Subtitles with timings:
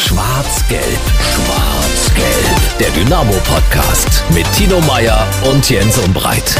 [0.00, 0.82] Schwarz-Gelb,
[1.20, 2.78] Schwarz-Gelb.
[2.80, 6.58] Der Dynamo-Podcast mit Tino Meyer und Jens Umbreit.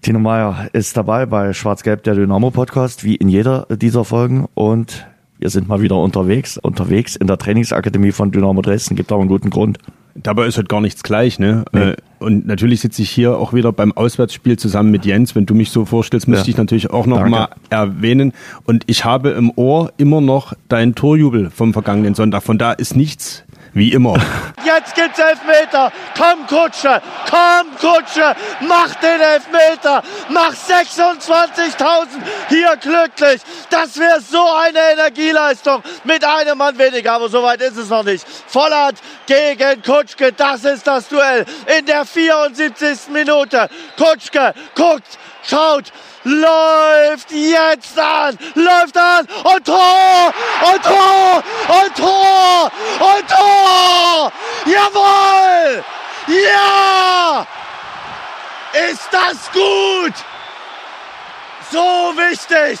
[0.00, 4.48] Tino Meyer ist dabei bei Schwarz-Gelb, der Dynamo-Podcast, wie in jeder dieser Folgen.
[4.54, 5.06] Und
[5.38, 6.56] wir sind mal wieder unterwegs.
[6.56, 8.96] Unterwegs in der Trainingsakademie von Dynamo Dresden.
[8.96, 9.78] Gibt auch einen guten Grund.
[10.22, 11.64] Dabei ist halt gar nichts gleich, ne?
[11.72, 11.80] Nee.
[11.80, 15.36] Äh, und natürlich sitze ich hier auch wieder beim Auswärtsspiel zusammen mit Jens.
[15.36, 16.50] Wenn du mich so vorstellst, müsste ja.
[16.50, 17.30] ich natürlich auch noch Danke.
[17.30, 18.32] mal erwähnen.
[18.64, 22.42] Und ich habe im Ohr immer noch deinen Torjubel vom vergangenen Sonntag.
[22.42, 23.44] Von da ist nichts
[23.78, 24.14] wie immer.
[24.64, 25.90] Jetzt gibt's Elfmeter.
[26.16, 27.00] Komm, Kutsche.
[27.30, 28.34] Komm, Kutsche.
[28.60, 30.02] Mach den Elfmeter.
[30.28, 32.06] Mach 26.000
[32.48, 33.40] hier glücklich.
[33.70, 37.12] Das wäre so eine Energieleistung mit einem Mann weniger.
[37.12, 38.26] Aber so weit ist es noch nicht.
[38.48, 40.32] Volland gegen Kutschke.
[40.32, 41.46] Das ist das Duell
[41.78, 43.08] in der 74.
[43.10, 43.68] Minute.
[43.96, 45.92] Kutschke guckt, schaut,
[46.28, 50.34] läuft jetzt an, läuft an und Tor
[50.72, 54.32] und Tor und Tor und Tor!
[54.66, 55.84] Jawohl!
[56.26, 57.46] Ja!
[58.90, 60.14] Ist das gut?
[61.70, 62.78] So wichtig!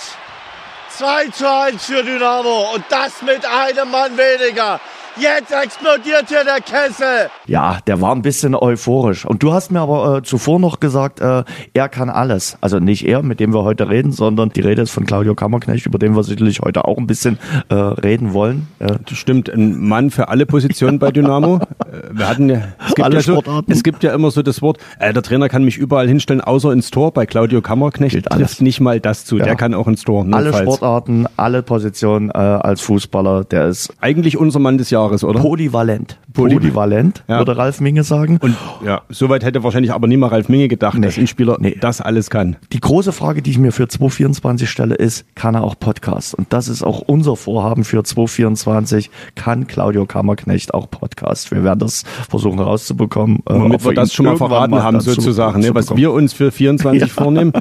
[0.90, 4.80] 2 zu 1 für Dynamo und das mit einem Mann weniger.
[5.20, 7.30] Jetzt explodiert hier der Kessel.
[7.46, 9.24] Ja, der war ein bisschen euphorisch.
[9.24, 12.56] Und du hast mir aber äh, zuvor noch gesagt, äh, er kann alles.
[12.60, 15.86] Also nicht er, mit dem wir heute reden, sondern die Rede ist von Claudio Kammerknecht,
[15.86, 18.68] über den wir sicherlich heute auch ein bisschen äh, reden wollen.
[18.78, 21.60] Äh, das stimmt, ein Mann für alle Positionen bei Dynamo.
[21.88, 24.60] Äh, wir hatten ja, es gibt, alle ja so, es gibt ja immer so das
[24.60, 27.12] Wort, äh, der Trainer kann mich überall hinstellen, außer ins Tor.
[27.12, 28.60] Bei Claudio Kammerknecht Gilt trifft alles.
[28.60, 29.38] nicht mal das zu.
[29.38, 29.44] Ja.
[29.44, 30.26] Der kann auch ins Tor.
[30.30, 33.44] Alle Sportarten, alle Positionen äh, als Fußballer.
[33.44, 35.07] Der ist eigentlich unser Mann des Jahres.
[35.08, 35.40] Jahres, oder?
[35.40, 36.18] Polyvalent.
[36.32, 37.38] Polyvalent, ja.
[37.38, 38.38] würde Ralf Minge sagen.
[38.40, 41.06] Und ja, soweit hätte wahrscheinlich aber niemals Ralf Minge gedacht, nee.
[41.06, 41.76] dass ein Spieler nee.
[41.80, 42.56] das alles kann.
[42.72, 46.34] Die große Frage, die ich mir für 2024 stelle, ist, kann er auch Podcast?
[46.34, 49.10] Und das ist auch unser Vorhaben für 2024.
[49.34, 51.50] Kann Claudio Kammerknecht auch Podcast?
[51.50, 53.38] Wir werden das versuchen herauszubekommen.
[53.48, 55.74] Äh, Womit wir das schon mal verraten haben, sozusagen, ne?
[55.74, 57.06] was wir uns für 24 ja.
[57.08, 57.52] vornehmen.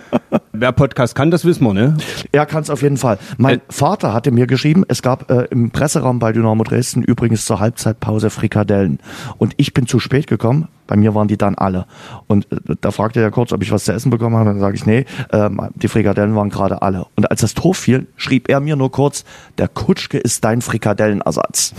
[0.59, 1.97] Wer Podcast kann, das wissen wir, ne?
[2.31, 3.19] Er kann es auf jeden Fall.
[3.37, 7.45] Mein äh, Vater hatte mir geschrieben, es gab äh, im Presseraum bei Dynamo Dresden übrigens
[7.45, 8.99] zur Halbzeitpause Frikadellen.
[9.37, 10.67] Und ich bin zu spät gekommen.
[10.87, 11.85] Bei mir waren die dann alle.
[12.25, 14.49] Und äh, da fragte er kurz, ob ich was zu essen bekommen habe.
[14.49, 17.05] Dann sage ich, nee, ähm, die Frikadellen waren gerade alle.
[17.15, 19.25] Und als das Tor fiel, schrieb er mir nur kurz,
[19.59, 21.75] der Kutschke ist dein Frikadellenersatz.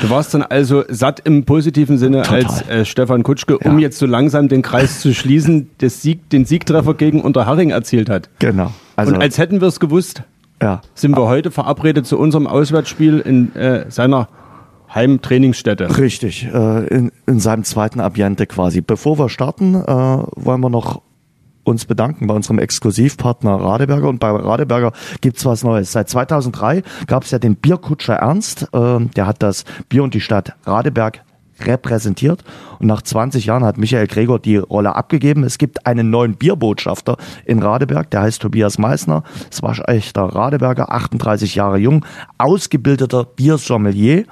[0.00, 2.44] Du warst dann also satt im positiven Sinne Total.
[2.44, 3.86] als äh, Stefan Kutschke, um ja.
[3.86, 8.28] jetzt so langsam den Kreis zu schließen, Sieg, den Siegtreffer gegen Unterhaching erzielt hat.
[8.38, 8.72] Genau.
[8.96, 10.22] Also, Und als hätten wir es gewusst,
[10.60, 10.80] ja.
[10.94, 14.28] sind wir heute verabredet zu unserem Auswärtsspiel in äh, seiner
[14.94, 15.98] Heimtrainingsstätte.
[15.98, 18.80] Richtig, äh, in, in seinem zweiten Ambiente quasi.
[18.80, 21.02] Bevor wir starten, äh, wollen wir noch
[21.64, 24.08] uns bedanken bei unserem Exklusivpartner Radeberger.
[24.08, 25.92] Und bei Radeberger gibt's was Neues.
[25.92, 28.68] Seit 2003 gab's ja den Bierkutscher Ernst.
[28.72, 31.22] Äh, der hat das Bier und die Stadt Radeberg
[31.60, 32.42] repräsentiert.
[32.78, 35.44] Und nach 20 Jahren hat Michael Gregor die Rolle abgegeben.
[35.44, 39.22] Es gibt einen neuen Bierbotschafter in Radeberg, der heißt Tobias Meissner.
[39.50, 42.04] Es war echter Radeberger, 38 Jahre jung,
[42.38, 44.24] ausgebildeter Biersommelier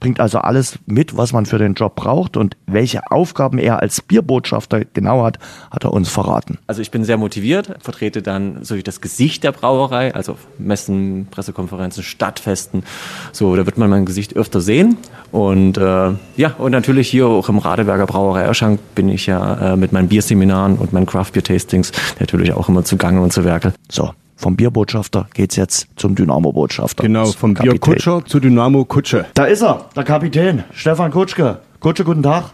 [0.00, 4.00] bringt also alles mit, was man für den Job braucht und welche Aufgaben er als
[4.00, 5.38] Bierbotschafter genau hat,
[5.70, 6.58] hat er uns verraten.
[6.66, 12.02] Also ich bin sehr motiviert, vertrete dann so das Gesicht der Brauerei, also Messen, Pressekonferenzen,
[12.02, 12.84] Stadtfesten,
[13.32, 14.96] so, da wird man mein Gesicht öfter sehen
[15.32, 19.76] und äh, ja, und natürlich hier auch im Radeberger Brauerei Erschank bin ich ja äh,
[19.76, 23.72] mit meinen Bierseminaren und meinen Craft Beer Tastings natürlich auch immer zugange und zu Werke.
[23.90, 27.02] So, vom Bierbotschafter geht's jetzt zum Dynamo-Botschafter.
[27.02, 29.26] Genau, vom Bierkutscher zu Dynamo-Kutsche.
[29.34, 31.60] Da ist er, der Kapitän, Stefan Kutschke.
[31.80, 32.52] Kutsche, guten Tag.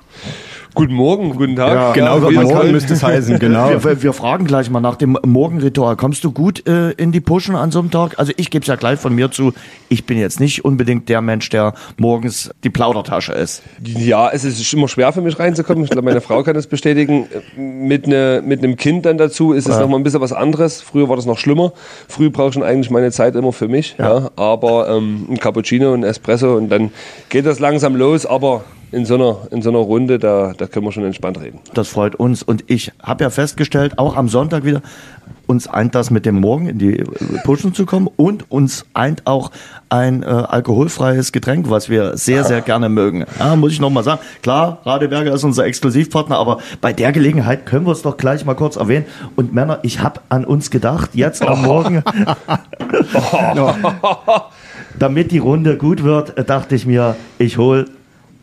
[0.74, 1.74] Guten Morgen, guten Tag.
[1.74, 3.70] Ja, genau, guten Morgen müsste es heißen, genau.
[3.82, 5.96] Wir, wir, fragen gleich mal nach dem Morgenritual.
[5.96, 8.18] Kommst du gut äh, in die Puschen an so einem Tag?
[8.18, 9.52] Also ich gebe es ja gleich von mir zu,
[9.88, 13.62] ich bin jetzt nicht unbedingt der Mensch, der morgens die Plaudertasche ist.
[13.82, 15.84] Ja, es ist immer schwer für mich reinzukommen.
[15.84, 17.26] Ich glaube, meine Frau kann das bestätigen.
[17.56, 19.80] Mit, ne, mit einem Kind dann dazu ist es ja.
[19.80, 20.82] noch mal ein bisschen was anderes.
[20.82, 21.72] Früher war das noch schlimmer.
[22.08, 23.96] Früh brauche ich schon eigentlich meine Zeit immer für mich.
[23.98, 24.18] Ja.
[24.18, 24.30] ja.
[24.36, 26.90] Aber ähm, ein Cappuccino, ein Espresso und dann
[27.28, 28.24] geht das langsam los.
[28.24, 31.60] Aber in so einer, in so einer Runde, da, da können wir schon entspannt reden.
[31.74, 32.42] Das freut uns.
[32.42, 34.82] Und ich habe ja festgestellt, auch am Sonntag wieder,
[35.46, 37.04] uns eint das mit dem Morgen in die
[37.44, 39.50] Puschen zu kommen und uns eint auch
[39.88, 43.26] ein äh, alkoholfreies Getränk, was wir sehr, sehr gerne mögen.
[43.38, 44.20] Ja, muss ich nochmal sagen.
[44.42, 48.54] Klar, Radeberger ist unser Exklusivpartner, aber bei der Gelegenheit können wir es doch gleich mal
[48.54, 49.06] kurz erwähnen.
[49.34, 52.04] Und Männer, ich habe an uns gedacht, jetzt am Morgen.
[54.98, 57.86] Damit die Runde gut wird, dachte ich mir, ich hole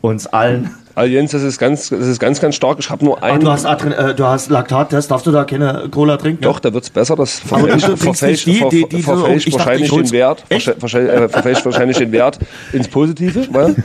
[0.00, 2.78] uns allen Also Jens, das ist ganz, das ist ganz, ganz stark.
[2.80, 3.40] Ich habe nur einen.
[3.40, 6.42] du hast, Adren äh, du hast Laktattest, darfst du da keine Cola trinken?
[6.42, 7.14] Doch, da wird's besser.
[7.14, 11.98] Das verfälscht, verfälscht, die, die, die verfälscht so, wahrscheinlich den Wert, verfälscht, äh, verfälscht wahrscheinlich
[11.98, 12.38] den Wert
[12.72, 13.76] ins Positive, weil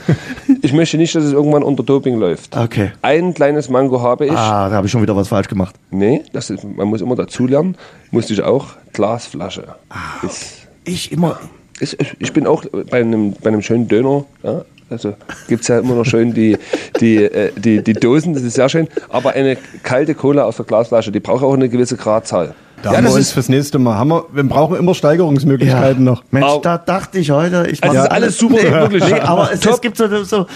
[0.62, 2.56] ich möchte nicht, dass es irgendwann unter Doping läuft.
[2.56, 2.92] Okay.
[3.02, 4.32] Ein kleines Mango habe ich.
[4.32, 5.76] Ah, da habe ich schon wieder was falsch gemacht.
[5.90, 7.76] Nee, das ist, man muss immer dazulernen.
[8.10, 8.68] Musste ich auch.
[8.92, 9.76] Glasflasche.
[9.88, 11.38] Ah, ist, ich immer.
[11.80, 14.24] Ist, ich bin auch bei einem, bei einem schönen Döner.
[14.42, 15.14] Ja, also
[15.48, 16.58] gibt es ja immer noch schön die,
[17.00, 18.88] die, äh, die, die Dosen, das ist sehr schön.
[19.08, 22.54] Aber eine kalte Cola aus der Glasflasche, die braucht auch eine gewisse Gradzahl.
[22.82, 23.96] Da ja, haben wir uns fürs nächste Mal.
[23.96, 26.12] Haben wir, wir brauchen immer Steigerungsmöglichkeiten ja.
[26.12, 26.22] noch.
[26.30, 26.60] Mensch, oh.
[26.62, 27.66] da dachte ich heute.
[27.70, 29.04] Ich also ist alles super, nee, wirklich.
[29.08, 30.46] Nee, aber es, es, gibt so, so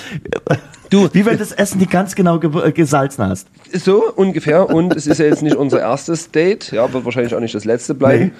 [0.90, 3.48] du, wie wenn das Essen nicht ganz genau ge gesalzen hast.
[3.72, 4.68] So ungefähr.
[4.68, 6.70] Und es ist ja jetzt nicht unser erstes Date.
[6.70, 8.24] Ja, wird wahrscheinlich auch nicht das letzte bleiben.
[8.24, 8.32] Nee.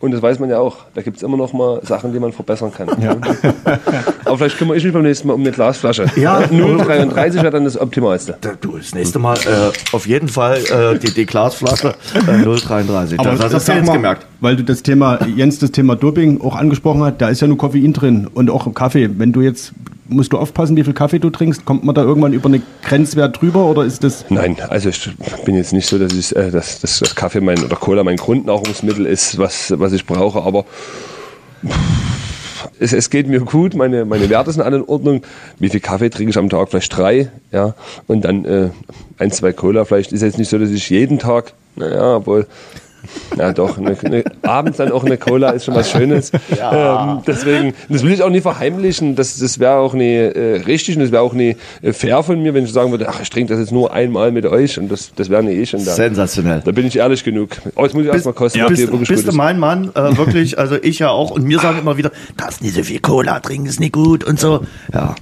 [0.00, 0.76] Und das weiß man ja auch.
[0.94, 2.88] Da gibt es immer noch mal Sachen, die man verbessern kann.
[3.00, 3.16] Ja.
[4.26, 6.06] Aber vielleicht kümmere ich mich beim nächsten Mal um eine Glasflasche.
[6.16, 6.40] Ja.
[6.50, 8.36] 0,33 wäre dann das Optimalste.
[8.60, 13.18] Du, das nächste Mal äh, auf jeden Fall äh, die, die Glasflasche äh, 0,33.
[13.18, 14.26] Aber das, das hast du jetzt gemerkt.
[14.40, 17.56] Weil du das Thema, Jens, das Thema Doping auch angesprochen hat, da ist ja nur
[17.56, 19.08] Koffein drin und auch Kaffee.
[19.16, 19.72] Wenn du jetzt
[20.08, 21.64] musst du aufpassen, wie viel Kaffee du trinkst?
[21.64, 24.24] Kommt man da irgendwann über eine Grenzwert drüber oder ist das?
[24.28, 25.10] Nein, also ich
[25.44, 28.16] bin jetzt nicht so, dass, ich, äh, dass, dass das Kaffee mein, oder Cola mein
[28.16, 30.64] Grundnahrungsmittel ist, was, was ich brauche, aber
[32.78, 35.22] es, es, geht mir gut, meine, meine Werte sind alle in Ordnung.
[35.58, 36.68] Wie viel Kaffee trinke ich am Tag?
[36.70, 37.74] Vielleicht drei, ja.
[38.06, 38.70] Und dann äh,
[39.18, 40.12] ein, zwei Cola vielleicht.
[40.12, 42.46] Ist jetzt nicht so, dass ich jeden Tag, naja, obwohl
[43.36, 43.78] ja, doch.
[43.78, 46.32] Eine, eine, abends dann auch eine Cola ist schon was Schönes.
[46.56, 47.16] Ja.
[47.16, 49.16] Ähm, deswegen, das will ich auch nie verheimlichen.
[49.16, 52.42] Das, das wäre auch nie äh, richtig und das wäre auch nie äh, fair von
[52.42, 54.90] mir, wenn ich sagen würde, ach, ich trinke das jetzt nur einmal mit euch und
[54.90, 55.74] das, das wäre nie ich.
[55.74, 56.62] Und da, Sensationell.
[56.64, 57.50] Da bin ich ehrlich genug.
[57.74, 58.58] Oh, jetzt muss ich erstmal kosten.
[58.58, 61.30] Ja, bist, bist du mein Mann, äh, wirklich, also ich ja auch.
[61.30, 64.38] Und mir sagen immer wieder, darfst nicht so viel Cola trinken, ist nicht gut und
[64.40, 64.60] so.
[64.92, 65.14] Ja.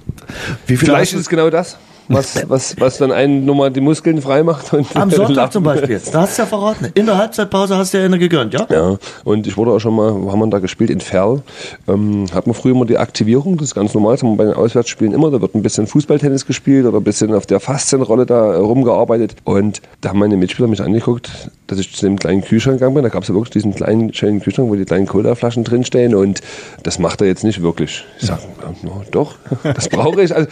[0.67, 1.77] Wie viel Vielleicht ist es genau das
[2.09, 4.73] was, was, was dann einen nochmal die Muskeln frei macht.
[4.73, 6.01] Und Am Sonntag zum Beispiel.
[6.13, 6.89] Da hast du ja verraten.
[6.95, 8.67] In der Halbzeitpause hast du ja eine gegönnt, ja?
[8.71, 10.91] Ja, und ich wurde auch schon mal, wo haben wir da gespielt?
[10.91, 11.43] In Ferl.
[11.89, 14.45] Ähm, hat man früher immer die Aktivierung, das ist ganz normal, das haben wir bei
[14.45, 15.31] den Auswärtsspielen immer.
[15.31, 19.37] Da wird ein bisschen Fußballtennis gespielt oder ein bisschen auf der Faszienrolle da rumgearbeitet.
[19.45, 23.03] Und da haben meine Mitspieler mich angeguckt, dass ich zu dem kleinen Kühlschrank gegangen bin.
[23.03, 26.15] Da gab es ja wirklich diesen kleinen, schönen Kühlschrank, wo die kleinen Colaflaschen drinstehen.
[26.15, 26.41] Und
[26.83, 28.05] das macht er jetzt nicht wirklich.
[28.21, 28.43] Ich sage,
[28.83, 30.35] no, doch, das brauche ich.
[30.35, 30.49] Also,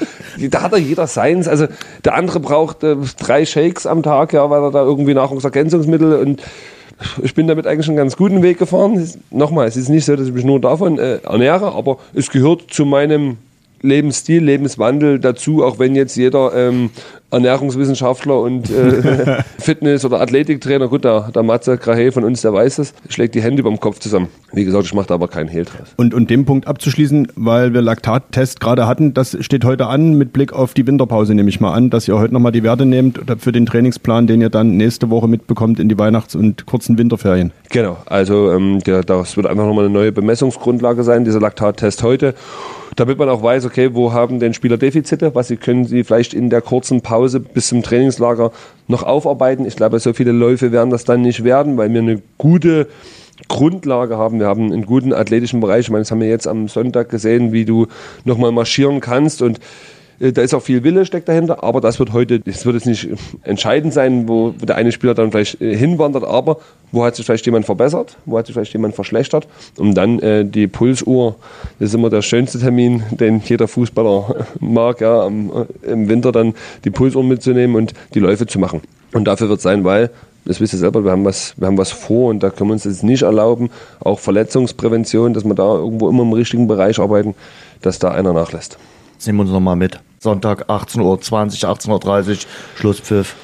[0.50, 1.06] da hat er jeder
[1.42, 1.60] seins.
[1.60, 1.72] Also
[2.04, 6.42] der andere braucht äh, drei Shakes am Tag, ja, weil er da irgendwie Nahrungsergänzungsmittel und
[7.22, 9.08] ich bin damit eigentlich einen ganz guten Weg gefahren.
[9.30, 12.72] Nochmal, es ist nicht so, dass ich mich nur davon äh, ernähre, aber es gehört
[12.72, 13.38] zu meinem
[13.82, 16.90] Lebensstil, Lebenswandel dazu, auch wenn jetzt jeder ähm,
[17.32, 22.76] Ernährungswissenschaftler und äh, Fitness- oder Athletiktrainer, gut, der, der Matze Krahe von uns, der weiß
[22.76, 24.28] das, schlägt die Hände über dem Kopf zusammen.
[24.52, 25.94] Wie gesagt, ich mache da aber keinen Hehl draus.
[25.96, 30.32] Und, und dem Punkt abzuschließen, weil wir Laktattest gerade hatten, das steht heute an mit
[30.32, 33.20] Blick auf die Winterpause, nehme ich mal an, dass ihr heute nochmal die Werte nehmt
[33.38, 37.50] für den Trainingsplan, den ihr dann nächste Woche mitbekommt in die Weihnachts- und kurzen Winterferien.
[37.70, 42.34] Genau, also ähm, der, das wird einfach nochmal eine neue Bemessungsgrundlage sein, dieser Laktattest heute
[42.96, 46.34] damit man auch weiß, okay, wo haben denn Spieler Defizite, was sie können sie vielleicht
[46.34, 48.52] in der kurzen Pause bis zum Trainingslager
[48.88, 49.64] noch aufarbeiten.
[49.66, 52.88] Ich glaube, so viele Läufe werden das dann nicht werden, weil wir eine gute
[53.48, 54.40] Grundlage haben.
[54.40, 55.86] Wir haben einen guten athletischen Bereich.
[55.86, 57.86] Ich meine, das haben wir jetzt am Sonntag gesehen, wie du
[58.24, 59.58] nochmal marschieren kannst und
[60.30, 63.08] da ist auch viel Wille steckt dahinter, aber das wird heute, das wird jetzt nicht
[63.42, 66.58] entscheidend sein, wo, der eine Spieler dann vielleicht äh, hinwandert, aber
[66.92, 69.48] wo hat sich vielleicht jemand verbessert, wo hat sich vielleicht jemand verschlechtert,
[69.78, 71.34] um dann äh, die Pulsuhr,
[71.80, 76.30] das ist immer der schönste Termin, den jeder Fußballer mag, ja, am, äh, im Winter
[76.30, 78.80] dann die Pulsuhr mitzunehmen und die Läufe zu machen.
[79.12, 80.10] Und dafür wird sein, weil
[80.44, 82.74] das wisst ihr selber, wir haben was, wir haben was vor und da können wir
[82.74, 83.70] uns das nicht erlauben.
[84.00, 87.34] Auch Verletzungsprävention, dass wir da irgendwo immer im richtigen Bereich arbeiten,
[87.80, 88.78] dass da einer nachlässt.
[89.14, 90.00] Jetzt nehmen wir uns nochmal mit.
[90.22, 92.36] Sonntag 18.20 Uhr, 18.30 Uhr,
[92.76, 93.34] Schlusspfiff.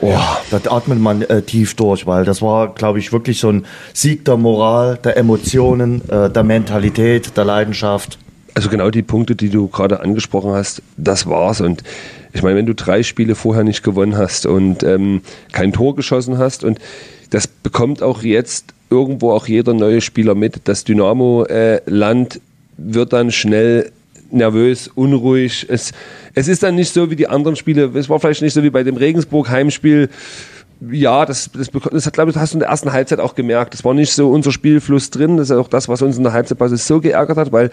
[0.00, 0.18] Oh,
[0.50, 3.64] da atmet man äh, tief durch, weil das war, glaube ich, wirklich so ein
[3.94, 8.18] Sieg der Moral, der Emotionen, äh, der Mentalität, der Leidenschaft.
[8.54, 11.60] Also genau die Punkte, die du gerade angesprochen hast, das war's.
[11.60, 11.84] Und
[12.32, 16.38] ich meine, wenn du drei Spiele vorher nicht gewonnen hast und ähm, kein Tor geschossen
[16.38, 16.80] hast und
[17.30, 20.62] das bekommt auch jetzt irgendwo auch jeder neue Spieler mit.
[20.64, 22.40] Das Dynamo-Land äh,
[22.78, 23.92] wird dann schnell
[24.32, 25.66] nervös, unruhig.
[25.68, 25.92] Es,
[26.34, 27.90] es ist dann nicht so wie die anderen Spiele.
[27.94, 30.08] Es war vielleicht nicht so wie bei dem Regensburg-Heimspiel.
[30.90, 33.74] Ja, das, das, das hat, glaube ich, hast du in der ersten Halbzeit auch gemerkt.
[33.74, 35.36] Das war nicht so unser Spielfluss drin.
[35.36, 37.70] Das ist auch das, was uns in der Halbzeitpause so geärgert hat, weil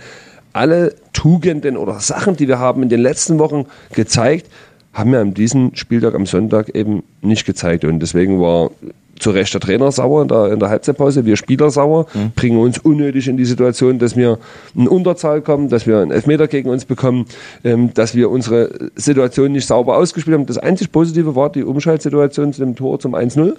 [0.53, 4.47] alle Tugenden oder Sachen, die wir haben in den letzten Wochen gezeigt,
[4.93, 7.85] haben wir an diesem Spieltag am Sonntag eben nicht gezeigt.
[7.85, 8.71] Und deswegen war
[9.19, 12.31] zu Recht der Trainer sauer in der, in der Halbzeitpause, wir Spieler sauer, mhm.
[12.35, 14.39] bringen uns unnötig in die Situation, dass wir
[14.75, 17.25] in Unterzahl kommen, dass wir einen Elfmeter gegen uns bekommen,
[17.63, 20.45] ähm, dass wir unsere Situation nicht sauber ausgespielt haben.
[20.45, 23.55] Das einzig Positive war die Umschaltsituation zu dem Tor zum 1-0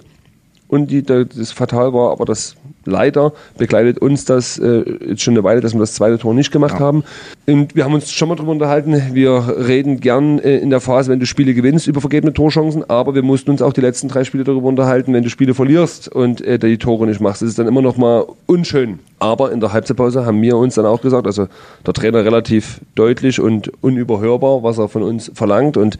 [0.67, 5.43] und die, das fatal war, aber das leider begleitet uns das äh, jetzt schon eine
[5.43, 6.79] Weile, dass wir das zweite Tor nicht gemacht ja.
[6.79, 7.03] haben.
[7.47, 11.11] Und wir haben uns schon mal darüber unterhalten, wir reden gern äh, in der Phase,
[11.11, 14.23] wenn du Spiele gewinnst, über vergebene Torchancen, aber wir mussten uns auch die letzten drei
[14.23, 17.41] Spiele darüber unterhalten, wenn du Spiele verlierst und äh, die Tore nicht machst.
[17.41, 18.99] Das ist dann immer noch mal unschön.
[19.19, 21.47] Aber in der Halbzeitpause haben wir uns dann auch gesagt, also
[21.85, 25.97] der Trainer relativ deutlich und unüberhörbar, was er von uns verlangt und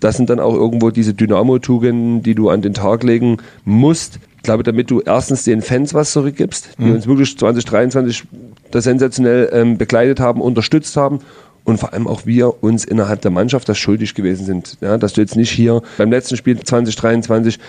[0.00, 4.18] das sind dann auch irgendwo diese Dynamo-Tugenden, die du an den Tag legen musst.
[4.42, 6.94] Ich glaube, damit du erstens den Fans was zurückgibst, die mhm.
[6.96, 8.24] uns wirklich 2023
[8.72, 11.20] das sensationell ähm, begleitet haben, unterstützt haben
[11.62, 14.78] und vor allem auch wir uns innerhalb der Mannschaft das schuldig gewesen sind.
[14.80, 17.60] Ja, dass du jetzt nicht hier beim letzten Spiel 2023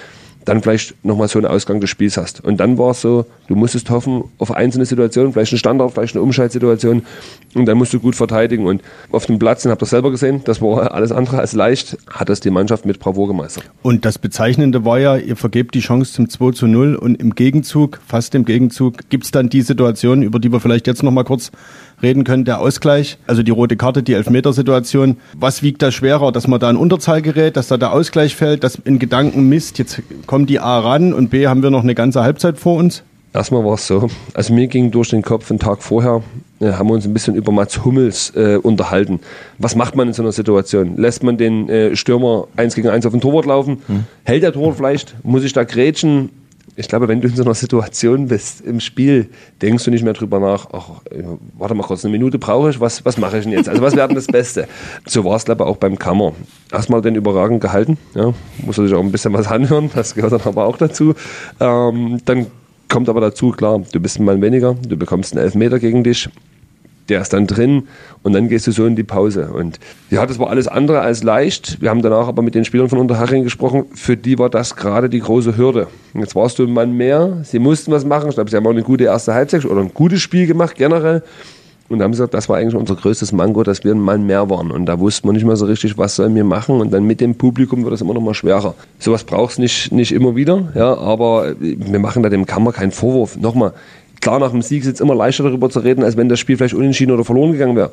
[0.45, 2.43] dann vielleicht nochmal so einen Ausgang des Spiels hast.
[2.43, 6.15] Und dann war es so, du musstest hoffen auf einzelne Situationen, vielleicht einen Standard, vielleicht
[6.15, 7.03] eine Umschaltsituation
[7.53, 8.65] und dann musst du gut verteidigen.
[8.65, 8.81] Und
[9.11, 12.29] auf dem Platz, den habt ihr selber gesehen, das war alles andere als leicht, hat
[12.29, 13.69] das die Mannschaft mit Bravour gemeistert.
[13.81, 17.35] Und das Bezeichnende war ja, ihr vergebt die Chance zum 2 zu 0 und im
[17.35, 21.23] Gegenzug, fast im Gegenzug, gibt es dann die Situation, über die wir vielleicht jetzt nochmal
[21.23, 21.51] kurz
[22.03, 25.17] reden können, der Ausgleich, also die rote Karte, die Elfmetersituation.
[25.35, 28.63] Was wiegt da schwerer, dass man da in Unterzahl gerät, dass da der Ausgleich fällt,
[28.63, 31.95] dass in Gedanken Mist, jetzt kommt die A ran und B haben wir noch eine
[31.95, 33.03] ganze Halbzeit vor uns?
[33.33, 36.21] Erstmal war es so, also mir ging durch den Kopf einen Tag vorher,
[36.59, 39.21] äh, haben wir uns ein bisschen über Mats Hummels äh, unterhalten.
[39.57, 40.97] Was macht man in so einer Situation?
[40.97, 43.81] Lässt man den äh, Stürmer eins gegen eins auf den Torwart laufen?
[43.87, 44.03] Hm.
[44.23, 45.15] Hält der Torwart vielleicht?
[45.23, 46.29] Muss ich da grätschen?
[46.75, 49.29] Ich glaube, wenn du in so einer Situation bist im Spiel,
[49.61, 51.01] denkst du nicht mehr drüber nach, ach,
[51.57, 53.69] warte mal kurz, eine Minute brauche ich, was, was mache ich denn jetzt?
[53.69, 54.67] Also was wäre denn das Beste?
[55.05, 56.33] So war es, glaube ich, auch beim Kammer.
[56.71, 58.33] Erstmal den überragend gehalten, ja,
[58.65, 61.13] muss sich auch ein bisschen was anhören, das gehört dann aber auch dazu.
[61.59, 62.47] Ähm, dann
[62.89, 66.29] kommt aber dazu, klar, du bist ein Mann weniger, du bekommst einen Elfmeter gegen dich,
[67.09, 67.87] der ist dann drin
[68.21, 69.49] und dann gehst du so in die Pause.
[69.53, 69.79] Und
[70.09, 71.81] ja, das war alles andere als leicht.
[71.81, 73.85] Wir haben danach aber mit den Spielern von Unterhaching gesprochen.
[73.93, 75.87] Für die war das gerade die große Hürde.
[76.13, 77.39] Jetzt warst du ein Mann mehr.
[77.43, 78.29] Sie mussten was machen.
[78.29, 81.23] Ich glaube, sie haben auch eine gute erste Halbzeit oder ein gutes Spiel gemacht generell.
[81.89, 84.49] Und haben sie gesagt, das war eigentlich unser größtes Mango, dass wir ein Mann mehr
[84.49, 84.71] waren.
[84.71, 86.79] Und da wussten wir nicht mehr so richtig, was sollen wir machen.
[86.79, 88.73] Und dann mit dem Publikum wird es immer noch mal schwerer.
[88.99, 93.37] Sowas brauchst nicht, nicht immer wieder, ja, aber wir machen da dem Kammer keinen Vorwurf.
[93.37, 93.73] Nochmal,
[94.23, 96.55] Klar, nach dem Sieg ist es immer leichter darüber zu reden, als wenn das Spiel
[96.55, 97.91] vielleicht unentschieden oder verloren gegangen wäre.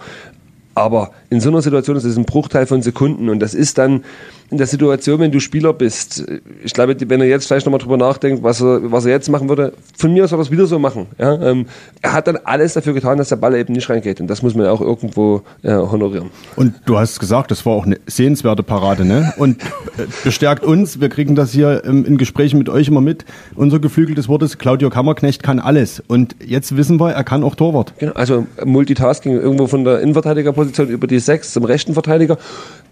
[0.77, 4.05] Aber in so einer Situation ist es ein Bruchteil von Sekunden und das ist dann
[4.51, 6.25] in der Situation, wenn du Spieler bist.
[6.65, 9.49] Ich glaube, wenn er jetzt vielleicht nochmal drüber nachdenkt, was er, was er jetzt machen
[9.49, 11.07] würde, von mir soll er es wieder so machen.
[11.19, 11.41] Ja?
[11.41, 11.67] Ähm,
[12.03, 14.55] er hat dann alles dafür getan, dass der Ball eben nicht reingeht und das muss
[14.55, 16.31] man auch irgendwo äh, honorieren.
[16.57, 19.33] Und du hast gesagt, das war auch eine sehenswerte Parade, ne?
[19.37, 23.25] Und äh, bestärkt uns, wir kriegen das hier ähm, in Gesprächen mit euch immer mit.
[23.55, 27.55] Unser geflügeltes Wort ist, Claudio Kammerknecht kann alles und jetzt wissen wir, er kann auch
[27.55, 27.95] Torwart.
[27.99, 32.37] Genau, also Multitasking irgendwo von der Innenverteidigerposition über die Sechs zum rechten Verteidiger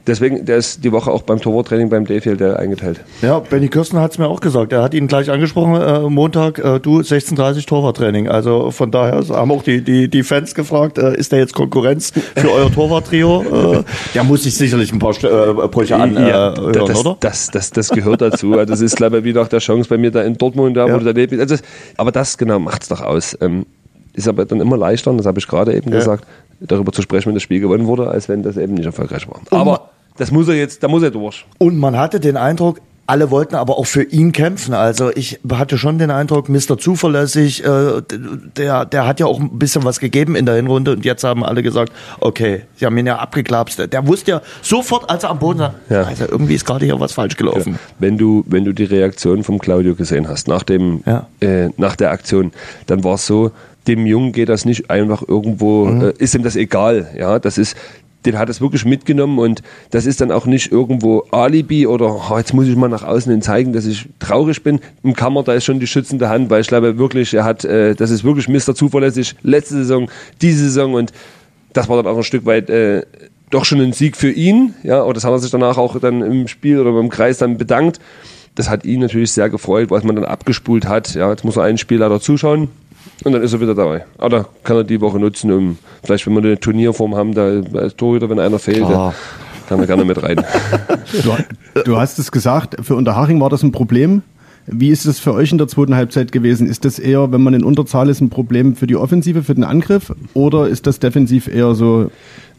[0.08, 3.00] deswegen, der ist die Woche auch beim Torwarttraining beim Dayfield eingeteilt.
[3.22, 4.72] Ja, Benny Kirsten hat es mir auch gesagt.
[4.72, 8.28] Er hat ihn gleich angesprochen, äh, Montag, äh, du 16.30 Torwarttraining.
[8.28, 12.12] Also von daher haben auch die, die, die Fans gefragt, äh, ist der jetzt Konkurrenz
[12.36, 13.42] für euer Torwarttrio?
[13.78, 13.84] äh,
[14.14, 17.16] der muss sich sicherlich ein paar äh, Brüche anhören, ja, äh, das, oder?
[17.20, 18.52] Das, das, das gehört dazu.
[18.52, 20.94] Das ist, glaube ich, wie nach der Chance bei mir da in Dortmund, da, ja.
[20.94, 21.38] wo du da lebst.
[21.38, 21.56] Also,
[21.96, 23.36] aber das genau macht es doch aus.
[23.40, 23.66] Ähm,
[24.14, 25.98] ist aber dann immer leichter, das habe ich gerade eben ja.
[25.98, 26.26] gesagt,
[26.60, 29.40] darüber zu sprechen, wenn das Spiel gewonnen wurde, als wenn das eben nicht erfolgreich war.
[29.50, 31.46] Aber das muss er jetzt, da muss er durch.
[31.58, 34.74] Und man hatte den Eindruck, alle wollten aber auch für ihn kämpfen.
[34.74, 36.76] Also ich hatte schon den Eindruck, Mr.
[36.76, 38.02] Zuverlässig, äh,
[38.56, 41.42] der, der hat ja auch ein bisschen was gegeben in der Hinrunde und jetzt haben
[41.42, 43.90] alle gesagt, okay, sie haben ihn ja abgeklapst.
[43.90, 46.02] Der wusste ja sofort, als er am Boden war, ja.
[46.02, 47.74] also irgendwie ist gerade hier was falsch gelaufen.
[47.74, 47.78] Ja.
[47.98, 51.26] Wenn du, wenn du die Reaktion vom Claudio gesehen hast, nach dem, ja.
[51.40, 52.52] äh, nach der Aktion,
[52.86, 53.52] dann war es so,
[53.86, 56.02] dem Jungen geht das nicht einfach irgendwo, mhm.
[56.02, 57.08] äh, ist ihm das egal.
[57.16, 57.74] Ja, das ist,
[58.28, 62.36] den hat es wirklich mitgenommen und das ist dann auch nicht irgendwo Alibi oder oh,
[62.36, 64.80] jetzt muss ich mal nach außen hin zeigen, dass ich traurig bin.
[65.02, 67.94] Im Kammer, da ist schon die schützende Hand, weil ich glaube wirklich, er hat, äh,
[67.94, 68.74] das ist wirklich Mr.
[68.74, 70.10] Zuverlässig, letzte Saison,
[70.42, 71.12] diese Saison und
[71.72, 73.02] das war dann auch ein Stück weit äh,
[73.50, 76.20] doch schon ein Sieg für ihn, ja, und das hat er sich danach auch dann
[76.20, 77.98] im Spiel oder beim Kreis dann bedankt.
[78.56, 81.14] Das hat ihn natürlich sehr gefreut, was man dann abgespult hat.
[81.14, 82.68] Ja, jetzt muss er ein Spiel leider zuschauen
[83.24, 84.04] und dann ist er wieder dabei.
[84.18, 87.96] Aber kann er die Woche nutzen, um vielleicht, wenn wir eine Turnierform haben, da als
[87.96, 89.12] Torhüter, wenn einer fehlt, oh.
[89.68, 90.44] kann er gerne mit rein.
[91.22, 94.22] Du, du, hast es gesagt, für Unterhaching war das ein Problem.
[94.70, 96.66] Wie ist es für euch in der zweiten Halbzeit gewesen?
[96.68, 99.64] Ist das eher, wenn man in Unterzahl ist, ein Problem für die Offensive, für den
[99.64, 100.12] Angriff?
[100.34, 102.10] Oder ist das defensiv eher so?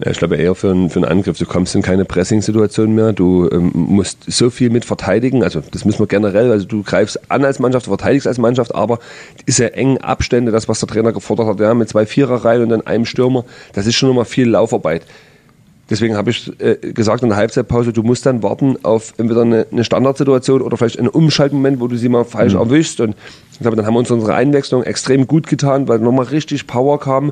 [0.04, 1.38] Ja, ich glaube eher für einen, für einen Angriff.
[1.38, 3.14] Du kommst in keine Pressing-Situation mehr.
[3.14, 5.44] Du ähm, musst so viel mit verteidigen.
[5.44, 6.52] Also das müssen wir generell.
[6.52, 9.00] Also du greifst an als Mannschaft, du verteidigst als Mannschaft, aber
[9.48, 12.88] diese engen Abstände, das was der Trainer gefordert hat, ja, mit zwei Viererreihen und dann
[12.88, 15.04] einem Stürmer, das ist schon nochmal viel Laufarbeit.
[15.90, 19.66] Deswegen habe ich äh, gesagt in der Halbzeitpause, du musst dann warten auf entweder eine,
[19.72, 22.60] eine Standardsituation oder vielleicht einen Umschaltmoment, wo du sie mal falsch mhm.
[22.60, 23.00] erwischst.
[23.00, 23.16] Und
[23.54, 27.00] ich glaube, dann haben wir uns unsere Einwechslung extrem gut getan, weil nochmal richtig Power
[27.00, 27.32] kam.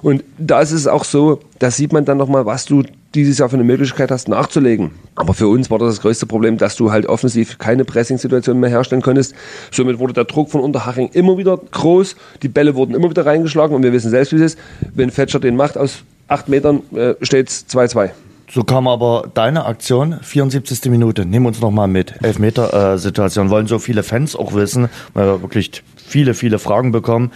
[0.00, 2.84] Und da ist es auch so, da sieht man dann nochmal, was du
[3.14, 4.92] dieses Jahr für eine Möglichkeit hast, nachzulegen.
[5.14, 8.70] Aber für uns war das das größte Problem, dass du halt offensiv keine Pressing-Situation mehr
[8.70, 9.34] herstellen konntest.
[9.70, 13.74] Somit wurde der Druck von Unterhaching immer wieder groß, die Bälle wurden immer wieder reingeschlagen
[13.74, 14.58] und wir wissen selbst, wie es ist.
[14.94, 18.10] Wenn Fetscher den macht aus acht Metern äh, steht es 2-2.
[18.50, 20.90] So kam aber deine Aktion, 74.
[20.90, 21.26] Minute.
[21.26, 22.14] Nehmen uns noch mal mit.
[22.22, 23.48] Elfmeter-Situation.
[23.48, 27.32] Äh, Wollen so viele Fans auch wissen, weil wir wirklich viele, viele Fragen bekommen.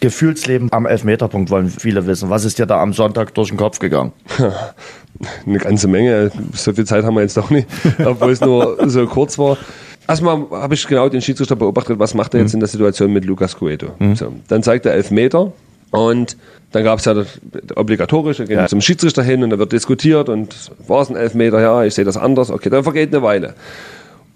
[0.00, 2.28] Gefühlsleben am Elfmeterpunkt wollen viele wissen.
[2.28, 4.12] Was ist dir da am Sonntag durch den Kopf gegangen?
[5.46, 6.30] Eine ganze Menge.
[6.52, 7.66] So viel Zeit haben wir jetzt doch nicht,
[8.04, 9.56] obwohl es nur so kurz war.
[10.06, 12.56] Erstmal habe ich genau den Schiedsrichter beobachtet, was macht er jetzt mhm.
[12.56, 13.88] in der Situation mit Lukas Cueto.
[13.98, 14.16] Mhm.
[14.16, 15.52] So, dann zeigt er Elfmeter
[15.96, 16.36] und
[16.72, 17.26] dann gab es ja das
[17.74, 18.66] obligatorische, gehen ja.
[18.66, 20.54] zum Schiedsrichter hin und da wird diskutiert und
[20.86, 23.54] war es ein Elfmeter, ja, ich sehe das anders, okay, dann vergeht eine Weile.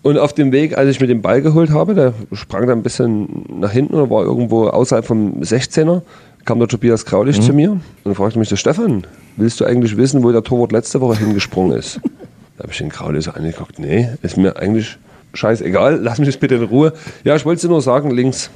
[0.03, 2.83] Und auf dem Weg, als ich mir den Ball geholt habe, der sprang dann ein
[2.83, 6.01] bisschen nach hinten und war irgendwo außerhalb vom 16er,
[6.47, 7.43] kam der Tobias Kraulich mhm.
[7.43, 11.03] zu mir und fragte mich, der Stefan, willst du eigentlich wissen, wo der Torwart letzte
[11.03, 12.01] Woche hingesprungen ist?
[12.57, 14.97] da habe ich den Kraulich so angeguckt, nee, ist mir eigentlich
[15.35, 16.95] scheißegal, lass mich das bitte in Ruhe.
[17.25, 18.51] Ja, ich wollte dir nur sagen, links.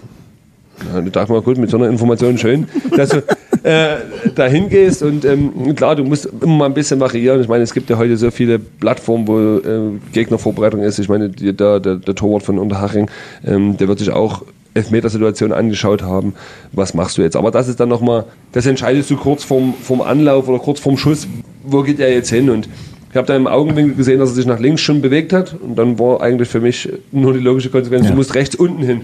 [0.93, 2.67] Ja, da dachte mal, gut, mit so einer Information schön,
[2.97, 3.19] dass du
[3.63, 3.97] äh,
[4.35, 7.41] da hingehst und ähm, klar, du musst immer mal ein bisschen variieren.
[7.41, 10.99] Ich meine, es gibt ja heute so viele Plattformen, wo äh, Gegnervorbereitung ist.
[10.99, 13.11] Ich meine, die, der, der, der Torwart von Unterhaching,
[13.47, 14.43] ähm, der wird sich auch
[14.75, 16.35] Elfmetersituation angeschaut haben.
[16.73, 17.37] Was machst du jetzt?
[17.37, 20.99] Aber das ist dann nochmal, das entscheidest du kurz vorm, vorm Anlauf oder kurz vorm
[20.99, 21.27] Schuss.
[21.63, 22.51] Wo geht er jetzt hin?
[22.51, 22.69] Und
[23.15, 25.55] ich habe dann im Augenwinkel gesehen, dass er sich nach links schon bewegt hat.
[25.55, 28.11] Und dann war eigentlich für mich nur die logische Konsequenz, ja.
[28.11, 29.03] du musst rechts unten hin.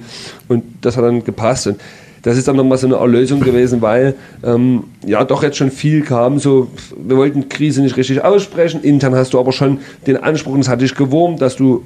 [0.48, 1.68] Und das hat dann gepasst.
[1.68, 1.80] Und
[2.22, 6.02] das ist dann nochmal so eine Erlösung gewesen, weil ähm, ja doch jetzt schon viel
[6.02, 6.40] kam.
[6.40, 8.82] So, wir wollten Krise nicht richtig aussprechen.
[8.82, 11.84] Intern hast du aber schon den Anspruch, und das hatte ich gewurmt, dass du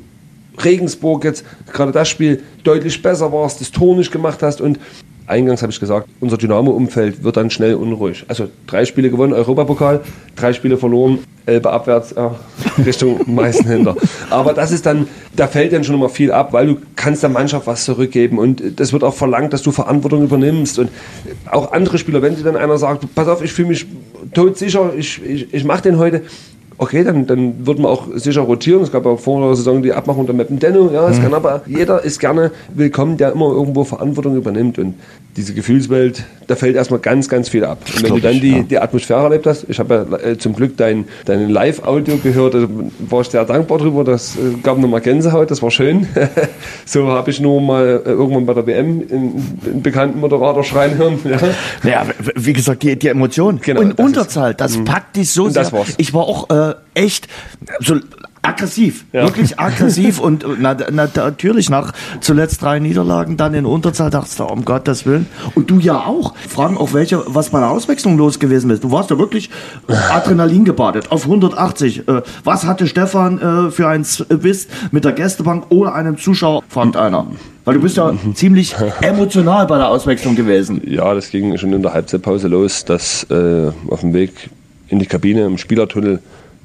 [0.63, 4.79] Regensburg jetzt gerade das Spiel deutlich besser warst, das Tor nicht gemacht hast und
[5.27, 8.25] eingangs habe ich gesagt, unser Dynamo-Umfeld wird dann schnell unruhig.
[8.29, 10.03] Also drei Spiele gewonnen, Europapokal,
[10.37, 12.29] drei Spiele verloren, Elbe abwärts, äh,
[12.85, 13.97] Richtung Meißenhändler.
[14.31, 17.31] Aber das ist dann, da fällt dann schon immer viel ab, weil du kannst der
[17.31, 20.91] Mannschaft was zurückgeben und das wird auch verlangt, dass du Verantwortung übernimmst und
[21.51, 23.87] auch andere Spieler, wenn dir dann einer sagt, pass auf, ich fühle mich
[24.35, 26.23] todsicher, ich, ich, ich mache den heute,
[26.79, 28.83] okay, dann, dann wird man auch sicher rotieren.
[28.83, 30.91] Es gab auch vor der Saison die Abmachung der Mappen Denno.
[30.93, 31.23] Ja, es mhm.
[31.23, 34.79] kann aber, jeder ist gerne willkommen, der immer irgendwo Verantwortung übernimmt.
[34.79, 34.95] Und
[35.37, 37.79] diese Gefühlswelt, da fällt erstmal ganz, ganz viel ab.
[37.95, 38.63] Und wenn du dann die, ja.
[38.63, 42.69] die Atmosphäre erlebt hast, ich habe ja äh, zum Glück dein, dein Live-Audio gehört, da
[43.09, 44.05] war ich sehr dankbar drüber.
[44.05, 46.07] Das äh, gab nochmal Gänsehaut, das war schön.
[46.85, 51.19] so habe ich nur mal äh, irgendwann bei der WM einen bekannten Moderator schreien hören.
[51.25, 52.07] Ja, ja
[52.37, 53.61] wie gesagt, die, die Emotion.
[53.61, 54.85] Genau, und Unterzahl, das mhm.
[54.85, 55.71] packt dich so sehr.
[55.97, 57.29] Ich war auch äh, echt
[57.81, 57.97] so
[58.45, 59.23] aggressiv, ja.
[59.23, 64.45] wirklich aggressiv und na, na, natürlich nach zuletzt drei Niederlagen dann in Unterzahl dachtest du,
[64.45, 65.27] um Gottes Willen.
[65.55, 66.35] Und du ja auch.
[66.49, 68.85] Fragen auch welche, was bei der Auswechslung los gewesen ist.
[68.85, 69.51] Du warst ja wirklich
[70.11, 72.07] Adrenalin gebadet auf 180.
[72.07, 76.97] Äh, was hatte Stefan äh, für ein Wiss mit der Gästebank ohne einen Zuschauer, fragt
[76.97, 77.27] einer.
[77.65, 80.83] Weil du bist ja ziemlich emotional bei der Auswechslung gewesen.
[80.85, 84.51] Ja, das ging schon in der Halbzeitpause los, dass äh, auf dem Weg
[84.89, 86.21] in die Kabine im Spielertunnel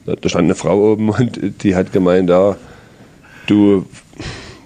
[0.05, 2.55] da stand eine Frau oben und die hat gemeint, ja,
[3.47, 3.85] du,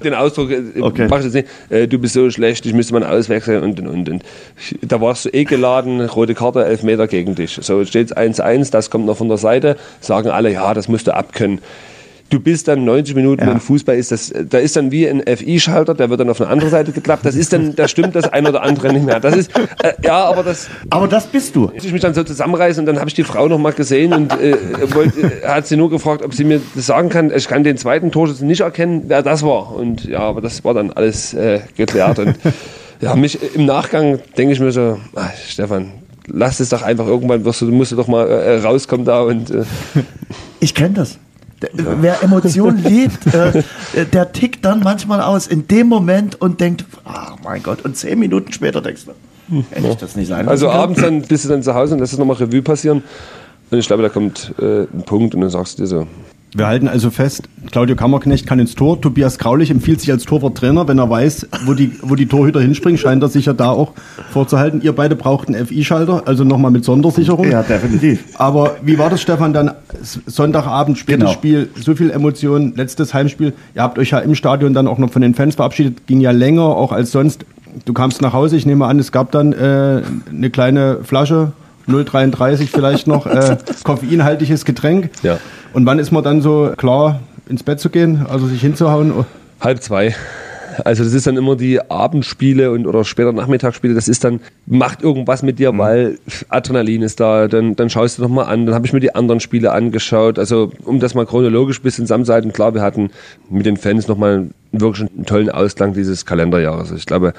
[0.04, 1.08] den Ausdruck, äh, okay.
[1.10, 4.24] mach jetzt nicht, äh, du bist so schlecht, ich müsste mal auswechseln und, und, und.
[4.82, 7.58] Da warst du eh geladen, rote Karte, elf Meter gegen dich.
[7.62, 11.08] So steht es 1-1, das kommt noch von der Seite, sagen alle, ja, das musst
[11.08, 11.60] du abkönnen
[12.30, 13.52] du bist dann 90 Minuten ja.
[13.52, 16.50] im Fußball ist das, da ist dann wie ein FI-Schalter, der wird dann auf eine
[16.50, 17.26] andere Seite geklappt.
[17.26, 19.20] Das ist dann, da stimmt das ein oder andere nicht mehr.
[19.20, 19.52] Das ist,
[19.84, 20.68] äh, ja, aber das.
[20.90, 21.72] Aber das bist du.
[21.74, 24.34] Ich mich dann so zusammenreißen und dann habe ich die Frau noch mal gesehen und
[24.40, 24.58] äh,
[24.94, 27.32] wollt, äh, hat sie nur gefragt, ob sie mir das sagen kann.
[27.36, 29.76] Ich kann den zweiten Torschütz nicht erkennen, wer das war.
[29.76, 32.36] Und ja, aber das war dann alles äh, geklärt und
[33.02, 35.92] ja, mich im Nachgang denke ich mir so, ach, Stefan,
[36.28, 39.52] lass es doch einfach irgendwann wirst du, musst du doch mal äh, rauskommen da und
[39.52, 39.64] äh,
[40.60, 41.20] ich kenne das.
[41.74, 43.64] Wer Emotionen liebt, äh,
[44.12, 48.20] der tickt dann manchmal aus in dem Moment und denkt, ach mein Gott, und zehn
[48.20, 49.12] Minuten später denkst du,
[49.50, 52.00] hm, hätte ich das nicht sein Also abends dann bist du dann zu Hause und
[52.00, 53.04] lässt es nochmal Revue passieren.
[53.72, 56.08] Und ich glaube, da kommt äh, ein Punkt und dann sagst du dir so,
[56.56, 59.02] Wir halten also fest, Claudio Kammerknecht kann ins Tor.
[59.02, 63.00] Tobias Graulich empfiehlt sich als Torwarttrainer, wenn er weiß, wo die, wo die Torhüter hinspringen,
[63.00, 63.94] scheint er sich ja da auch
[64.32, 64.82] vorzuhalten.
[64.82, 67.50] Ihr beide braucht einen FI-Schalter, also nochmal mit Sondersicherung.
[67.50, 68.24] Ja, definitiv.
[68.36, 69.72] Aber wie war das, Stefan, dann
[70.28, 71.32] Sonntagabend, spätes Genau.
[71.32, 73.54] Spiel, so viel Emotionen, letztes Heimspiel.
[73.76, 76.32] Ihr habt euch ja im Stadion dann auch noch von den Fans verabschiedet, ging ja
[76.32, 77.46] länger, auch als sonst.
[77.86, 81.54] Du kamst nach Hause, ich nehme an, es gab dann äh, eine kleine Flasche,
[81.88, 85.10] 0,33 vielleicht noch, äh, koffeinhaltiges Getränk.
[85.22, 85.40] Ja.
[85.74, 89.26] Und wann ist man dann so klar, ins Bett zu gehen, also sich hinzuhauen?
[89.60, 90.16] Halb zwei.
[90.86, 93.94] Also das ist dann immer die Abendspiele und oder später Nachmittagsspiele.
[93.94, 96.18] Das ist dann macht irgendwas mit dir, weil
[96.50, 97.48] Adrenalin ist da.
[97.48, 98.66] Dann, dann schaust du noch mal an.
[98.66, 100.40] Dann habe ich mir die anderen Spiele angeschaut.
[100.40, 102.54] Also um das mal chronologisch ein bisschen zusammenzuhalten.
[102.54, 103.12] Klar, wir hatten
[103.50, 106.92] mit den Fans noch mal wirklich einen tollen Ausklang dieses Kalenderjahres.
[106.92, 107.34] Ich glaube,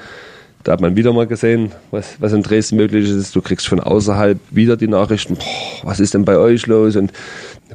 [0.65, 3.35] da hat man wieder mal gesehen, was, was in Dresden möglich ist.
[3.35, 7.13] Du kriegst von außerhalb wieder die Nachrichten, boah, was ist denn bei euch los und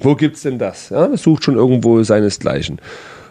[0.00, 0.90] wo gibt's denn das?
[0.90, 2.80] Ja, das sucht schon irgendwo seinesgleichen.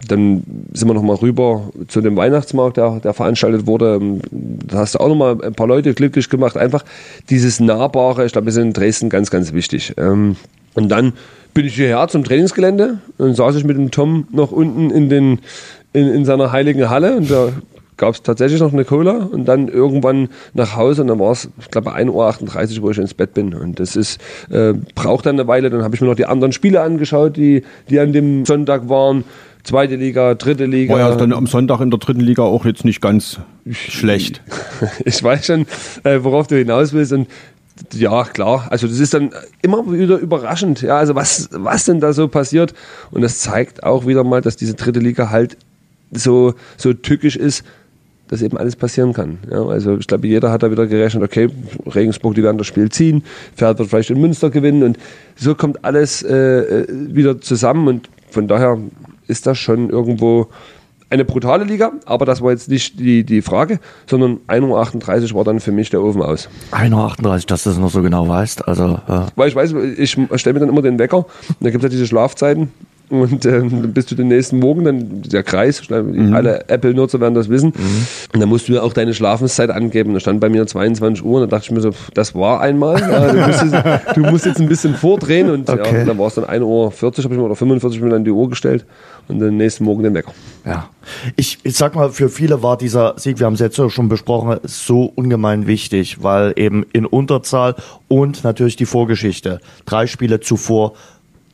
[0.07, 3.99] Dann sind wir nochmal rüber zu dem Weihnachtsmarkt, der, der veranstaltet wurde.
[4.31, 6.55] Da hast du auch nochmal ein paar Leute glücklich gemacht.
[6.55, 6.85] Einfach
[7.29, 9.93] dieses Nahbare, ich glaube, wir sind in Dresden ganz, ganz wichtig.
[9.97, 10.37] Ähm,
[10.73, 11.13] Und dann
[11.53, 15.39] bin ich hierher zum Trainingsgelände und saß ich mit dem Tom noch unten in, den,
[15.93, 17.51] in, in seiner heiligen Halle und da
[17.99, 21.49] gab es tatsächlich noch eine Cola und dann irgendwann nach Hause und dann war es,
[21.59, 23.53] ich glaube, 1.38 Uhr, wo ich ins Bett bin.
[23.53, 25.69] Und das ist, äh, braucht dann eine Weile.
[25.69, 29.25] Dann habe ich mir noch die anderen Spiele angeschaut, die, die an dem Sonntag waren.
[29.63, 30.93] Zweite Liga, dritte Liga.
[30.93, 34.41] War ja dann am Sonntag in der dritten Liga auch jetzt nicht ganz schlecht.
[35.05, 35.65] ich weiß schon,
[36.03, 37.11] äh, worauf du hinaus willst.
[37.11, 37.27] Und
[37.93, 39.31] ja, klar, also das ist dann
[39.61, 42.73] immer wieder überraschend, ja, also was, was denn da so passiert.
[43.11, 45.57] Und das zeigt auch wieder mal, dass diese dritte Liga halt
[46.11, 47.63] so, so tückisch ist,
[48.29, 49.39] dass eben alles passieren kann.
[49.51, 51.49] Ja, also ich glaube, jeder hat da wieder gerechnet, okay,
[51.85, 53.23] Regensburg, die werden das Spiel ziehen,
[53.55, 54.97] Pferd wird vielleicht in Münster gewinnen und
[55.35, 58.77] so kommt alles äh, äh, wieder zusammen und von daher
[59.27, 60.47] ist das schon irgendwo
[61.09, 65.43] eine brutale Liga, aber das war jetzt nicht die, die Frage, sondern 1.38 Uhr war
[65.43, 66.49] dann für mich der Ofen aus.
[66.71, 68.67] 1.38 Uhr, dass du das noch so genau weißt.
[68.67, 71.27] Also, äh, Weil ich weiß, ich stelle mir dann immer den Wecker, und
[71.61, 72.71] da gibt es ja diese Schlafzeiten
[73.09, 77.49] und ähm, dann bist du den nächsten Morgen, dann der Kreis, alle Apple-Nutzer werden das
[77.49, 77.73] wissen.
[78.33, 80.13] Und dann musst du ja auch deine Schlafenszeit angeben.
[80.13, 82.99] Da stand bei mir 22 Uhr und da dachte ich mir so, das war einmal.
[82.99, 85.99] Ja, du, musst jetzt, du musst jetzt ein bisschen vordrehen und Okay.
[85.99, 88.31] ja, dann war es dann 1.40 Uhr, habe ich mir oder 45 Minuten an die
[88.31, 88.85] Uhr gestellt
[89.27, 90.33] und den nächsten Morgen den Wecker.
[90.65, 90.89] Ja.
[91.35, 94.59] Ich, ich sag mal, für viele war dieser Sieg, wir haben es jetzt schon besprochen,
[94.63, 97.75] so ungemein wichtig, weil eben in Unterzahl
[98.07, 99.59] und natürlich die Vorgeschichte.
[99.85, 100.93] Drei Spiele zuvor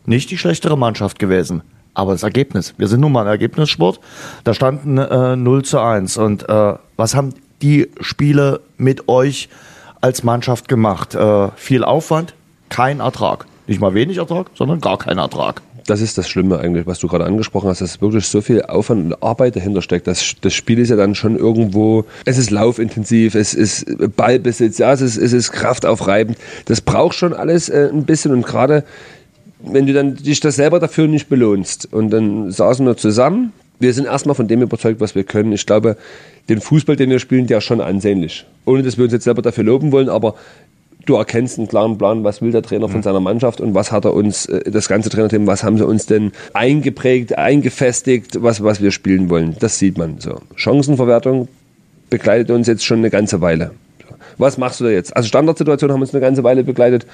[0.08, 1.62] nicht die schlechtere Mannschaft gewesen.
[1.94, 2.74] Aber das Ergebnis.
[2.78, 4.00] Wir sind nun mal ein Ergebnissport.
[4.44, 6.18] Da standen äh, 0 zu 1.
[6.18, 9.50] Und äh, was haben die Spiele mit euch
[10.02, 11.16] als Mannschaft gemacht?
[11.16, 12.34] Äh, viel Aufwand,
[12.70, 13.46] kein Ertrag.
[13.68, 15.62] Nicht mal wenig Ertrag, sondern gar kein Ertrag.
[15.88, 19.06] Das ist das Schlimme eigentlich, was du gerade angesprochen hast, dass wirklich so viel Aufwand
[19.06, 20.08] und Arbeit dahinter steckt.
[20.08, 24.92] Das, das Spiel ist ja dann schon irgendwo, es ist laufintensiv, es ist Ballbesitz, ja,
[24.94, 26.40] es ist, es ist kraftaufreibend.
[26.66, 28.84] Das braucht schon alles äh, ein bisschen und gerade
[29.68, 31.92] wenn du dann dich das selber dafür nicht belohnst.
[31.92, 33.54] Und dann saßen wir zusammen.
[33.80, 35.52] Wir sind erstmal von dem überzeugt, was wir können.
[35.52, 35.98] Ich glaube,
[36.48, 38.46] den Fußball, den wir spielen, der ist schon ansehnlich.
[38.66, 40.36] Ohne dass wir uns jetzt selber dafür loben wollen, aber
[41.06, 44.06] du erkennst einen klaren Plan, was will der Trainer von seiner Mannschaft und was hat
[44.06, 48.82] er uns, äh, das ganze Trainerteam, was haben sie uns denn eingeprägt, eingefestigt, was, was
[48.82, 49.56] wir spielen wollen.
[49.60, 50.42] Das sieht man so.
[50.56, 51.48] Chancenverwertung
[52.10, 53.72] begleitet uns jetzt schon eine ganze Weile.
[54.38, 55.16] Was machst du da jetzt?
[55.16, 57.06] Also Standardsituationen haben uns eine ganze Weile begleitet.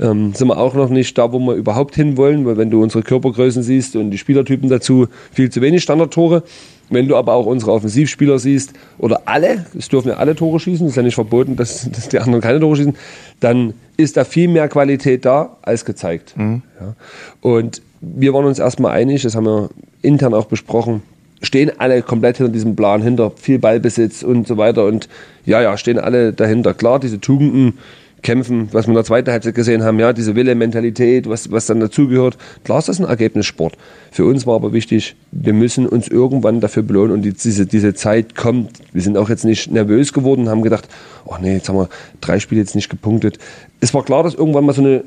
[0.00, 3.02] Ähm, sind wir auch noch nicht da, wo wir überhaupt hinwollen, weil wenn du unsere
[3.02, 6.42] Körpergrößen siehst und die Spielertypen dazu, viel zu wenig Standardtore.
[6.88, 10.86] Wenn du aber auch unsere Offensivspieler siehst, oder alle, es dürfen ja alle Tore schießen,
[10.86, 12.96] ist ja nicht verboten, dass, dass die anderen keine Tore schießen,
[13.40, 16.34] dann ist da viel mehr Qualität da als gezeigt.
[16.80, 16.94] Ja.
[17.40, 19.70] Und wir waren uns erstmal einig, das haben wir
[20.02, 21.02] intern auch besprochen,
[21.42, 24.84] stehen alle komplett hinter diesem Plan, hinter viel Ballbesitz und so weiter.
[24.84, 25.08] Und
[25.44, 26.74] ja, ja, stehen alle dahinter.
[26.74, 27.74] Klar, diese Tugenden
[28.22, 31.66] kämpfen, was wir in der zweiten Halbzeit gesehen haben, ja, diese Wille, Mentalität, was, was
[31.66, 32.36] dann dazugehört.
[32.64, 33.76] Klar ist das ein Ergebnissport.
[34.10, 37.94] Für uns war aber wichtig, wir müssen uns irgendwann dafür belohnen und die, diese, diese
[37.94, 38.70] Zeit kommt.
[38.92, 40.88] Wir sind auch jetzt nicht nervös geworden und haben gedacht,
[41.24, 41.88] oh nee, jetzt haben wir
[42.20, 43.38] drei Spiele jetzt nicht gepunktet.
[43.80, 45.04] Es war klar, dass irgendwann mal so eine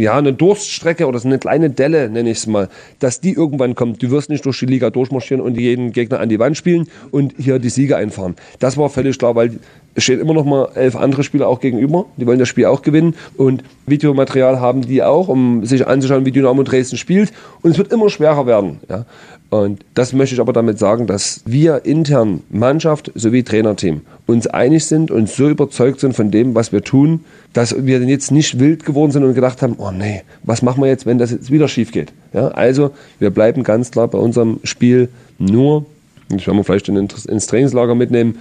[0.00, 3.74] ja, eine Durststrecke oder so eine kleine Delle, nenne ich es mal, dass die irgendwann
[3.74, 4.02] kommt.
[4.02, 7.34] Du wirst nicht durch die Liga durchmarschieren und jeden Gegner an die Wand spielen und
[7.38, 8.36] hier die Siege einfahren.
[8.58, 9.58] Das war völlig klar, weil
[9.96, 12.04] es stehen immer noch mal elf andere Spieler auch gegenüber.
[12.18, 13.14] Die wollen das Spiel auch gewinnen.
[13.38, 17.32] Und Videomaterial haben die auch, um sich anzuschauen, wie Dynamo Dresden spielt.
[17.62, 18.80] Und es wird immer schwerer werden.
[18.90, 19.06] Ja.
[19.48, 24.86] Und das möchte ich aber damit sagen, dass wir intern, Mannschaft sowie Trainerteam, uns einig
[24.86, 28.84] sind und so überzeugt sind von dem, was wir tun, dass wir jetzt nicht wild
[28.84, 31.68] geworden sind und gedacht haben, oh nee, was machen wir jetzt, wenn das jetzt wieder
[31.68, 32.12] schief geht?
[32.32, 35.86] Ja, also wir bleiben ganz klar bei unserem Spiel nur,
[36.28, 38.38] das werden wir vielleicht ins Trainingslager mitnehmen,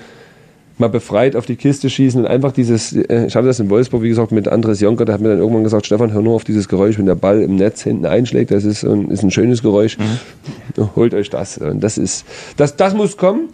[0.78, 4.02] mal befreit auf die Kiste schießen und einfach dieses, äh, ich hatte das in Wolfsburg,
[4.04, 6.44] wie gesagt, mit Andres Jonker, der hat mir dann irgendwann gesagt, Stefan, hör nur auf
[6.44, 9.62] dieses Geräusch, wenn der Ball im Netz hinten einschlägt, das ist ein, ist ein schönes
[9.62, 10.90] Geräusch, mhm.
[10.96, 11.58] holt euch das.
[11.58, 12.26] Und das ist,
[12.58, 13.50] das, das muss kommen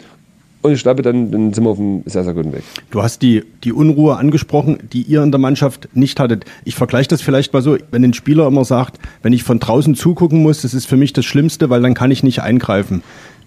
[0.62, 2.62] und ich glaube, dann, dann sind wir auf einem sehr, sehr guten Weg.
[2.92, 6.44] Du hast die, die Unruhe angesprochen, die ihr in der Mannschaft nicht hattet.
[6.64, 9.96] Ich vergleiche das vielleicht mal so, wenn ein Spieler immer sagt, wenn ich von draußen
[9.96, 13.02] zugucken muss, das ist für mich das Schlimmste, weil dann kann ich nicht eingreifen.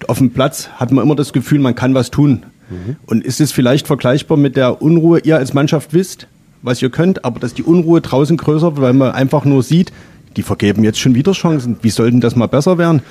[0.09, 2.43] Auf dem Platz hat man immer das Gefühl, man kann was tun.
[2.69, 2.95] Mhm.
[3.05, 6.27] Und ist es vielleicht vergleichbar mit der Unruhe, ihr als Mannschaft wisst,
[6.61, 9.91] was ihr könnt, aber dass die Unruhe draußen größer wird, weil man einfach nur sieht,
[10.35, 11.77] die vergeben jetzt schon wieder Chancen.
[11.81, 13.01] Wie sollten das mal besser werden?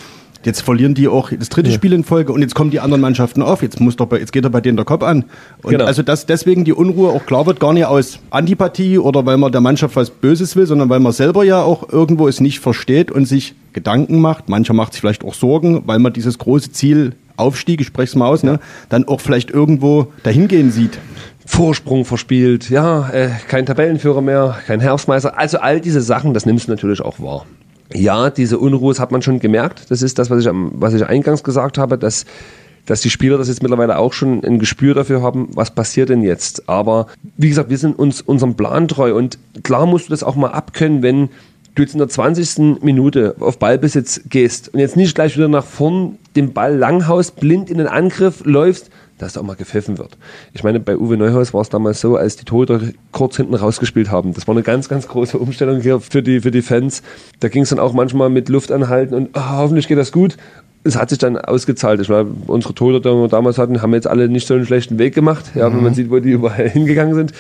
[0.45, 1.75] Jetzt verlieren die auch das dritte ja.
[1.75, 3.62] Spiel in Folge und jetzt kommen die anderen Mannschaften auf.
[3.62, 5.25] Jetzt muss doch bei, jetzt geht doch bei denen der Kopf an.
[5.62, 5.85] Und genau.
[5.87, 9.53] also dass deswegen die Unruhe auch klar wird, gar nicht aus Antipathie oder weil man
[9.53, 13.11] der Mannschaft was Böses will, sondern weil man selber ja auch irgendwo es nicht versteht
[13.11, 14.51] und sich Gedanken macht.
[14.51, 18.14] Mancher macht sich vielleicht auch Sorgen, weil man dieses große Ziel Aufstieg, ich spreche es
[18.14, 20.99] mal aus, ne, dann auch vielleicht irgendwo dahingehen sieht.
[21.47, 25.38] Vorsprung verspielt, ja, äh, kein Tabellenführer mehr, kein Herbstmeister.
[25.38, 27.44] Also all diese Sachen, das nimmst du natürlich auch wahr.
[27.92, 29.90] Ja, diese Unruhe hat man schon gemerkt.
[29.90, 32.25] Das ist das, was ich, was ich eingangs gesagt habe, dass,
[32.87, 36.23] dass die Spieler das jetzt mittlerweile auch schon ein Gespür dafür haben, was passiert denn
[36.23, 36.68] jetzt.
[36.68, 40.35] Aber wie gesagt, wir sind uns unserem Plan treu und klar musst du das auch
[40.35, 41.29] mal abkönnen, wenn
[41.75, 42.83] du jetzt in der 20.
[42.83, 47.71] Minute auf Ballbesitz gehst und jetzt nicht gleich wieder nach vorn den Ball langhaust, blind
[47.71, 50.17] in den Angriff läufst, dass da auch mal gepfiffen wird.
[50.53, 52.81] Ich meine, bei Uwe Neuhaus war es damals so, als die Toter
[53.13, 54.35] kurz hinten rausgespielt haben.
[54.35, 57.03] Das war eine ganz, ganz große Umstellung hier für die, für die Fans.
[57.41, 60.37] Da ging es dann auch manchmal mit Luft anhalten und oh, hoffentlich geht das gut.
[60.87, 62.01] Es hat sich dann ausgezahlt.
[62.01, 64.99] Ich meine, unsere Toter, die wir damals hatten, haben jetzt alle nicht so einen schlechten
[64.99, 65.77] Weg gemacht, ja, mhm.
[65.77, 67.33] wenn man sieht, wo die überall hingegangen sind.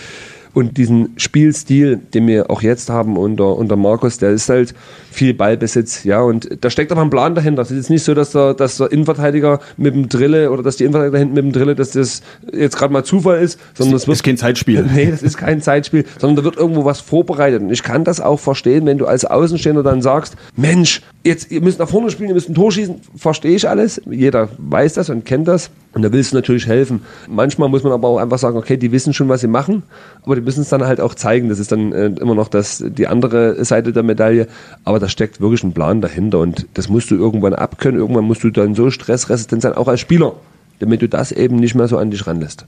[0.54, 4.72] Und diesen Spielstil, den wir auch jetzt haben unter, unter Markus, der ist halt
[5.10, 7.62] viel Ballbesitz, ja, und da steckt aber ein Plan dahinter.
[7.62, 10.76] Es ist jetzt nicht so, dass der, dass der Innenverteidiger mit dem Drille oder dass
[10.76, 14.04] die Innenverteidiger hinten mit dem Drille, dass das jetzt gerade mal Zufall ist, sondern das,
[14.04, 14.88] das ist kein Zeitspiel.
[14.94, 17.62] Nee, das ist kein Zeitspiel, sondern da wird irgendwo was vorbereitet.
[17.62, 21.60] Und ich kann das auch verstehen, wenn du als Außenstehender dann sagst, Mensch, jetzt, ihr
[21.62, 24.00] müsst nach vorne spielen, ihr müsst ein Tor schießen, verstehe ich alles.
[24.08, 25.70] Jeder weiß das und kennt das.
[25.92, 27.02] Und da willst du natürlich helfen.
[27.28, 29.84] Manchmal muss man aber auch einfach sagen, okay, die wissen schon, was sie machen,
[30.22, 31.48] aber die müssen es dann halt auch zeigen.
[31.48, 34.46] Das ist dann äh, immer noch das, die andere Seite der Medaille.
[34.84, 38.00] Aber da steckt wirklich ein Plan dahinter und das musst du irgendwann abkönnen.
[38.00, 40.34] Irgendwann musst du dann so stressresistent sein, auch als Spieler,
[40.78, 42.66] damit du das eben nicht mehr so an dich ranlässt.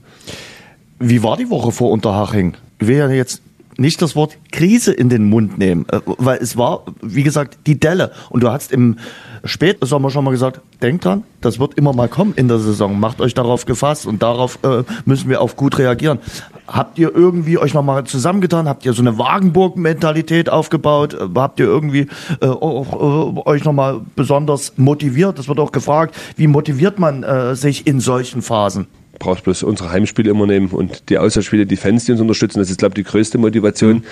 [0.99, 2.55] Wie war die Woche vor Unterhaching?
[2.79, 3.41] Ich will ja jetzt
[3.77, 7.79] nicht das Wort Krise in den Mund nehmen, äh, weil es war, wie gesagt, die
[7.79, 8.11] Delle.
[8.29, 8.97] Und du hast im
[9.43, 12.99] Spätsommer schon mal gesagt, denkt dran, das wird immer mal kommen in der Saison.
[12.99, 16.19] Macht euch darauf gefasst und darauf äh, müssen wir auch gut reagieren.
[16.67, 18.67] Habt ihr irgendwie euch nochmal zusammengetan?
[18.67, 21.13] Habt ihr so eine Wagenburg-Mentalität aufgebaut?
[21.13, 22.07] Äh, habt ihr irgendwie
[22.41, 25.39] äh, auch, äh, euch nochmal besonders motiviert?
[25.39, 28.87] Das wird auch gefragt, wie motiviert man äh, sich in solchen Phasen?
[29.19, 32.59] Brauchst bloß unsere Heimspiele immer nehmen und die Auswärtsspiele, die Fans, die uns unterstützen.
[32.59, 34.03] Das ist, glaube ich, die größte Motivation.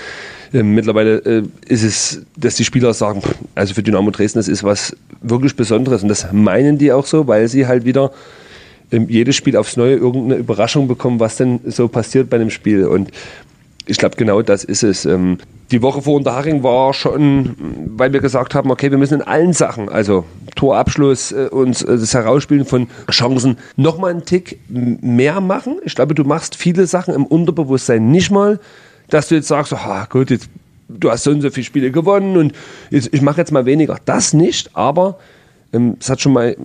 [0.52, 0.60] Mhm.
[0.60, 3.22] Ähm, mittlerweile äh, ist es, dass die Spieler sagen,
[3.56, 6.04] also für Dynamo Dresden, das ist was wirklich Besonderes.
[6.04, 8.12] Und das meinen die auch so, weil sie halt wieder
[8.92, 12.86] ähm, jedes Spiel aufs Neue irgendeine Überraschung bekommen, was denn so passiert bei einem Spiel.
[12.86, 13.12] Und
[13.88, 15.06] ich glaube, genau das ist es.
[15.06, 15.38] Ähm,
[15.72, 17.56] die Woche vor Unterhaching war schon,
[17.98, 21.98] weil wir gesagt haben, okay, wir müssen in allen Sachen, also Torabschluss, äh, uns äh,
[21.98, 25.78] das Herausspielen von Chancen, nochmal einen Tick mehr machen.
[25.84, 28.60] Ich glaube, du machst viele Sachen im Unterbewusstsein nicht mal,
[29.10, 30.50] dass du jetzt sagst, ah, gut, jetzt,
[30.88, 32.54] du hast so und so viele Spiele gewonnen und
[32.90, 33.98] jetzt, ich mache jetzt mal weniger.
[34.06, 35.18] Das nicht, aber
[35.74, 36.56] ähm, es hat schon mal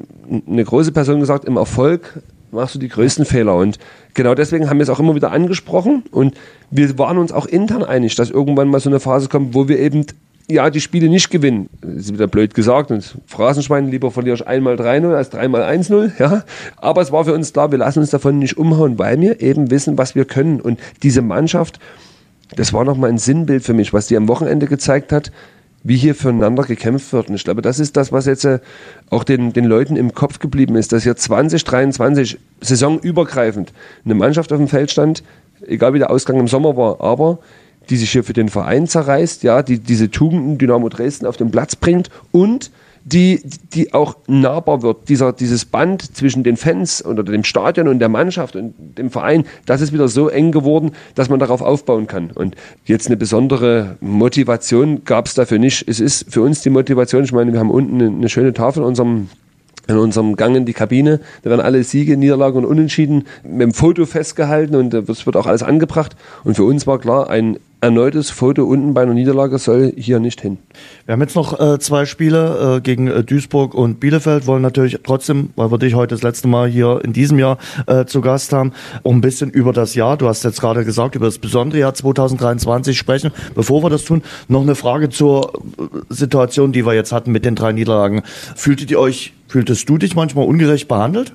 [0.47, 3.57] eine große Person gesagt, im Erfolg machst du die größten Fehler.
[3.57, 3.79] Und
[4.15, 6.05] genau deswegen haben wir es auch immer wieder angesprochen.
[6.11, 6.35] Und
[6.71, 9.79] wir waren uns auch intern einig, dass irgendwann mal so eine Phase kommt, wo wir
[9.79, 10.07] eben
[10.51, 11.69] ja, die Spiele nicht gewinnen.
[11.81, 12.91] Das ist wieder blöd gesagt.
[12.91, 16.13] Und Phrasenschwein, lieber verlierst einmal 3-0 als dreimal 1-0.
[16.19, 16.45] Ja.
[16.77, 19.71] Aber es war für uns klar, wir lassen uns davon nicht umhauen, weil wir eben
[19.71, 20.61] wissen, was wir können.
[20.61, 21.79] Und diese Mannschaft,
[22.57, 25.31] das war nochmal ein Sinnbild für mich, was die am Wochenende gezeigt hat
[25.83, 27.29] wie hier füreinander gekämpft wird.
[27.29, 28.59] Und ich glaube, das ist das, was jetzt äh,
[29.09, 33.73] auch den, den Leuten im Kopf geblieben ist, dass hier 2023 saisonübergreifend
[34.05, 35.23] eine Mannschaft auf dem Feld stand,
[35.67, 37.39] egal wie der Ausgang im Sommer war, aber
[37.89, 41.51] die sich hier für den Verein zerreißt, ja, die diese Tugenden Dynamo Dresden auf den
[41.51, 42.71] Platz bringt und
[43.13, 43.43] die,
[43.73, 45.09] die auch nahbar wird.
[45.09, 49.45] Dieser, dieses Band zwischen den Fans oder dem Stadion und der Mannschaft und dem Verein,
[49.67, 52.31] das ist wieder so eng geworden, dass man darauf aufbauen kann.
[52.31, 55.89] Und jetzt eine besondere Motivation gab es dafür nicht.
[55.89, 58.89] Es ist für uns die Motivation, ich meine, wir haben unten eine, schöne Tafel in
[58.89, 59.29] unserem
[59.89, 61.19] in unserem Gang in die Kabine.
[61.43, 65.47] Da werden alle Siege, Niederlagen und Unentschieden mit dem Foto festgehalten und es wird auch
[65.47, 66.15] alles angebracht.
[66.45, 70.41] Und für uns war klar, ein erneutes Foto unten bei einer Niederlage soll hier nicht
[70.41, 70.59] hin.
[71.07, 74.99] Wir haben jetzt noch äh, zwei Spiele äh, gegen äh, Duisburg und Bielefeld, wollen natürlich
[75.03, 78.53] trotzdem, weil wir dich heute das letzte Mal hier in diesem Jahr äh, zu Gast
[78.53, 81.81] haben, um ein bisschen über das Jahr, du hast jetzt gerade gesagt, über das besondere
[81.81, 83.31] Jahr 2023 sprechen.
[83.55, 87.45] Bevor wir das tun, noch eine Frage zur äh, Situation, die wir jetzt hatten mit
[87.45, 88.23] den drei Niederlagen.
[88.55, 91.33] Fühltet ihr euch Fühltest du dich manchmal ungerecht behandelt?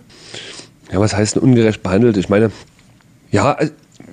[0.89, 2.15] Ja, was heißt denn ungerecht behandelt?
[2.15, 2.49] Ich meine,
[3.29, 3.57] ja,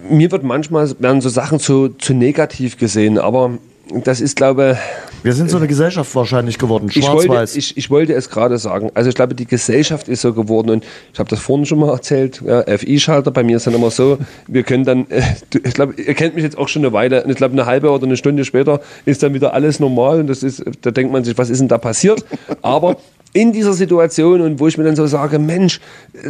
[0.09, 3.59] mir wird manchmal werden so Sachen zu, zu negativ gesehen, aber
[4.05, 4.79] das ist, glaube
[5.23, 7.55] Wir sind so eine Gesellschaft wahrscheinlich geworden, schwarz-weiß.
[7.57, 8.91] Ich, ich, ich, wollte es gerade sagen.
[8.95, 11.93] Also ich glaube, die Gesellschaft ist so geworden und ich habe das vorhin schon mal
[11.93, 15.23] erzählt, ja, FI-Schalter, bei mir ist dann immer so, wir können dann, äh,
[15.65, 17.91] ich glaube, ihr kennt mich jetzt auch schon eine Weile und ich glaube, eine halbe
[17.91, 21.23] oder eine Stunde später ist dann wieder alles normal und das ist, da denkt man
[21.23, 22.25] sich, was ist denn da passiert?
[22.63, 22.97] Aber
[23.33, 25.81] in dieser Situation und wo ich mir dann so sage, Mensch,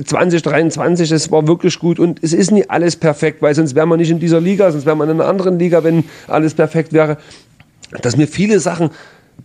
[0.04, 3.96] 2023, das war wirklich gut und es ist nicht alles perfekt, weil sonst wären wir
[3.96, 7.18] nicht in dieser Liga, sonst wären wir in einer anderen Liga, wenn alles perfekt wäre,
[8.00, 8.90] dass mir viele Sachen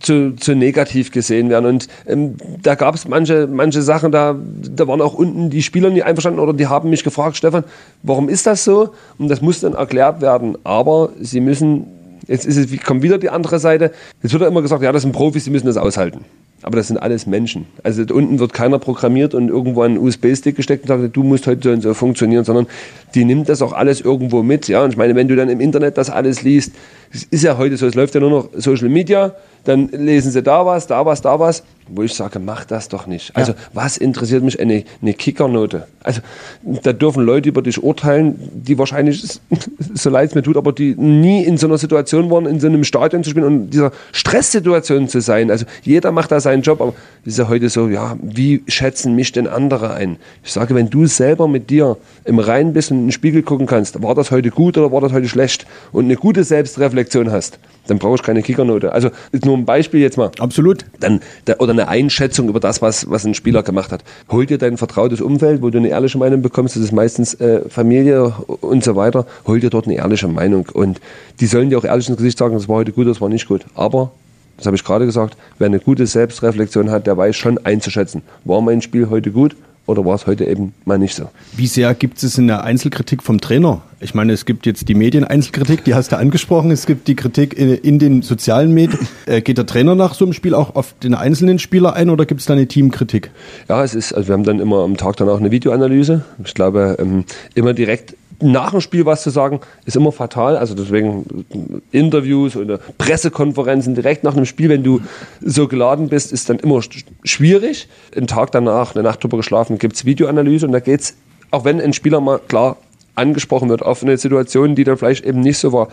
[0.00, 1.66] zu, zu negativ gesehen werden.
[1.66, 4.36] Und ähm, da gab es manche, manche Sachen, da,
[4.74, 7.64] da waren auch unten die Spieler nicht einverstanden oder die haben mich gefragt, Stefan,
[8.02, 8.94] warum ist das so?
[9.18, 10.56] Und das muss dann erklärt werden.
[10.64, 11.86] Aber sie müssen,
[12.28, 15.02] jetzt ist es, kommt wieder die andere Seite, jetzt wird ja immer gesagt, ja, das
[15.02, 16.24] sind Profis, sie müssen das aushalten.
[16.62, 17.66] Aber das sind alles Menschen.
[17.84, 21.62] Also unten wird keiner programmiert und irgendwo einen USB-Stick gesteckt und sagt, du musst heute
[21.62, 22.66] so und so funktionieren, sondern
[23.14, 24.66] die nimmt das auch alles irgendwo mit.
[24.66, 26.72] Ja, und ich meine, wenn du dann im Internet das alles liest,
[27.12, 30.42] es ist ja heute so, es läuft ja nur noch Social Media, dann lesen sie
[30.42, 33.34] da was, da was, da was, wo ich sage, mach das doch nicht.
[33.36, 33.58] Also ja.
[33.72, 35.86] was interessiert mich eine, eine Kickernote?
[36.02, 36.20] Also
[36.62, 39.40] da dürfen Leute über dich urteilen, die wahrscheinlich,
[39.94, 42.66] so leid es mir tut, aber die nie in so einer Situation waren, in so
[42.66, 45.50] einem Stadion zu spielen und in dieser Stresssituation zu sein.
[45.50, 49.32] Also jeder macht da seinen Job, aber ist ja heute so, ja, wie schätzen mich
[49.32, 50.16] denn andere ein?
[50.44, 53.66] Ich sage, wenn du selber mit dir im Reinen bist und in den Spiegel gucken
[53.66, 57.58] kannst, war das heute gut oder war das heute schlecht und eine gute Selbstreflexion hast,
[57.86, 58.92] dann brauche ich keine Kickernote.
[58.92, 60.30] Also ist nur ein Beispiel jetzt mal.
[60.38, 60.84] Absolut.
[61.00, 61.20] Dann,
[61.58, 64.02] oder eine Einschätzung über das, was, was ein Spieler gemacht hat.
[64.30, 67.68] Hol dir dein vertrautes Umfeld, wo du eine ehrliche Meinung bekommst, das ist meistens äh,
[67.68, 69.26] Familie und so weiter.
[69.46, 70.66] Hol dir dort eine ehrliche Meinung.
[70.72, 71.00] Und
[71.40, 73.48] die sollen dir auch ehrlich ins Gesicht sagen, das war heute gut, das war nicht
[73.48, 73.64] gut.
[73.74, 74.10] Aber
[74.56, 78.60] das habe ich gerade gesagt, wer eine gute Selbstreflexion hat, der weiß schon einzuschätzen, war
[78.60, 79.54] mein Spiel heute gut
[79.88, 81.30] oder war es heute eben mal nicht so?
[81.56, 83.80] Wie sehr gibt es in der Einzelkritik vom Trainer?
[84.00, 86.70] Ich meine, es gibt jetzt die Medien-Einzelkritik, die hast du angesprochen.
[86.70, 89.08] Es gibt die Kritik in, in den sozialen Medien.
[89.26, 92.26] Äh, geht der Trainer nach so einem Spiel auch auf den einzelnen Spieler ein oder
[92.26, 93.30] gibt es da eine Teamkritik?
[93.68, 96.22] Ja, es ist, also wir haben dann immer am Tag danach eine Videoanalyse.
[96.44, 97.24] Ich glaube, ähm,
[97.54, 100.56] immer direkt nach dem Spiel was zu sagen, ist immer fatal.
[100.56, 101.44] Also deswegen
[101.90, 105.00] Interviews oder Pressekonferenzen direkt nach einem Spiel, wenn du
[105.40, 106.80] so geladen bist, ist dann immer
[107.24, 107.88] schwierig.
[108.16, 111.16] Einen Tag danach, eine Nacht drüber geschlafen, gibt es Videoanalyse und da geht es,
[111.50, 112.76] auch wenn ein Spieler mal klar
[113.14, 115.88] angesprochen wird auf eine Situation, die dann vielleicht eben nicht so war,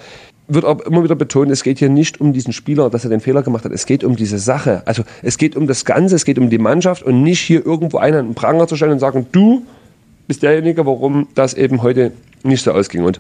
[0.48, 3.20] wird aber immer wieder betont, es geht hier nicht um diesen Spieler, dass er den
[3.20, 3.72] Fehler gemacht hat.
[3.72, 4.84] Es geht um diese Sache.
[4.86, 7.98] Also es geht um das Ganze, es geht um die Mannschaft und nicht hier irgendwo
[7.98, 9.64] einen an den Pranger zu stellen und sagen, du
[10.28, 12.12] bist derjenige, warum das eben heute
[12.46, 13.04] nicht so ausging.
[13.04, 13.20] Und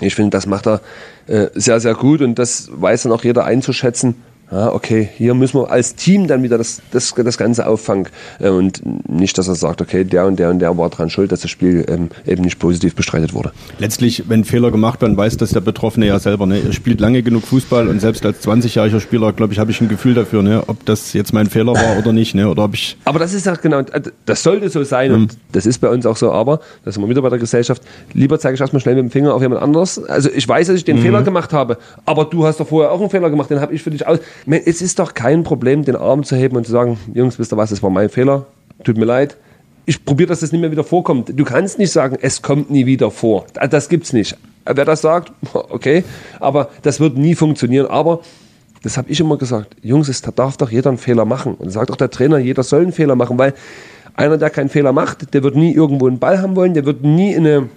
[0.00, 0.80] ich finde, das macht er
[1.26, 4.16] äh, sehr, sehr gut und das weiß dann auch jeder einzuschätzen
[4.50, 8.48] ja, okay, hier müssen wir als Team dann wieder das, das, das Ganze auffangen äh,
[8.48, 11.40] und nicht, dass er sagt, okay, der und der und der war dran schuld, dass
[11.40, 13.52] das Spiel ähm, eben nicht positiv bestreitet wurde.
[13.78, 16.46] Letztlich, wenn Fehler gemacht werden, weiß das der Betroffene ja selber.
[16.46, 16.60] Ne?
[16.64, 19.88] Er spielt lange genug Fußball und selbst als 20-jähriger Spieler, glaube ich, habe ich ein
[19.88, 20.62] Gefühl dafür, ne?
[20.68, 22.34] ob das jetzt mein Fehler war oder nicht.
[22.34, 22.48] Ne?
[22.48, 23.82] Oder ob ich aber das ist ja genau,
[24.26, 25.16] das sollte so sein mhm.
[25.16, 27.82] und das ist bei uns auch so, aber, da sind wir wieder bei der Gesellschaft,
[28.12, 30.02] lieber zeige ich erstmal schnell mit dem Finger auf jemand anderes.
[30.04, 31.02] Also ich weiß, dass ich den mhm.
[31.02, 33.82] Fehler gemacht habe, aber du hast doch vorher auch einen Fehler gemacht, den habe ich
[33.82, 36.98] für dich aus es ist doch kein Problem, den Arm zu heben und zu sagen,
[37.14, 38.46] Jungs, wisst ihr was, das war mein Fehler,
[38.84, 39.36] tut mir leid.
[39.84, 41.32] Ich probiere, dass das nicht mehr wieder vorkommt.
[41.34, 43.46] Du kannst nicht sagen, es kommt nie wieder vor.
[43.70, 44.36] Das gibt's nicht.
[44.64, 46.02] Wer das sagt, okay,
[46.40, 47.86] aber das wird nie funktionieren.
[47.86, 48.20] Aber
[48.82, 51.54] das habe ich immer gesagt, Jungs, es darf doch jeder einen Fehler machen.
[51.54, 53.54] Und sagt auch der Trainer, jeder soll einen Fehler machen, weil
[54.14, 57.02] einer, der keinen Fehler macht, der wird nie irgendwo einen Ball haben wollen, der wird
[57.02, 57.68] nie in eine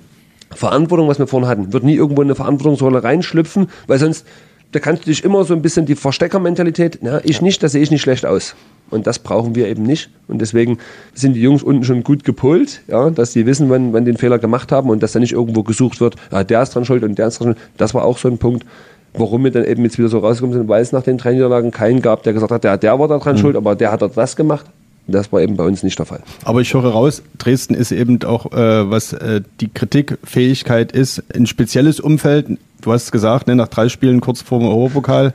[0.52, 4.26] Verantwortung, was wir vorhin hatten, wird nie irgendwo in eine Verantwortungsrolle reinschlüpfen, weil sonst
[4.72, 7.82] da kannst du dich immer so ein bisschen die Versteckermentalität, na, ich nicht, da sehe
[7.82, 8.56] ich nicht schlecht aus.
[8.92, 10.10] Und das brauchen wir eben nicht.
[10.28, 10.80] Und deswegen
[11.14, 14.40] sind die Jungs unten schon gut gepolt, ja, dass sie wissen, wann, wann den Fehler
[14.40, 17.18] gemacht haben und dass da nicht irgendwo gesucht wird, ja, der ist dran schuld und
[17.18, 17.58] der ist dran schuld.
[17.78, 18.66] Das war auch so ein Punkt.
[19.14, 21.72] warum wir dann eben jetzt wieder so rausgekommen sind, weil es nach den drei Niederlagen
[21.72, 23.40] keinen gab, der gesagt hat, der, der war daran mhm.
[23.40, 24.66] schuld, aber der hat das gemacht.
[25.12, 26.22] Das war eben bei uns nicht der Fall.
[26.44, 31.46] Aber ich höre raus, Dresden ist eben auch, äh, was äh, die Kritikfähigkeit ist, ein
[31.46, 32.58] spezielles Umfeld.
[32.82, 35.34] Du hast gesagt, ne, nach drei Spielen kurz vor dem Europapokal.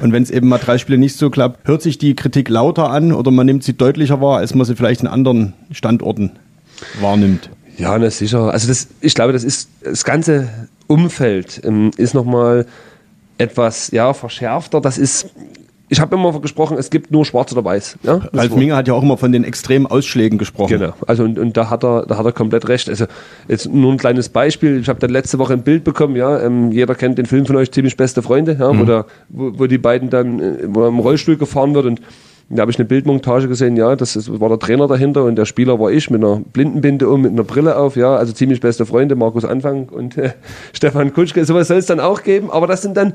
[0.00, 2.90] Und wenn es eben mal drei Spiele nicht so klappt, hört sich die Kritik lauter
[2.90, 6.32] an oder man nimmt sie deutlicher wahr, als man sie vielleicht in anderen Standorten
[7.00, 7.50] wahrnimmt.
[7.76, 8.52] Ja, na sicher.
[8.52, 10.48] Also das, ich glaube, das ist das ganze
[10.86, 12.66] Umfeld ähm, ist nochmal
[13.38, 14.80] etwas ja, verschärfter.
[14.80, 15.26] Das ist
[15.88, 17.98] ich habe immer gesprochen, es gibt nur schwarz oder weiß.
[18.02, 18.20] Ja?
[18.32, 20.78] Ralf Minger hat ja auch immer von den extremen Ausschlägen gesprochen.
[20.78, 22.88] Genau, also und, und da hat er, da hat er komplett recht.
[22.88, 23.06] Also
[23.46, 24.80] jetzt nur ein kleines Beispiel.
[24.80, 26.16] Ich habe dann letzte Woche ein Bild bekommen.
[26.16, 28.80] Ja, ähm, jeder kennt den Film von euch ziemlich beste Freunde, ja, mhm.
[28.80, 32.00] wo, da, wo, wo die beiden dann äh, wo er im Rollstuhl gefahren wird und
[32.48, 35.46] da habe ich eine Bildmontage gesehen, ja, das ist, war der Trainer dahinter und der
[35.46, 38.86] Spieler war ich mit einer Blindenbinde um, mit einer Brille auf, ja, also ziemlich beste
[38.86, 40.30] Freunde, Markus Anfang und äh,
[40.72, 43.14] Stefan Kutschke, sowas soll es dann auch geben, aber das sind dann,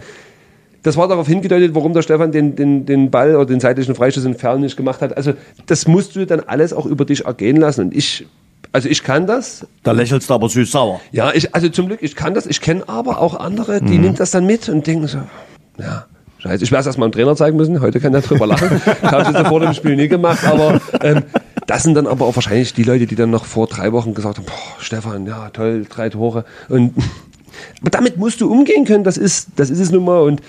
[0.84, 4.25] das war darauf hingedeutet, warum der Stefan den, den, den Ball oder den seitlichen Freistoß
[4.25, 5.15] in Fern nicht gemacht hat.
[5.15, 5.34] Also
[5.67, 8.25] das musst du dann alles auch über dich ergehen lassen und ich
[8.73, 9.67] also ich kann das.
[9.84, 11.01] Da lächelst du aber süß sauer.
[11.11, 12.45] Ja, ich, also zum Glück, ich kann das.
[12.45, 14.01] Ich kenne aber auch andere, die mhm.
[14.01, 15.17] nimmt das dann mit und denken so,
[15.77, 16.05] ja,
[16.41, 17.82] Scheiße, ich werde es erstmal dem Trainer zeigen müssen.
[17.82, 18.82] Heute kann er drüber lachen.
[19.03, 21.23] Habe ich jetzt vor dem Spiel nie gemacht, aber ähm,
[21.67, 24.38] das sind dann aber auch wahrscheinlich die Leute, die dann noch vor drei Wochen gesagt
[24.38, 26.45] haben, boah, Stefan, ja toll, drei Tore.
[26.67, 26.95] Und
[27.82, 29.03] aber damit musst du umgehen können.
[29.03, 30.41] Das ist, das ist es nun mal und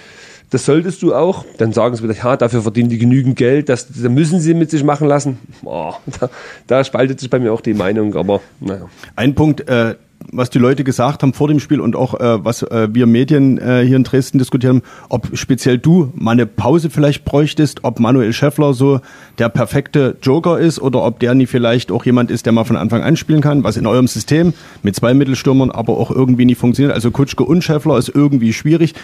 [0.53, 1.45] das solltest du auch.
[1.59, 4.71] Dann sagen sie wieder, ja, dafür verdienen die genügend Geld, das, das müssen sie mit
[4.71, 5.39] sich machen lassen.
[5.63, 6.31] Boah, da,
[6.67, 8.89] da, spaltet sich bei mir auch die Meinung, aber naja.
[9.17, 9.95] Ein Punkt, äh,
[10.31, 13.59] was die Leute gesagt haben vor dem Spiel und auch äh, was äh, wir Medien
[13.59, 17.99] äh, hier in Dresden diskutiert haben, ob speziell du mal eine Pause vielleicht bräuchtest, ob
[17.99, 19.01] Manuel Schäffler so
[19.39, 22.77] der perfekte Joker ist oder ob der nie vielleicht auch jemand ist, der mal von
[22.77, 26.55] Anfang an spielen kann, was in eurem System mit zwei Mittelstürmern aber auch irgendwie nie
[26.55, 26.95] funktioniert.
[26.95, 28.95] Also Kutschke und Schäffler ist irgendwie schwierig.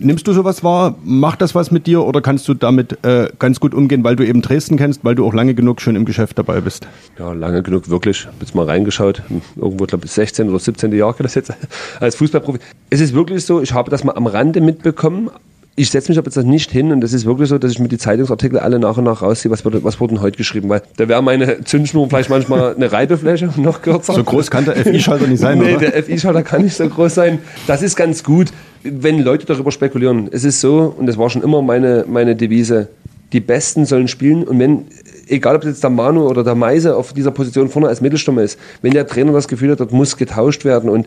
[0.00, 0.96] Nimmst du sowas wahr?
[1.04, 4.26] Macht das was mit dir oder kannst du damit äh, ganz gut umgehen, weil du
[4.26, 6.86] eben Dresden kennst, weil du auch lange genug schon im Geschäft dabei bist?
[7.18, 8.26] Ja, lange genug, wirklich.
[8.26, 9.22] Hab jetzt mal reingeschaut.
[9.56, 11.52] Irgendwo, glaube ich, 16 oder 17 Jahre das jetzt
[12.00, 12.58] als Fußballprofi.
[12.90, 15.30] Es ist wirklich so, ich habe das mal am Rande mitbekommen,
[15.78, 17.86] ich setze mich aber jetzt nicht hin und das ist wirklich so, dass ich mir
[17.86, 21.22] die Zeitungsartikel alle nach und nach rausziehe, was wurde, was heute geschrieben, weil da wäre
[21.22, 24.14] meine Zündschnur vielleicht manchmal eine Reibefläche noch kürzer.
[24.14, 25.90] So groß kann der FI-Schalter nicht sein, nee, oder?
[25.90, 27.38] der FI-Schalter kann nicht so groß sein.
[27.68, 28.48] Das ist ganz gut,
[28.82, 30.28] wenn Leute darüber spekulieren.
[30.30, 32.88] Es ist so, und das war schon immer meine, meine Devise,
[33.32, 34.86] die Besten sollen spielen und wenn,
[35.28, 38.58] egal ob jetzt der Manu oder der Meise auf dieser Position vorne als Mittelstürmer ist,
[38.80, 41.06] wenn der Trainer das Gefühl hat, dort muss getauscht werden und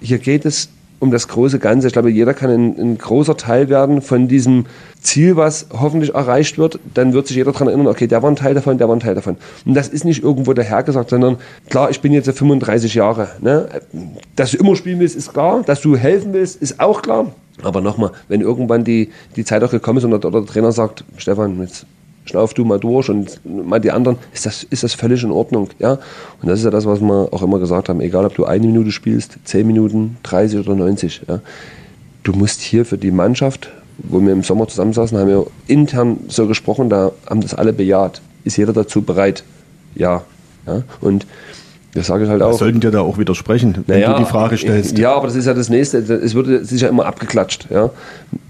[0.00, 1.86] hier geht es um das große Ganze.
[1.88, 4.66] Ich glaube, jeder kann ein, ein, großer Teil werden von diesem
[5.00, 6.78] Ziel, was hoffentlich erreicht wird.
[6.94, 9.00] Dann wird sich jeder daran erinnern, okay, der war ein Teil davon, der war ein
[9.00, 9.36] Teil davon.
[9.64, 11.36] Und das ist nicht irgendwo dahergesagt, sondern
[11.68, 13.28] klar, ich bin jetzt 35 Jahre.
[13.40, 13.68] Ne?
[14.34, 15.62] Dass du immer spielen willst, ist klar.
[15.64, 17.32] Dass du helfen willst, ist auch klar.
[17.62, 21.04] Aber nochmal, wenn irgendwann die, die Zeit auch gekommen ist und der, der Trainer sagt,
[21.16, 21.86] Stefan, jetzt
[22.26, 25.70] schnauf du mal durch und mal die anderen, ist das, ist das völlig in Ordnung.
[25.78, 25.98] Ja?
[26.42, 28.66] Und das ist ja das, was wir auch immer gesagt haben, egal ob du eine
[28.66, 31.22] Minute spielst, zehn Minuten, 30 oder 90.
[31.28, 31.40] Ja?
[32.22, 36.46] Du musst hier für die Mannschaft, wo wir im Sommer zusammensaßen, haben wir intern so
[36.46, 38.20] gesprochen, da haben das alle bejaht.
[38.44, 39.44] Ist jeder dazu bereit?
[39.94, 40.22] Ja.
[40.66, 40.82] ja?
[41.00, 41.26] Und
[41.96, 42.50] das sage ich halt auch.
[42.50, 44.98] Was sollten dir da auch widersprechen, wenn naja, du die Frage stellst?
[44.98, 45.98] Ja, aber das ist ja das Nächste.
[45.98, 47.68] Es wird sicher immer abgeklatscht.
[47.70, 47.90] Ja?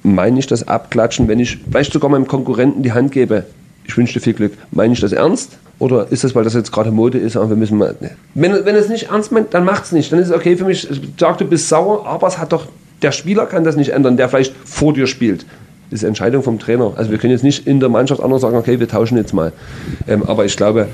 [0.02, 3.44] Meine ich das Abklatschen, wenn ich vielleicht sogar meinem Konkurrenten die Hand gebe,
[3.86, 4.52] ich wünsche dir viel Glück.
[4.70, 5.58] Meine ich das ernst?
[5.78, 7.94] Oder ist das, weil das jetzt gerade Mode ist, aber wir müssen mal.
[8.00, 8.12] Ne.
[8.34, 10.10] Wenn, wenn es nicht ernst meint, dann macht es nicht.
[10.10, 10.88] Dann ist es okay für mich.
[11.18, 12.66] Sag, du bist sauer, aber es hat doch.
[13.02, 15.44] Der Spieler kann das nicht ändern, der vielleicht vor dir spielt.
[15.90, 16.92] Das ist Entscheidung vom Trainer.
[16.96, 19.52] Also wir können jetzt nicht in der Mannschaft anders sagen, okay, wir tauschen jetzt mal.
[20.08, 20.88] Ähm, aber ich glaube,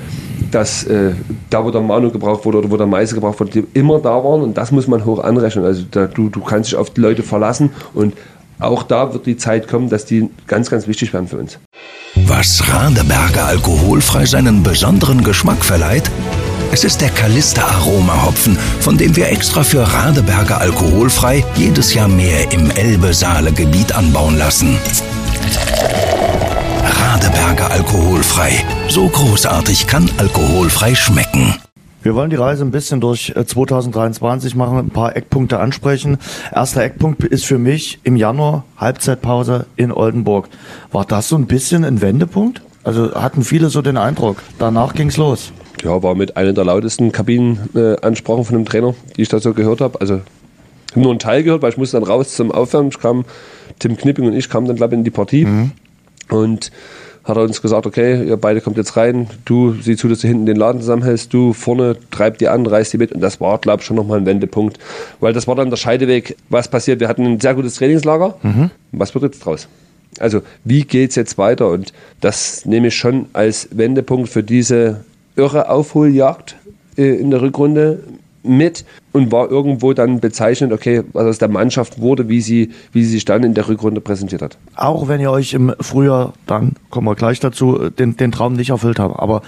[0.50, 1.12] dass äh,
[1.48, 4.22] da, wo der Manu gebraucht wurde oder wo der Meister gebraucht wurde, die immer da
[4.22, 5.64] waren und das muss man hoch anrechnen.
[5.64, 8.14] Also da, du, du kannst dich auf die Leute verlassen und
[8.64, 11.58] auch da wird die Zeit kommen, dass die ganz, ganz wichtig werden für uns.
[12.14, 16.10] Was Radeberger alkoholfrei seinen besonderen Geschmack verleiht?
[16.72, 22.08] Es ist der Kalister Aroma Hopfen, von dem wir extra für Radeberger alkoholfrei jedes Jahr
[22.08, 24.78] mehr im Elbe-Saale-Gebiet anbauen lassen.
[26.84, 28.64] Radeberger alkoholfrei.
[28.88, 31.56] So großartig kann alkoholfrei schmecken.
[32.02, 36.18] Wir wollen die Reise ein bisschen durch 2023 äh, machen, ein paar Eckpunkte ansprechen.
[36.52, 40.48] Erster Eckpunkt ist für mich im Januar Halbzeitpause in Oldenburg.
[40.90, 42.62] War das so ein bisschen ein Wendepunkt?
[42.82, 44.38] Also hatten viele so den Eindruck.
[44.58, 45.52] Danach ging's los.
[45.84, 49.80] Ja, war mit einer der lautesten Kabinenansprachen von dem Trainer, die ich da so gehört
[49.80, 50.00] habe.
[50.00, 52.90] Also ich habe nur einen Teil gehört, weil ich musste dann raus zum Aufwärmen.
[52.90, 53.24] Ich kam,
[53.78, 55.44] Tim Knipping und ich kamen dann, glaube ich, in die Partie.
[55.44, 55.70] Mhm.
[56.28, 56.72] Und
[57.24, 60.28] hat er uns gesagt, okay, ihr beide kommt jetzt rein, du sieh zu, dass du
[60.28, 63.12] hinten den Laden zusammenhältst, du vorne treib die an, reiß die mit.
[63.12, 64.78] Und das war, glaube ich, schon nochmal ein Wendepunkt,
[65.20, 68.70] weil das war dann der Scheideweg, was passiert, wir hatten ein sehr gutes Trainingslager, mhm.
[68.90, 69.68] was wird jetzt draus?
[70.18, 71.68] Also wie geht es jetzt weiter?
[71.70, 75.04] Und das nehme ich schon als Wendepunkt für diese
[75.36, 76.56] irre Aufholjagd
[76.96, 78.00] äh, in der Rückrunde
[78.42, 83.04] mit und war irgendwo dann bezeichnend, okay, was aus der Mannschaft wurde, wie sie, wie
[83.04, 84.58] sie sich dann in der Rückrunde präsentiert hat.
[84.74, 88.70] Auch wenn ihr euch im Frühjahr, dann kommen wir gleich dazu, den, den Traum nicht
[88.70, 89.18] erfüllt habt.
[89.18, 89.42] Aber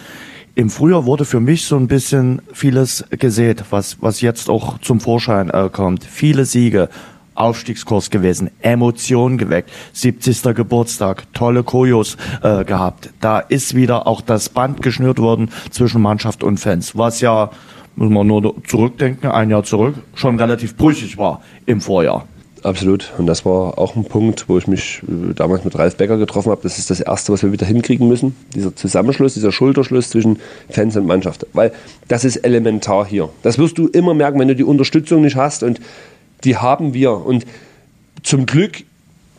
[0.54, 5.00] im Frühjahr wurde für mich so ein bisschen vieles gesät, was, was jetzt auch zum
[5.00, 6.04] Vorschein äh, kommt.
[6.04, 6.88] Viele Siege,
[7.34, 10.54] Aufstiegskurs gewesen, Emotionen geweckt, 70.
[10.54, 13.10] Geburtstag, tolle Kojos äh, gehabt.
[13.20, 17.50] Da ist wieder auch das Band geschnürt worden zwischen Mannschaft und Fans, was ja
[17.96, 22.26] muss man nur zurückdenken, ein Jahr zurück, schon relativ brüchig war im Vorjahr.
[22.64, 23.12] Absolut.
[23.18, 26.50] Und das war auch ein Punkt, wo ich mich äh, damals mit Ralf Becker getroffen
[26.50, 26.62] habe.
[26.62, 28.34] Das ist das Erste, was wir wieder hinkriegen müssen.
[28.54, 30.38] Dieser Zusammenschluss, dieser Schulterschluss zwischen
[30.70, 31.46] Fans und Mannschaft.
[31.52, 31.72] Weil
[32.08, 33.28] das ist elementar hier.
[33.42, 35.62] Das wirst du immer merken, wenn du die Unterstützung nicht hast.
[35.62, 35.78] Und
[36.44, 37.12] die haben wir.
[37.12, 37.44] Und
[38.22, 38.82] zum Glück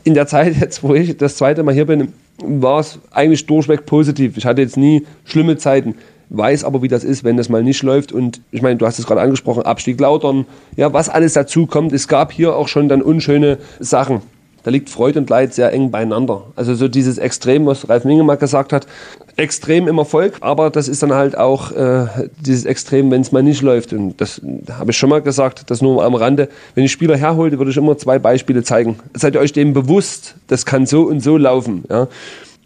[0.04, 3.88] in der Zeit jetzt, wo ich das zweite Mal hier bin, war es eigentlich durchweg
[3.88, 4.38] positiv.
[4.38, 5.96] Ich hatte jetzt nie schlimme Zeiten
[6.30, 8.12] weiß aber, wie das ist, wenn das mal nicht läuft.
[8.12, 10.46] Und ich meine, du hast es gerade angesprochen, Abstieg Lautern,
[10.76, 11.94] ja, was alles dazu kommt.
[11.94, 14.22] Es gab hier auch schon dann unschöne Sachen.
[14.66, 16.42] Da liegt Freude und Leid sehr eng beieinander.
[16.56, 18.88] Also so dieses Extrem, was Ralf Mingemann gesagt hat,
[19.36, 22.08] extrem im Erfolg, aber das ist dann halt auch äh,
[22.40, 23.94] dieses Extrem, wenn es mal nicht läuft.
[23.94, 26.50] Und das habe ich schon mal gesagt, das nur am Rande.
[26.74, 28.98] Wenn ich Spieler herholte, würde ich immer zwei Beispiele zeigen.
[29.14, 31.84] Seid ihr euch dem bewusst, das kann so und so laufen.
[31.88, 32.08] Ja?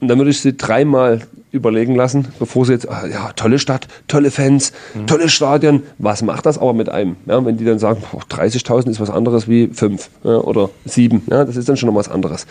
[0.01, 1.21] Und dann würde ich sie dreimal
[1.51, 5.07] überlegen lassen, bevor sie jetzt, ah, ja, tolle Stadt, tolle Fans, mhm.
[5.07, 5.83] tolle Stadion.
[5.97, 7.15] Was macht das aber mit einem?
[7.25, 11.23] Ja, wenn die dann sagen, 30.000 ist was anderes wie 5 ja, oder 7.
[11.29, 12.45] Ja, das ist dann schon noch was anderes.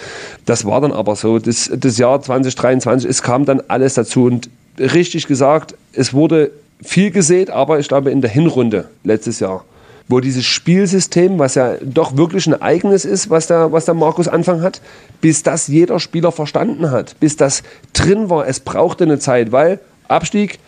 [0.46, 1.38] Das war dann aber so.
[1.38, 4.24] Das, das Jahr 2023, es kam dann alles dazu.
[4.24, 6.50] Und richtig gesagt, es wurde
[6.82, 9.64] viel gesät, aber ich glaube in der Hinrunde letztes Jahr
[10.08, 14.26] wo dieses Spielsystem, was ja doch wirklich ein eigenes ist, was der, was der Markus
[14.26, 14.80] Anfang hat,
[15.20, 18.46] bis das jeder Spieler verstanden hat, bis das drin war.
[18.46, 20.58] Es brauchte eine Zeit, weil Abstieg,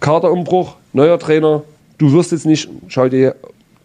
[0.00, 1.62] Kaderumbruch, neuer Trainer,
[1.96, 3.34] du wirst jetzt nicht, schau dir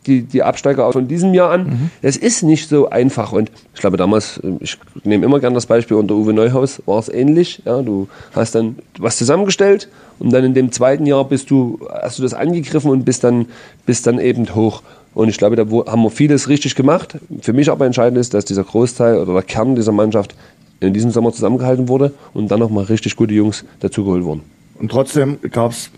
[0.08, 1.64] die, die Absteiger von diesem Jahr an.
[1.64, 1.91] Mhm.
[2.01, 3.32] Es ist nicht so einfach.
[3.32, 7.10] Und ich glaube, damals, ich nehme immer gerne das Beispiel unter Uwe Neuhaus, war es
[7.10, 7.62] ähnlich.
[7.66, 9.89] Ja, du hast dann was zusammengestellt
[10.20, 13.45] und dann in dem zweiten Jahr bist du, hast du das angegriffen und bist dann,
[13.86, 14.82] bist dann eben hoch.
[15.14, 17.18] Und ich glaube, da haben wir vieles richtig gemacht.
[17.41, 20.36] Für mich aber entscheidend ist, dass dieser Großteil oder der Kern dieser Mannschaft
[20.80, 24.41] in diesem Sommer zusammengehalten wurde und dann nochmal richtig gute Jungs dazugeholt wurden.
[24.80, 25.89] Und trotzdem gab es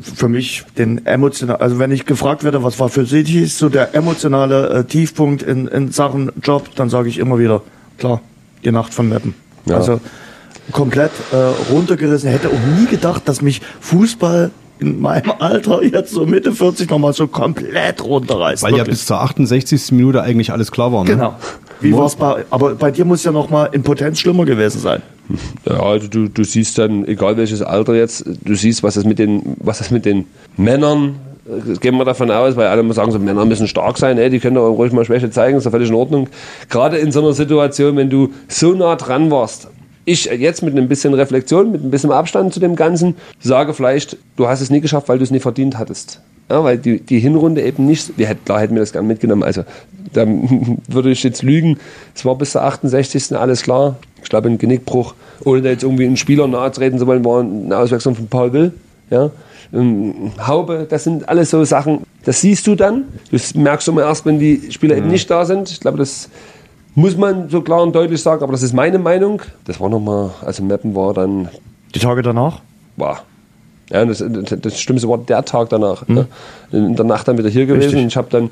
[0.00, 3.94] für mich den emotionalen, also wenn ich gefragt werde, was war für Sie so der
[3.94, 7.62] emotionale äh, Tiefpunkt in, in Sachen Job, dann sage ich immer wieder,
[7.98, 8.20] klar,
[8.64, 9.34] die Nacht von Meppen.
[9.66, 9.76] Ja.
[9.76, 10.00] Also
[10.72, 12.30] komplett äh, runtergerissen.
[12.30, 14.50] Hätte auch nie gedacht, dass mich Fußball
[14.80, 18.62] in meinem Alter jetzt so Mitte 40 nochmal so komplett runterreißt.
[18.62, 18.86] Weil wirklich.
[18.86, 19.92] ja bis zur 68.
[19.92, 21.04] Minute eigentlich alles klar war.
[21.04, 21.10] Ne?
[21.10, 21.36] Genau.
[21.80, 25.02] Wie war's bei, aber bei dir muss ja nochmal in Potenz schlimmer gewesen sein.
[25.68, 29.18] Ja, also du, du siehst dann, egal welches Alter jetzt, du siehst, was das mit
[29.18, 30.26] den, was das mit den
[30.56, 31.16] Männern
[31.46, 34.30] äh, gehen wir davon aus, weil alle immer sagen, so Männer müssen stark sein, ey,
[34.30, 36.28] die können doch ruhig mal Schwäche zeigen, ist doch völlig in Ordnung.
[36.68, 39.68] Gerade in so einer Situation, wenn du so nah dran warst,
[40.04, 44.16] ich jetzt mit ein bisschen Reflexion, mit ein bisschen Abstand zu dem Ganzen, sage vielleicht,
[44.36, 46.20] du hast es nie geschafft, weil du es nie verdient hattest.
[46.50, 49.42] Ja, weil die, die Hinrunde eben nicht, wir hätten, klar hätten wir das gerne mitgenommen,
[49.42, 49.64] also
[50.12, 50.26] da
[50.88, 51.78] würde ich jetzt lügen,
[52.14, 53.36] es war bis zur 68.
[53.36, 53.96] alles klar.
[54.22, 57.40] Ich glaube, ein Genickbruch, ohne da jetzt irgendwie einen Spieler nahe treten zu wollen, war
[57.40, 58.72] eine Auswechslung von Paul Will.
[59.10, 59.30] Ja.
[59.72, 63.04] Ähm, Haube, das sind alles so Sachen, das siehst du dann.
[63.30, 65.02] Das merkst du immer erst, wenn die Spieler mhm.
[65.02, 65.70] eben nicht da sind.
[65.70, 66.28] Ich glaube, das
[66.94, 69.42] muss man so klar und deutlich sagen, aber das ist meine Meinung.
[69.66, 71.48] Das war nochmal, also Mappen war dann.
[71.94, 72.60] Die Tage danach?
[72.96, 73.22] War.
[73.90, 76.06] Ja, das, das Schlimmste war der Tag danach.
[76.06, 76.26] Mhm.
[76.72, 77.84] In der Nacht dann wieder hier gewesen.
[77.84, 78.02] Richtig.
[78.02, 78.50] Und ich habe dann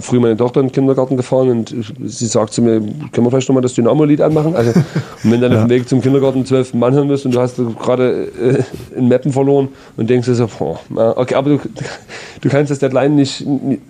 [0.00, 1.74] früh meine Tochter in den Kindergarten gefahren und
[2.04, 4.56] sie sagt zu mir, können wir vielleicht nochmal das Dynamo-Lied anmachen?
[4.56, 5.58] Also, und wenn dann ja.
[5.62, 9.08] auf dem Weg zum Kindergarten zwölf Mann hören wirst und du hast gerade äh, in
[9.08, 10.80] Mappen verloren und denkst dir so, boah,
[11.16, 11.60] okay, aber du,
[12.40, 13.82] du kannst das Deadline nicht, nicht,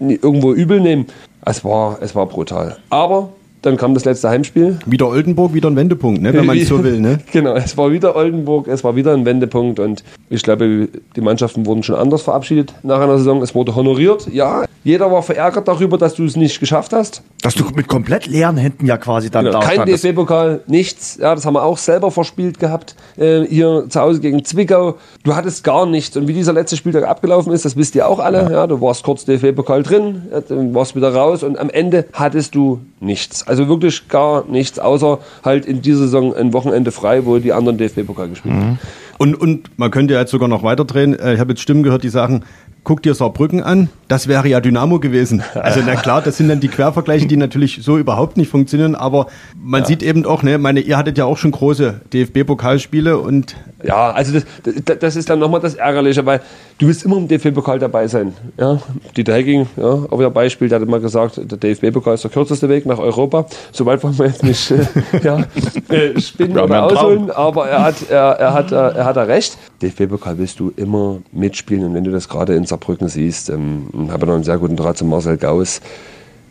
[0.00, 1.06] nicht irgendwo übel nehmen.
[1.44, 2.76] Es war, es war brutal.
[2.90, 3.30] Aber
[3.62, 4.78] dann kam das letzte Heimspiel.
[4.86, 7.00] Wieder Oldenburg, wieder ein Wendepunkt, ne, wenn man so will.
[7.00, 7.18] Ne?
[7.32, 11.66] genau, es war wieder Oldenburg, es war wieder ein Wendepunkt und ich glaube, die Mannschaften
[11.66, 13.42] wurden schon anders verabschiedet nach einer Saison.
[13.42, 14.64] Es wurde honoriert, ja.
[14.82, 17.22] Jeder war verärgert darüber, dass du es nicht geschafft hast.
[17.42, 21.18] Dass du mit komplett leeren Händen ja quasi dann genau, da Kein DFB-Pokal, nichts.
[21.20, 22.94] Ja, das haben wir auch selber verspielt gehabt.
[23.18, 24.96] Äh, hier zu Hause gegen Zwickau.
[25.22, 26.16] Du hattest gar nichts.
[26.16, 28.44] Und wie dieser letzte Spieltag abgelaufen ist, das wisst ihr auch alle.
[28.44, 28.50] Ja.
[28.50, 33.46] ja du warst kurz DFB-Pokal drin, warst wieder raus und am Ende hattest du nichts.
[33.50, 37.78] Also wirklich gar nichts, außer halt in dieser Saison ein Wochenende frei, wo die anderen
[37.78, 38.68] DFB-Pokal gespielt haben.
[38.70, 38.78] Mhm.
[39.18, 41.18] Und, und man könnte jetzt sogar noch weiterdrehen.
[41.18, 42.44] Äh, ich habe jetzt Stimmen gehört, die sagen,
[42.84, 45.42] guck dir Saarbrücken an, das wäre ja Dynamo gewesen.
[45.54, 49.26] Also na klar, das sind dann die Quervergleiche, die natürlich so überhaupt nicht funktionieren, aber
[49.56, 49.86] man ja.
[49.86, 54.32] sieht eben auch, ne, meine, ihr hattet ja auch schon große DFB-Pokalspiele und ja, also
[54.32, 56.40] das, das ist dann nochmal das Ärgerliche, weil
[56.78, 58.34] du willst immer im DFB-Pokal dabei sein.
[58.58, 58.78] Ja?
[59.16, 62.68] Dieter Hecking, ja, auch wieder Beispiel, der hat immer gesagt, der DFB-Pokal ist der kürzeste
[62.68, 63.46] Weg nach Europa.
[63.72, 64.86] Soweit wollen wir jetzt nicht äh,
[65.22, 65.44] ja,
[65.88, 69.56] äh, spinnen oder ausholen, aber er hat, er, er, hat, äh, er hat da recht.
[69.82, 74.26] DFB-Pokal willst du immer mitspielen und wenn du das gerade in Saarbrücken siehst, ähm, habe
[74.26, 75.80] noch einen sehr guten Draht zu Marcel Gauss,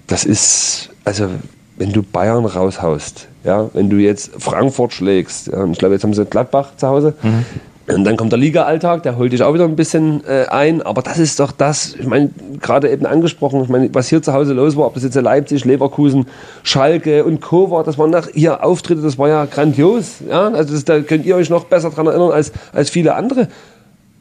[0.08, 1.28] das ist, also
[1.78, 6.14] wenn du Bayern raushaust, ja, wenn du jetzt Frankfurt schlägst, ja, ich glaube, jetzt haben
[6.14, 7.14] sie Gladbach zu Hause.
[7.22, 7.46] Mhm.
[7.96, 10.82] Und dann kommt der Liga-Alltag, der holt dich auch wieder ein bisschen äh, ein.
[10.84, 12.30] Aber das ist doch das, ich meine,
[12.62, 15.66] gerade eben angesprochen, ich meine, was hier zu Hause los war, ob das jetzt Leipzig,
[15.66, 16.28] Leverkusen,
[16.62, 17.72] Schalke und Co.
[17.72, 20.18] war, das waren nach ihr Auftritte, das war ja grandios.
[20.30, 20.50] Ja?
[20.50, 23.48] Also das, da könnt ihr euch noch besser daran erinnern als, als viele andere.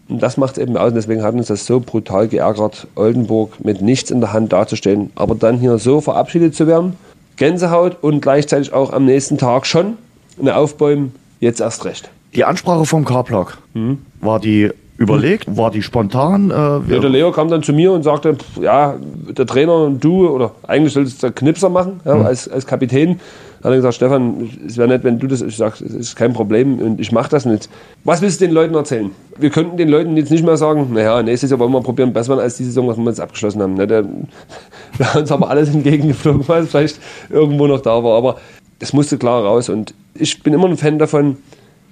[0.09, 0.89] Und das macht es eben aus.
[0.89, 5.11] Und deswegen hat uns das so brutal geärgert, Oldenburg mit nichts in der Hand dazustehen.
[5.15, 6.97] Aber dann hier so verabschiedet zu werden,
[7.37, 9.99] Gänsehaut und gleichzeitig auch am nächsten Tag schon
[10.41, 12.11] eine Aufbäumen, jetzt erst recht.
[12.35, 13.99] Die Ansprache vom K-Block, mhm.
[14.21, 16.51] war die überlegt, war die spontan?
[16.51, 16.55] Äh,
[16.93, 18.97] ja, der Leo kam dann zu mir und sagte, ja,
[19.31, 22.27] der Trainer und du, oder eigentlich solltest du Knipser machen, ja, mhm.
[22.27, 23.21] als, als Kapitän.
[23.63, 26.33] Hat er gesagt, Stefan, es wäre nett, wenn du das, ich sage, es ist kein
[26.33, 27.69] Problem und ich mache das nicht.
[28.05, 29.11] Was willst du den Leuten erzählen?
[29.37, 32.39] Wir könnten den Leuten jetzt nicht mehr sagen, naja, nächstes Jahr wollen wir probieren, besser
[32.39, 33.75] als die Saison, was wir jetzt abgeschlossen haben.
[33.75, 33.89] Ne?
[33.89, 34.05] Der,
[34.97, 38.37] wir haben uns aber alles entgegengeflogen, was vielleicht irgendwo noch da war, aber
[38.79, 41.37] das musste klar raus und ich bin immer ein Fan davon,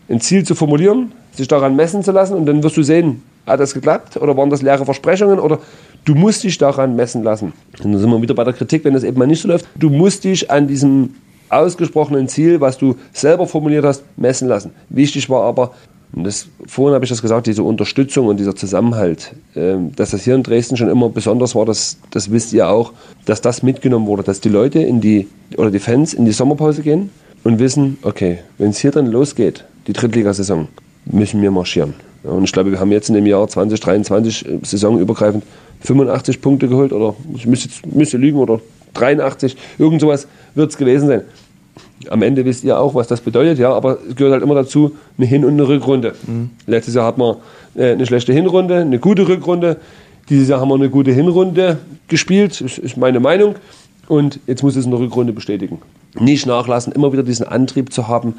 [0.08, 3.60] ein Ziel zu formulieren, sich daran messen zu lassen und dann wirst du sehen, hat
[3.60, 5.58] das geklappt oder waren das leere Versprechungen oder
[6.04, 7.52] du musst dich daran messen lassen.
[7.82, 9.66] Und dann sind wir wieder bei der Kritik, wenn das eben mal nicht so läuft.
[9.76, 11.14] Du musst dich an diesem
[11.48, 14.72] ausgesprochenen Ziel, was du selber formuliert hast, messen lassen.
[14.88, 15.72] Wichtig war aber,
[16.12, 20.22] und das, vorhin habe ich das gesagt, diese Unterstützung und dieser Zusammenhalt, äh, dass das
[20.24, 22.92] hier in Dresden schon immer besonders war, das, das wisst ihr auch,
[23.26, 26.82] dass das mitgenommen wurde, dass die Leute in die, oder die Fans in die Sommerpause
[26.82, 27.10] gehen
[27.44, 30.68] und wissen, okay, wenn es hier dann losgeht, die Drittligasaison,
[31.06, 31.94] müssen wir marschieren.
[32.24, 35.44] Ja, und ich glaube, wir haben jetzt in dem Jahr 2023 äh, saisonübergreifend
[35.80, 38.60] 85 Punkte geholt oder ich müsste, müsste lügen oder
[38.94, 41.22] 83, irgend sowas wird es gewesen sein.
[42.08, 44.96] Am Ende wisst ihr auch, was das bedeutet, ja, aber es gehört halt immer dazu,
[45.18, 46.14] eine Hin- und eine Rückrunde.
[46.26, 46.50] Mhm.
[46.66, 47.38] Letztes Jahr hatten wir
[47.76, 49.78] äh, eine schlechte Hinrunde, eine gute Rückrunde.
[50.28, 51.78] Dieses Jahr haben wir eine gute Hinrunde
[52.08, 53.54] gespielt, ist, ist meine Meinung.
[54.08, 55.80] Und jetzt muss es eine Rückrunde bestätigen.
[56.18, 58.34] Nicht nachlassen, immer wieder diesen Antrieb zu haben,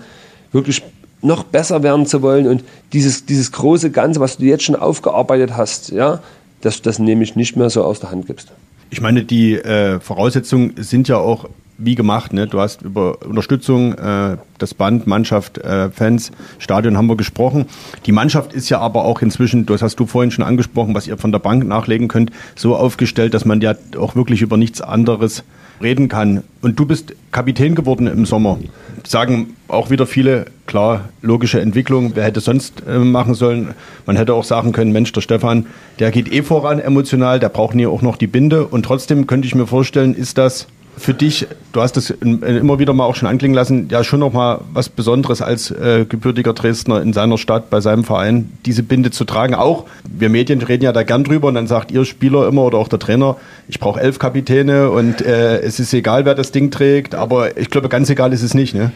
[0.51, 0.81] wirklich
[1.21, 2.63] noch besser werden zu wollen und
[2.93, 6.19] dieses, dieses große Ganze, was du jetzt schon aufgearbeitet hast, ja,
[6.61, 8.51] dass du das nämlich nicht mehr so aus der Hand gibst.
[8.89, 12.33] Ich meine, die äh, Voraussetzungen sind ja auch wie gemacht.
[12.33, 12.47] Ne?
[12.47, 17.65] Du hast über Unterstützung, äh, das Band, Mannschaft, äh, Fans, Stadion haben wir gesprochen.
[18.05, 21.17] Die Mannschaft ist ja aber auch inzwischen, das hast du vorhin schon angesprochen, was ihr
[21.17, 25.43] von der Bank nachlegen könnt, so aufgestellt, dass man ja auch wirklich über nichts anderes
[25.81, 26.43] reden kann.
[26.61, 28.57] Und du bist Kapitän geworden im Sommer.
[29.07, 32.11] Sagen auch wieder viele, klar, logische Entwicklung.
[32.15, 33.73] Wer hätte sonst äh, machen sollen?
[34.05, 35.67] Man hätte auch sagen können, Mensch, der Stefan,
[35.99, 38.67] der geht eh voran emotional, der braucht nie auch noch die Binde.
[38.67, 40.67] Und trotzdem könnte ich mir vorstellen, ist das
[40.97, 44.33] für dich, du hast es immer wieder mal auch schon anklingen lassen, ja schon noch
[44.33, 49.11] mal was Besonderes als äh, gebürtiger Dresdner in seiner Stadt, bei seinem Verein, diese Binde
[49.11, 49.53] zu tragen.
[49.53, 52.79] Auch wir Medien reden ja da gern drüber und dann sagt ihr Spieler immer oder
[52.79, 53.37] auch der Trainer,
[53.67, 57.69] ich brauche elf Kapitäne und äh, es ist egal, wer das Ding trägt, aber ich
[57.69, 58.73] glaube, ganz egal ist es nicht.
[58.73, 58.91] Ne?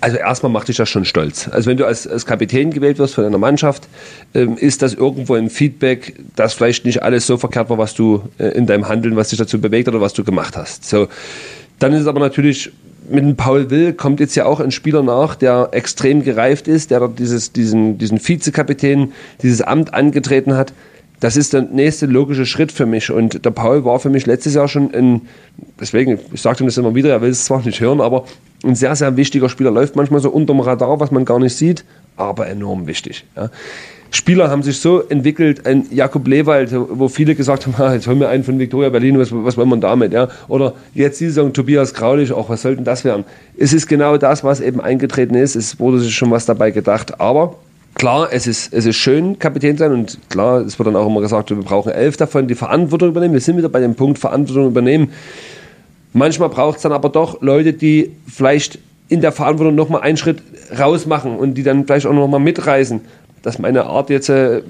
[0.00, 1.48] Also erstmal macht dich das schon stolz.
[1.48, 3.86] Also wenn du als, als Kapitän gewählt wirst von einer Mannschaft,
[4.34, 8.22] ähm, ist das irgendwo ein Feedback, dass vielleicht nicht alles so verkehrt war, was du
[8.38, 10.84] äh, in deinem Handeln, was dich dazu bewegt oder was du gemacht hast.
[10.90, 11.08] So,
[11.78, 12.72] dann ist es aber natürlich
[13.08, 16.90] mit dem Paul Will kommt jetzt ja auch ein Spieler nach, der extrem gereift ist,
[16.90, 19.12] der dieses, diesen, diesen Vizekapitän,
[19.42, 20.72] dieses Amt angetreten hat
[21.20, 23.10] das ist der nächste logische Schritt für mich.
[23.10, 25.22] Und der Paul war für mich letztes Jahr schon ein,
[25.78, 28.24] deswegen, ich sage ihm das immer wieder, er will es zwar nicht hören, aber
[28.64, 29.70] ein sehr, sehr wichtiger Spieler.
[29.70, 31.84] Läuft manchmal so unterm Radar, was man gar nicht sieht,
[32.16, 33.24] aber enorm wichtig.
[33.36, 33.50] Ja.
[34.12, 38.28] Spieler haben sich so entwickelt, ein Jakob Lewald, wo viele gesagt haben, jetzt holen wir
[38.28, 40.12] einen von Victoria Berlin, was, was wollen wir damit?
[40.12, 40.28] Ja?
[40.48, 43.24] Oder jetzt die Saison Tobias Graulich, auch was sollten das werden?
[43.56, 45.54] Es ist genau das, was eben eingetreten ist.
[45.54, 47.56] Es wurde sich schon was dabei gedacht, aber
[47.94, 51.20] Klar, es ist, es ist schön, Kapitän sein und klar, es wird dann auch immer
[51.20, 53.34] gesagt, wir brauchen elf davon, die Verantwortung übernehmen.
[53.34, 55.10] Wir sind wieder bei dem Punkt Verantwortung übernehmen.
[56.12, 58.78] Manchmal braucht es dann aber doch Leute, die vielleicht
[59.10, 60.40] in der Verantwortung nochmal einen Schritt
[60.78, 63.00] raus machen und die dann vielleicht auch nochmal mitreißen.
[63.42, 64.62] Das ist meine Art jetzt, äh,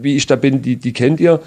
[0.00, 1.40] wie ich da bin, die, die kennt ihr.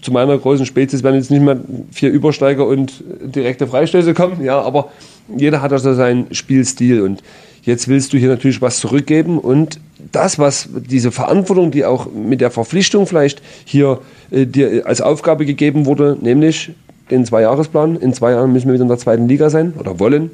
[0.00, 1.58] zu meiner großen Spezies werden jetzt nicht mehr
[1.90, 4.90] vier Übersteiger und direkte Freistöße kommen, ja, aber
[5.36, 7.22] jeder hat also seinen Spielstil und
[7.62, 9.80] jetzt willst du hier natürlich was zurückgeben und
[10.12, 15.46] das, was diese Verantwortung, die auch mit der Verpflichtung vielleicht hier äh, dir als Aufgabe
[15.46, 16.72] gegeben wurde, nämlich
[17.10, 20.30] den Zweijahresplan, in zwei Jahren müssen wir wieder in der zweiten Liga sein oder wollen,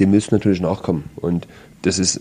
[0.00, 1.04] dem müsst natürlich nachkommen.
[1.16, 1.46] Und
[1.82, 2.20] das ist,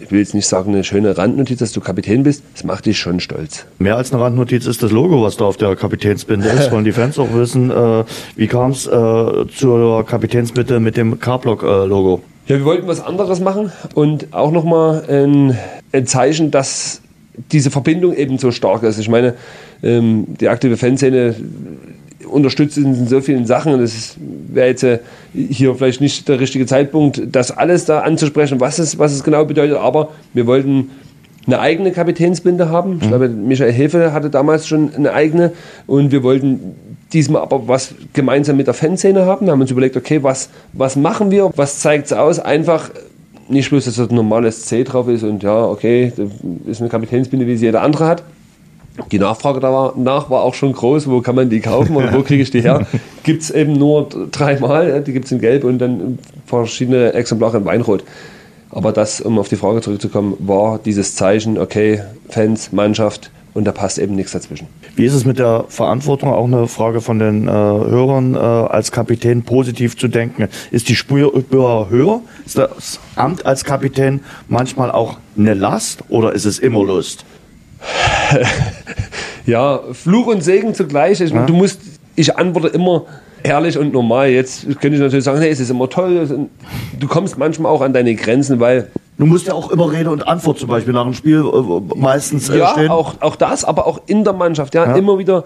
[0.00, 2.98] ich will jetzt nicht sagen, eine schöne Randnotiz, dass du Kapitän bist, das macht dich
[2.98, 3.66] schon stolz.
[3.78, 6.70] Mehr als eine Randnotiz ist das Logo, was da auf der Kapitänsbinde ist.
[6.72, 8.04] Wollen die Fans auch wissen, äh,
[8.36, 12.22] wie kam es äh, zur Kapitänsbinde mit dem K-Block-Logo?
[12.48, 15.58] ja, wir wollten was anderes machen und auch nochmal ein,
[15.92, 17.02] ein Zeichen, dass
[17.52, 18.98] diese Verbindung eben so stark ist.
[18.98, 19.34] Ich meine,
[19.82, 21.36] ähm, die aktive Fanszene
[22.30, 23.78] unterstützt in so vielen Sachen.
[23.80, 24.16] Das
[24.48, 24.98] wäre jetzt äh,
[25.34, 29.44] hier vielleicht nicht der richtige Zeitpunkt, das alles da anzusprechen, was es, was es genau
[29.44, 29.76] bedeutet.
[29.76, 30.90] Aber wir wollten
[31.46, 32.98] eine eigene Kapitänsbinde haben.
[32.98, 33.08] Ich mhm.
[33.08, 35.52] glaube, Michael Hefe hatte damals schon eine eigene.
[35.86, 36.74] Und wir wollten
[37.12, 39.46] diesmal aber was gemeinsam mit der Fanszene haben.
[39.46, 41.50] Wir haben uns überlegt, okay, was, was machen wir?
[41.56, 42.38] Was zeigt es aus?
[42.38, 42.90] Einfach
[43.48, 46.28] nicht bloß, dass das ein normales C drauf ist und ja, okay, das
[46.66, 48.22] ist eine Kapitänsbinde, wie sie jeder andere hat.
[49.10, 52.42] Die Nachfrage danach war auch schon groß, wo kann man die kaufen und wo kriege
[52.42, 52.86] ich die her?
[53.22, 57.64] Gibt es eben nur dreimal, die gibt es in Gelb und dann verschiedene Exemplare in
[57.64, 58.04] Weinrot.
[58.70, 63.72] Aber das, um auf die Frage zurückzukommen, war dieses Zeichen, okay, Fans, Mannschaft und da
[63.72, 64.68] passt eben nichts dazwischen.
[64.94, 66.32] Wie ist es mit der Verantwortung?
[66.32, 70.48] Auch eine Frage von den äh, Hörern, äh, als Kapitän positiv zu denken.
[70.70, 71.32] Ist die Spur
[71.90, 72.20] höher?
[72.44, 77.24] Ist das Amt als Kapitän manchmal auch eine Last oder ist es immer Lust?
[79.46, 81.20] ja, Fluch und Segen zugleich.
[81.20, 81.46] Ich, ja.
[81.46, 81.80] Du musst,
[82.16, 83.04] ich antworte immer
[83.42, 84.30] ehrlich und normal.
[84.30, 86.48] Jetzt könnte ich natürlich sagen, hey, es ist immer toll.
[86.98, 90.28] Du kommst manchmal auch an deine Grenzen, weil Du musst ja auch immer Rede und
[90.28, 92.84] Antwort zum Beispiel nach dem Spiel äh, meistens äh, ja, stehen.
[92.84, 94.74] Ja, auch, auch das, aber auch in der Mannschaft.
[94.76, 95.42] Ja, ja, immer wieder,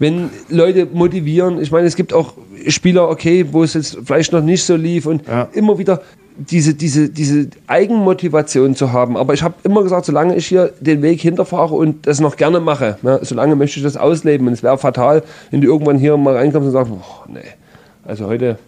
[0.00, 1.60] wenn Leute motivieren.
[1.62, 2.32] Ich meine, es gibt auch
[2.66, 5.48] Spieler, okay, wo es jetzt vielleicht noch nicht so lief und ja.
[5.52, 6.02] immer wieder
[6.36, 9.16] diese, diese, diese Eigenmotivation zu haben.
[9.16, 12.60] Aber ich habe immer gesagt, solange ich hier den Weg hinterfahre und das noch gerne
[12.60, 14.46] mache, ja, solange möchte ich das ausleben.
[14.46, 17.40] Und es wäre fatal, wenn du irgendwann hier mal reinkommst und sagst, boah, nee,
[18.04, 18.58] also heute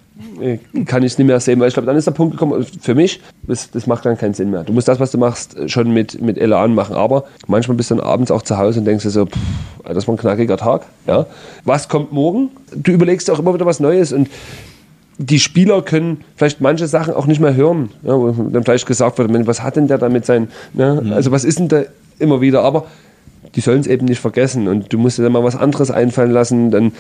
[0.87, 2.95] kann ich es nicht mehr sehen, weil ich glaube, dann ist der Punkt gekommen, für
[2.95, 4.65] mich, das, das macht dann keinen Sinn mehr.
[4.65, 7.97] Du musst das, was du machst, schon mit, mit Elan machen, aber manchmal bist du
[7.97, 9.39] dann abends auch zu Hause und denkst dir so, pff,
[9.85, 11.27] das war ein knackiger Tag, ja.
[11.65, 12.51] Was kommt morgen?
[12.75, 14.29] Du überlegst auch immer wieder was Neues und
[15.19, 17.91] die Spieler können vielleicht manche Sachen auch nicht mehr hören.
[18.03, 20.49] Ja, wo dann vielleicht gesagt wird, was hat denn der damit sein?
[20.73, 21.01] Ne?
[21.05, 21.13] Mhm.
[21.13, 21.83] Also was ist denn da
[22.19, 22.63] immer wieder?
[22.63, 22.87] Aber
[23.55, 26.31] die sollen es eben nicht vergessen und du musst dir dann mal was anderes einfallen
[26.31, 26.71] lassen.
[26.71, 26.93] Dann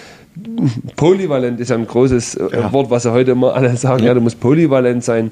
[0.96, 2.72] polyvalent ist ja ein großes äh, ja.
[2.72, 4.00] Wort, was ja heute immer alle sagen.
[4.00, 4.09] Ja.
[4.09, 5.30] ja, du musst polyvalent sein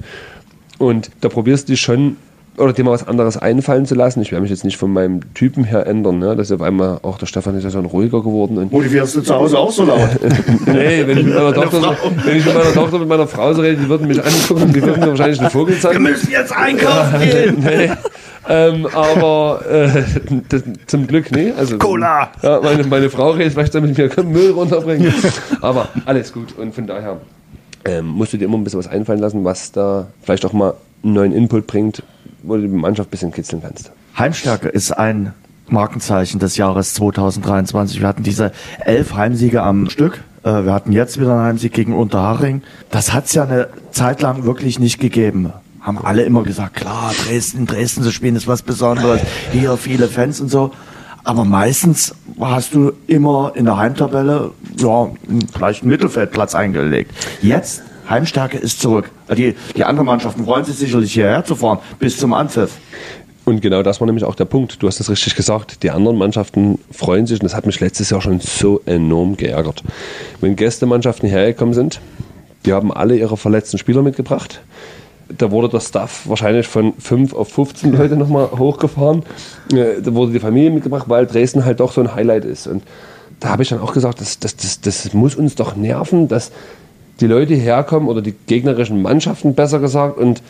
[0.77, 2.17] und da probierst du dich schon
[2.57, 4.21] oder dir mal was anderes einfallen zu lassen.
[4.21, 6.19] Ich werde mich jetzt nicht von meinem Typen her ändern.
[6.19, 6.35] Ne?
[6.35, 8.57] Das ist auf einmal auch der Stefan ist ja schon ruhiger geworden.
[8.57, 10.09] Und Motivierst du zu Hause auch so laut?
[10.65, 13.61] nee, wenn ich, mit meiner Tochter, wenn ich mit meiner Tochter mit meiner Frau so
[13.61, 16.03] rede, die würden mich angucken und die würden mir wahrscheinlich einen Vogel zeigen.
[16.03, 17.57] Wir müssen jetzt einkaufen gehen.
[17.59, 17.91] nee.
[18.49, 20.03] Ähm, aber äh,
[20.49, 21.53] das, zum Glück, nee.
[21.55, 22.31] Also, Cola!
[22.41, 25.13] Ja, meine, meine Frau redet vielleicht damit mir Müll runterbringen.
[25.61, 27.17] aber alles gut und von daher
[27.85, 30.73] ähm, musst du dir immer ein bisschen was einfallen lassen, was da vielleicht auch mal
[31.03, 32.03] einen neuen Input bringt,
[32.43, 33.91] wo du die Mannschaft ein bisschen kitzeln kannst.
[34.17, 35.33] Heimstärke ist ein
[35.67, 38.01] Markenzeichen des Jahres 2023.
[38.01, 38.51] Wir hatten diese
[38.85, 40.23] elf Heimsiege am Stück.
[40.43, 42.61] Äh, wir hatten jetzt wieder einen Heimsieg gegen Unterhaching.
[42.89, 45.53] Das hat es ja eine Zeit lang wirklich nicht gegeben.
[45.79, 49.21] Haben alle immer gesagt, klar, Dresden, Dresden zu spielen ist was Besonderes.
[49.51, 50.71] Hier viele Fans und so.
[51.23, 55.09] Aber meistens hast du immer in der Heimtabelle ja,
[55.53, 57.11] vielleicht einen Mittelfeldplatz eingelegt.
[57.41, 59.09] Jetzt Heimstärke ist zurück.
[59.35, 62.77] Die, die anderen Mannschaften freuen sich sicherlich hierher zu fahren, bis zum Anpfiff.
[63.43, 64.83] Und genau das war nämlich auch der Punkt.
[64.83, 65.81] Du hast es richtig gesagt.
[65.81, 69.83] Die anderen Mannschaften freuen sich und das hat mich letztes Jahr schon so enorm geärgert.
[70.41, 71.99] Wenn Gästemannschaften hergekommen sind,
[72.65, 74.61] die haben alle ihre verletzten Spieler mitgebracht.
[75.35, 79.23] Da wurde der Staff wahrscheinlich von 5 auf 15 Leute nochmal hochgefahren.
[79.73, 82.67] Äh, da wurde die Familie mitgebracht, weil Dresden halt doch so ein Highlight ist.
[82.67, 82.83] Und
[83.39, 86.51] da habe ich dann auch gesagt, das, das, das, das muss uns doch nerven, dass
[87.19, 90.41] die Leute herkommen oder die gegnerischen Mannschaften besser gesagt und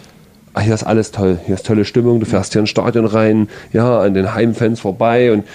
[0.54, 3.50] ach, hier ist alles toll, hier ist tolle Stimmung, du fährst hier ins Stadion rein,
[3.74, 5.46] ja, an den Heimfans vorbei und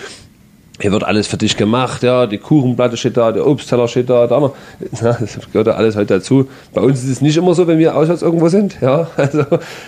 [0.81, 4.27] hier wird alles für dich gemacht, ja, die Kuchenplatte steht da, der Obstteller steht da,
[4.27, 4.53] da
[5.01, 6.49] ja, das gehört ja alles halt dazu.
[6.75, 9.45] Bei uns ist es nicht immer so, wenn wir auswärts irgendwo sind, ja, also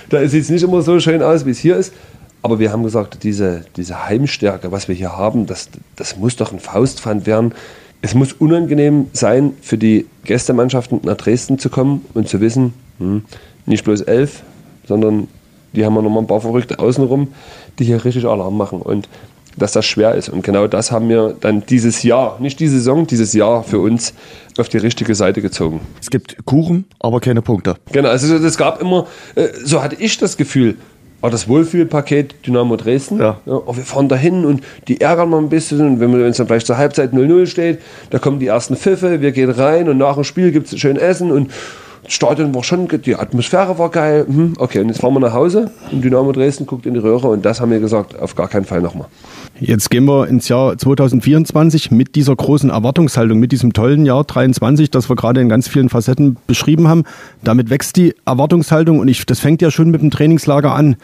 [0.09, 1.93] da sieht es nicht immer so schön aus, wie es hier ist.
[2.41, 6.53] Aber wir haben gesagt, diese, diese Heimstärke, was wir hier haben, das, das muss doch
[6.53, 7.53] ein Faustpfand werden
[8.01, 13.23] es muss unangenehm sein, für die Gästemannschaften nach Dresden zu kommen und zu wissen, hm,
[13.67, 14.43] nicht bloß elf,
[14.87, 15.29] sondern
[15.73, 17.29] die haben wir nochmal ein paar Verrückte außenrum,
[17.79, 18.81] die hier richtig Alarm machen.
[18.81, 19.09] Und
[19.59, 20.29] dass das schwer ist.
[20.29, 24.15] Und genau das haben wir dann dieses Jahr, nicht diese Saison, dieses Jahr für uns
[24.57, 25.81] auf die richtige Seite gezogen.
[26.01, 27.77] Es gibt Kuchen, aber keine Punkte.
[27.93, 30.77] Genau, also es gab immer, äh, so hatte ich das Gefühl,
[31.21, 33.19] war das Wohlfühlpaket Dynamo Dresden.
[33.19, 33.41] Ja.
[33.45, 35.81] ja oh, wir fahren dahin und die ärgern mal ein bisschen.
[35.81, 39.33] Und wenn es dann vielleicht zur Halbzeit 0-0 steht, da kommen die ersten Pfiffe, wir
[39.33, 41.51] gehen rein und nach dem Spiel gibt es schön Essen und
[42.09, 44.25] Stadion war schon, die Atmosphäre war geil.
[44.27, 47.29] Hm, okay, und jetzt fahren wir nach Hause und Dynamo Dresden guckt in die Röhre
[47.29, 49.07] und das haben wir gesagt, auf gar keinen Fall nochmal.
[49.61, 54.91] Jetzt gehen wir ins Jahr 2024 mit dieser großen Erwartungshaltung, mit diesem tollen Jahr 23,
[54.91, 57.05] das wir gerade in ganz vielen Facetten beschrieben haben.
[57.45, 60.97] Damit wächst die Erwartungshaltung und ich, das fängt ja schon mit dem Trainingslager an.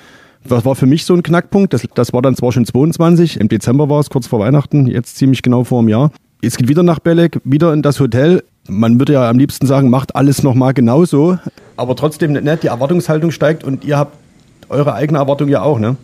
[0.47, 1.73] Das war für mich so ein Knackpunkt.
[1.73, 5.17] Das, das war dann zwar schon 22, im Dezember war es kurz vor Weihnachten, jetzt
[5.17, 6.11] ziemlich genau vor einem Jahr.
[6.43, 9.91] Jetzt geht wieder nach Belek, wieder in das Hotel man würde ja am liebsten sagen,
[9.91, 11.39] macht alles nochmal genauso.
[11.77, 14.17] Aber trotzdem, ne, die Erwartungshaltung steigt und ihr habt
[14.69, 15.97] eure eigene Erwartung ja auch, ne?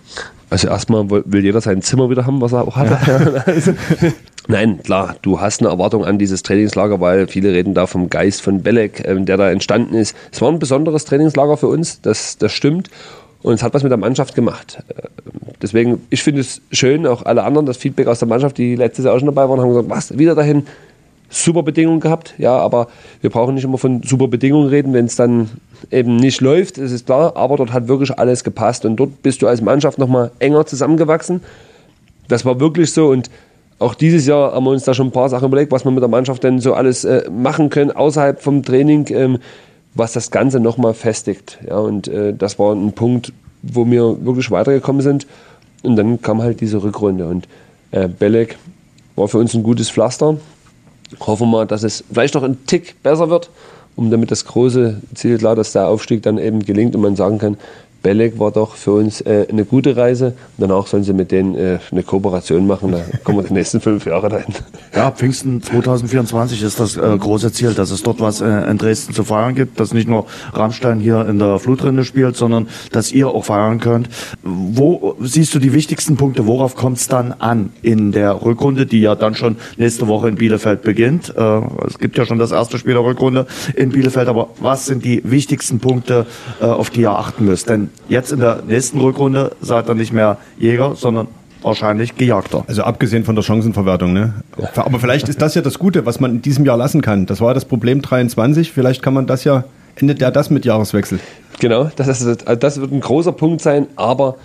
[0.51, 2.99] Also erstmal will jeder sein Zimmer wieder haben, was er auch hatte.
[3.07, 3.43] Ja.
[3.47, 3.73] also,
[4.49, 8.43] nein, klar, du hast eine Erwartung an dieses Trainingslager, weil viele reden da vom Geist
[8.43, 10.17] von Belek, ähm, der da entstanden ist.
[10.33, 12.91] Es war ein besonderes Trainingslager für uns, das, das stimmt.
[13.43, 14.83] Und es hat was mit der Mannschaft gemacht.
[14.89, 15.03] Äh,
[15.63, 19.05] deswegen, ich finde es schön, auch alle anderen, das Feedback aus der Mannschaft, die letztes
[19.05, 20.67] Jahr auch schon dabei waren, haben gesagt, was, wieder dahin,
[21.31, 22.89] super Bedingungen gehabt, ja, aber
[23.20, 25.49] wir brauchen nicht immer von super Bedingungen reden, wenn es dann
[25.91, 29.41] eben nicht läuft, das ist klar, aber dort hat wirklich alles gepasst und dort bist
[29.41, 31.41] du als Mannschaft nochmal enger zusammengewachsen.
[32.28, 33.31] Das war wirklich so und
[33.78, 36.03] auch dieses Jahr haben wir uns da schon ein paar Sachen überlegt, was wir mit
[36.03, 39.39] der Mannschaft denn so alles äh, machen können außerhalb vom Training, ähm,
[39.95, 41.59] was das Ganze nochmal festigt.
[41.66, 45.26] Ja, und äh, das war ein Punkt, wo wir wirklich weitergekommen sind.
[45.83, 47.49] Und dann kam halt diese Rückrunde und
[47.91, 48.59] äh, Belek
[49.16, 50.37] war für uns ein gutes Pflaster
[51.19, 53.51] hoffen wir, dass es vielleicht noch ein Tick besser wird,
[53.97, 57.39] um damit das große Ziel klar, dass der Aufstieg dann eben gelingt und man sagen
[57.39, 57.57] kann,
[58.03, 60.35] Belek war doch für uns äh, eine gute Reise.
[60.57, 62.93] Danach sollen sie mit denen äh, eine Kooperation machen.
[62.93, 64.55] Da kommen wir die nächsten fünf Jahre dahin.
[64.93, 69.15] Ja, Pfingsten 2024 ist das äh, große Ziel, dass es dort was äh, in Dresden
[69.15, 73.29] zu feiern gibt, dass nicht nur Rammstein hier in der Flutrinne spielt, sondern dass ihr
[73.29, 74.09] auch feiern könnt.
[74.43, 76.47] Wo siehst du die wichtigsten Punkte?
[76.47, 80.35] Worauf kommt es dann an in der Rückrunde, die ja dann schon nächste Woche in
[80.35, 81.33] Bielefeld beginnt?
[81.37, 83.47] Äh, es gibt ja schon das erste Spiel der Rückrunde
[83.77, 86.27] in Bielefeld, aber was sind die wichtigsten Punkte,
[86.61, 87.69] äh, auf die ihr achten müsst?
[87.69, 91.28] Denn jetzt in der nächsten Rückrunde seid ihr nicht mehr Jäger, sondern
[91.62, 92.64] wahrscheinlich Gejagter.
[92.66, 94.34] Also abgesehen von der Chancenverwertung, ne?
[94.76, 97.26] Aber vielleicht ist das ja das Gute, was man in diesem Jahr lassen kann.
[97.26, 98.72] Das war das Problem 23.
[98.72, 99.64] Vielleicht kann man das ja,
[99.97, 101.20] endet ja das mit Jahreswechsel.
[101.59, 104.36] Genau, das, ist, also das wird ein großer Punkt sein, aber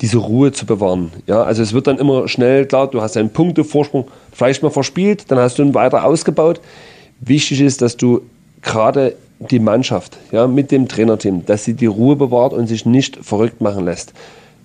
[0.00, 1.12] diese Ruhe zu bewahren.
[1.26, 5.30] Ja, also es wird dann immer schnell klar, du hast einen Punktevorsprung vielleicht mal verspielt,
[5.30, 6.60] dann hast du ihn weiter ausgebaut.
[7.20, 8.22] Wichtig ist, dass du
[8.62, 9.14] gerade
[9.50, 13.60] die Mannschaft ja, mit dem Trainerteam, dass sie die Ruhe bewahrt und sich nicht verrückt
[13.60, 14.12] machen lässt.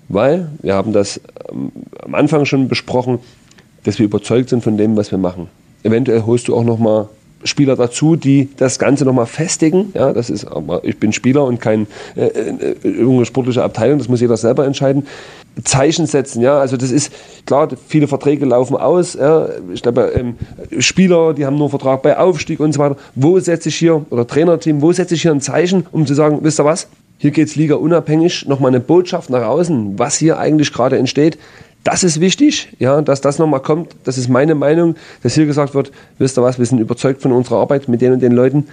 [0.08, 1.22] Weil, wir haben das
[1.52, 1.72] ähm,
[2.04, 3.20] am Anfang schon besprochen,
[3.84, 5.48] dass wir überzeugt sind von dem, was wir machen.
[5.84, 7.08] Eventuell holst du auch nochmal
[7.44, 9.92] Spieler dazu, die das Ganze nochmal festigen.
[9.94, 10.46] Ja, das ist,
[10.84, 15.08] ich bin Spieler und kein äh, äh, irgendeine sportliche Abteilung, das muss jeder selber entscheiden.
[15.64, 17.12] Zeichen setzen, ja, also das ist
[17.46, 19.14] klar, viele Verträge laufen aus.
[19.14, 20.36] Ja, ich glaube, ähm,
[20.80, 22.98] Spieler, die haben nur einen Vertrag bei Aufstieg und so weiter.
[23.16, 26.40] Wo setze ich hier, oder Trainerteam, wo setze ich hier ein Zeichen, um zu sagen,
[26.42, 26.88] wisst ihr was?
[27.18, 31.38] Hier geht es Liga unabhängig, nochmal eine Botschaft nach außen, was hier eigentlich gerade entsteht.
[31.84, 33.96] Das ist wichtig, ja, dass das nochmal kommt.
[34.04, 37.32] Das ist meine Meinung, dass hier gesagt wird, wisst ihr was, wir sind überzeugt von
[37.32, 38.68] unserer Arbeit mit den und den Leuten.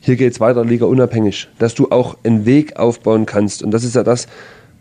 [0.00, 1.48] Hier geht es weiter, Liga unabhängig.
[1.58, 3.62] Dass du auch einen Weg aufbauen kannst.
[3.62, 4.28] Und das ist ja das,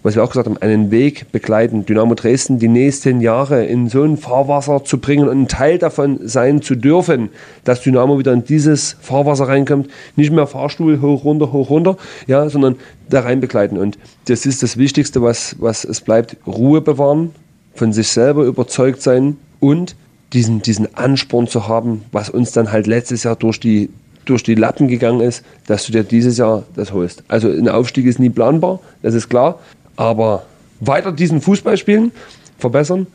[0.04, 1.86] was wir auch gesagt haben, einen Weg begleiten.
[1.86, 6.20] Dynamo Dresden die nächsten Jahre in so ein Fahrwasser zu bringen und ein Teil davon
[6.28, 7.30] sein zu dürfen,
[7.64, 9.90] dass Dynamo wieder in dieses Fahrwasser reinkommt.
[10.18, 11.98] Nicht mehr Fahrstuhl hoch, runter, hoch, runter,
[12.28, 12.76] ja, sondern
[13.10, 13.78] da rein begleiten.
[13.78, 16.36] Und das ist das Wichtigste, was, was es bleibt.
[16.46, 17.32] Ruhe bewahren,
[17.74, 19.96] von sich selber überzeugt sein und
[20.34, 23.90] diesen, diesen Ansporn zu haben, was uns dann halt letztes Jahr durch die,
[24.26, 27.24] durch die Lappen gegangen ist, dass du dir dieses Jahr das holst.
[27.28, 29.60] Also ein Aufstieg ist nie planbar, das ist klar,
[29.96, 30.44] aber
[30.80, 32.12] weiter diesen Fußball spielen,
[32.58, 33.08] verbessern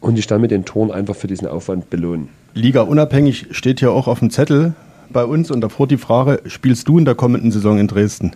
[0.00, 2.28] und dich dann mit den Toren einfach für diesen Aufwand belohnen.
[2.54, 4.74] Liga unabhängig steht hier auch auf dem Zettel
[5.10, 8.32] bei uns und davor die Frage, spielst du in der kommenden Saison in Dresden?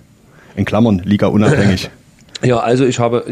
[0.56, 1.90] In Klammern, Liga unabhängig.
[2.44, 3.24] Ja, also ich habe,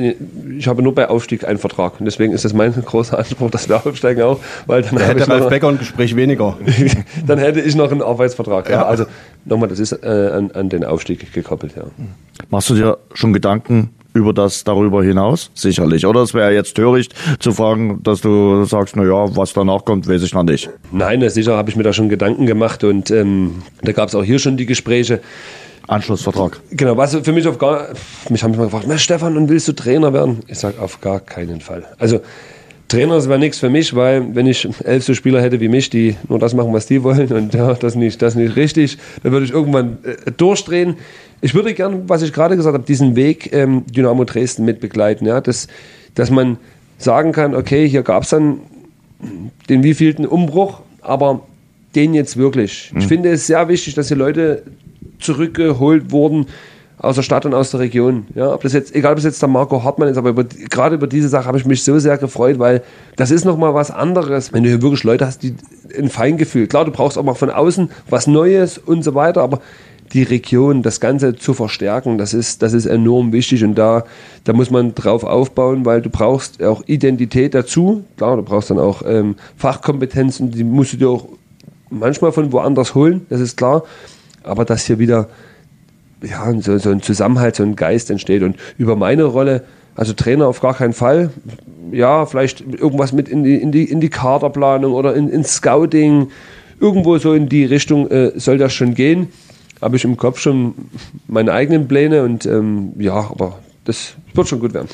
[0.59, 2.01] ich habe nur bei Aufstieg einen Vertrag.
[2.01, 4.41] Und deswegen ist es mein großer Anspruch, dass wir aufsteigen auch.
[4.67, 6.57] Weil dann da hätte Ralf Becker ein Gespräch weniger.
[7.27, 8.69] dann hätte ich noch einen Arbeitsvertrag.
[8.69, 9.05] Ja, ja also
[9.45, 11.75] nochmal, das ist äh, an, an, den Aufstieg gekoppelt.
[11.77, 11.85] Ja.
[12.51, 15.51] Machst du dir schon Gedanken über das darüber hinaus?
[15.55, 16.07] Sicherlich.
[16.07, 20.09] Oder es wäre jetzt töricht zu fragen, dass du sagst, na ja, was danach kommt,
[20.09, 20.71] weiß ich noch nicht.
[20.93, 22.85] Nein, sicher habe ich mir da schon Gedanken gemacht.
[22.85, 25.21] Und ähm, da gab es auch hier schon die Gespräche.
[25.87, 26.61] Anschlussvertrag.
[26.71, 27.89] Genau, was für mich auf gar,
[28.31, 30.41] mich haben mich mal gefragt, Stefan, und willst du Trainer werden?
[30.47, 31.85] Ich sage auf gar keinen Fall.
[31.99, 32.21] Also
[32.89, 36.17] Trainer wäre nichts für mich, weil wenn ich elf so Spieler hätte wie mich, die
[36.29, 39.47] nur das machen, was die wollen und ja, das nicht, das nicht richtig, dann würde
[39.47, 40.97] ich irgendwann äh, durchdrehen.
[41.41, 45.27] Ich würde gerne, was ich gerade gesagt habe, diesen Weg ähm, Dynamo Dresden mit begleiten,
[45.27, 45.69] ja, dass,
[46.15, 46.59] dass man
[46.99, 48.61] sagen kann, okay, hier gab es dann
[49.69, 51.41] den wievielten Umbruch, aber
[51.95, 52.91] den jetzt wirklich.
[52.93, 53.01] Mhm.
[53.01, 54.63] Ich finde es sehr wichtig, dass die Leute
[55.19, 56.47] zurückgeholt wurden,
[56.99, 58.27] aus der Stadt und aus der Region.
[58.35, 60.95] Ja, ob das jetzt, egal ob es jetzt der Marco Hartmann ist, aber über, gerade
[60.95, 62.83] über diese Sache habe ich mich so sehr gefreut, weil
[63.17, 65.55] das ist nochmal was anderes, wenn du hier wirklich Leute hast, die
[65.99, 66.67] ein Feingefühl.
[66.67, 69.61] Klar, du brauchst auch mal von außen was Neues und so weiter, aber
[70.13, 74.05] die Region, das Ganze zu verstärken, das ist, das ist enorm wichtig und da,
[74.45, 78.05] da muss man drauf aufbauen, weil du brauchst auch Identität dazu.
[78.17, 81.27] Klar, du brauchst dann auch ähm, Fachkompetenzen, die musst du dir auch
[81.99, 83.85] manchmal von woanders holen, das ist klar.
[84.43, 85.29] Aber dass hier wieder
[86.23, 88.43] ja, so, so ein Zusammenhalt, so ein Geist entsteht.
[88.43, 89.65] Und über meine Rolle,
[89.95, 91.31] also Trainer auf gar keinen Fall.
[91.93, 96.31] Ja, vielleicht irgendwas mit in die, in die, in die Kaderplanung oder in, ins Scouting.
[96.81, 99.29] Irgendwo so in die Richtung äh, soll das schon gehen.
[99.81, 100.75] Habe ich im Kopf schon
[101.29, 104.89] meine eigenen Pläne und ähm, ja, aber das wird schon gut werden.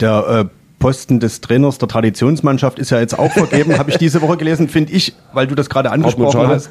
[0.00, 4.20] Der äh Posten des Trainers der Traditionsmannschaft ist ja jetzt auch vergeben, habe ich diese
[4.20, 6.68] Woche gelesen, finde ich, weil du das gerade angesprochen hast.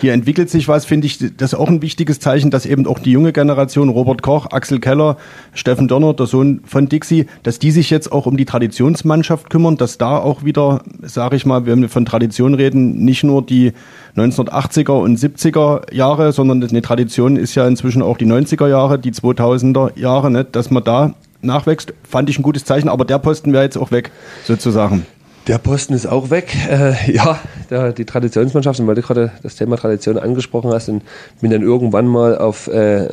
[0.00, 3.10] Hier entwickelt sich was, finde ich, das auch ein wichtiges Zeichen, dass eben auch die
[3.10, 5.16] junge Generation, Robert Koch, Axel Keller,
[5.52, 9.76] Steffen Dörner, der Sohn von Dixie, dass die sich jetzt auch um die Traditionsmannschaft kümmern,
[9.76, 13.72] dass da auch wieder, sage ich mal, wenn wir von Tradition reden, nicht nur die
[14.16, 19.10] 1980er und 70er Jahre, sondern eine Tradition ist ja inzwischen auch die 90er Jahre, die
[19.10, 21.14] 2000er Jahre, ne, dass man da
[21.46, 24.10] nachwächst, fand ich ein gutes Zeichen, aber der Posten wäre jetzt auch weg,
[24.44, 25.06] sozusagen.
[25.46, 26.52] Der Posten ist auch weg.
[26.68, 27.38] Äh, ja,
[27.70, 31.04] der, die Traditionsmannschaft, weil du gerade das Thema Tradition angesprochen hast, und
[31.40, 33.06] bin dann irgendwann mal auf äh,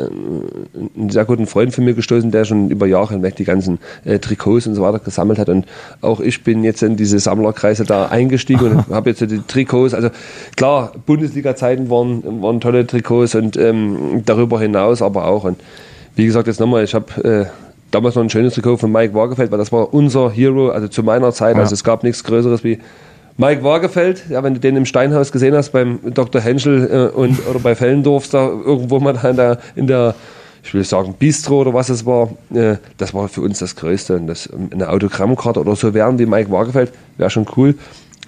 [0.96, 4.18] einen sehr guten Freund von mir gestoßen, der schon über Jahre hinweg die ganzen äh,
[4.18, 5.50] Trikots und so weiter gesammelt hat.
[5.50, 5.68] Und
[6.02, 9.94] auch ich bin jetzt in diese Sammlerkreise da eingestiegen und habe jetzt die Trikots.
[9.94, 10.10] Also
[10.56, 15.44] klar, Bundesliga-Zeiten waren, waren tolle Trikots und ähm, darüber hinaus aber auch.
[15.44, 15.62] Und
[16.16, 17.46] wie gesagt, jetzt nochmal, ich habe äh,
[17.94, 21.04] damals noch ein schönes Trikot von Mike Wagerfeld, weil das war unser Hero, also zu
[21.04, 21.56] meiner Zeit.
[21.56, 21.62] Ja.
[21.62, 22.80] Also es gab nichts Größeres wie
[23.38, 24.24] Mike Wagerfeld.
[24.30, 26.42] Ja, wenn du den im Steinhaus gesehen hast, beim Dr.
[26.42, 30.16] Henschel äh, und, oder bei Fellendorf, da irgendwo mal in der, in der
[30.64, 34.16] ich will sagen, Bistro oder was es war, äh, das war für uns das Größte.
[34.16, 37.76] Und das, eine Autogrammkarte oder so wären wie Mike Wagerfeld, wäre schon cool.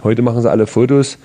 [0.04, 1.18] Heute machen sie alle Fotos,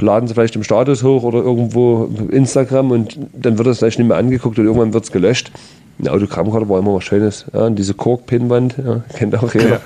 [0.00, 4.08] laden sie vielleicht im Status hoch oder irgendwo Instagram und dann wird das vielleicht nicht
[4.08, 5.50] mehr angeguckt und irgendwann wird es gelöscht
[5.98, 7.46] eine Autogrammkarte war immer was Schönes.
[7.52, 9.68] Ja, und diese Kork-Pinwand, ja, kennt auch jeder.
[9.68, 9.80] Ja.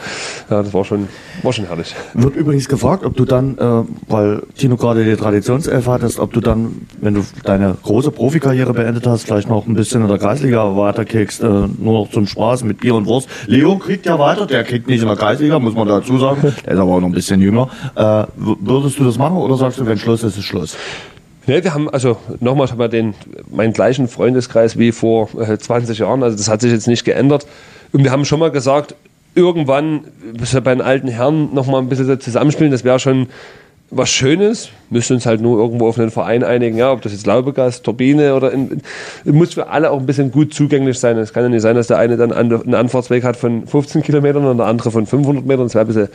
[0.50, 1.08] ja, das war schon,
[1.42, 1.94] war schon herrlich.
[2.14, 6.40] Wird übrigens gefragt, ob du dann, äh, weil Tino gerade die Traditionself hattest, ob du
[6.40, 10.76] dann, wenn du deine große Profikarriere beendet hast, vielleicht noch ein bisschen in der Kreisliga
[10.76, 13.28] weiterkickst, äh, nur noch zum Spaß mit Bier und Wurst.
[13.46, 16.54] Leo kriegt ja weiter, der kriegt nicht in der Kreisliga, muss man dazu sagen.
[16.64, 17.68] Der ist aber auch noch ein bisschen jünger.
[17.94, 20.76] Äh, würdest du das machen oder sagst du, wenn Schluss ist, ist Schluss?
[21.46, 23.14] Ne, wir haben, also nochmal, ich habe den,
[23.50, 27.46] meinen gleichen Freundeskreis wie vor äh, 20 Jahren, also das hat sich jetzt nicht geändert.
[27.92, 28.94] Und wir haben schon mal gesagt,
[29.34, 30.04] irgendwann
[30.62, 33.26] bei den alten Herren nochmal ein bisschen zusammenspielen, das wäre schon
[33.90, 34.70] was Schönes.
[34.88, 38.34] Müssen uns halt nur irgendwo auf einen Verein einigen, ja, ob das jetzt Laubegas, Turbine
[38.34, 38.80] oder in,
[39.24, 41.18] muss für alle auch ein bisschen gut zugänglich sein.
[41.18, 44.44] Es kann ja nicht sein, dass der eine dann einen Anfahrtsweg hat von 15 Kilometern
[44.44, 45.64] und der andere von 500 Metern.
[45.64, 46.08] Das wäre ein bisschen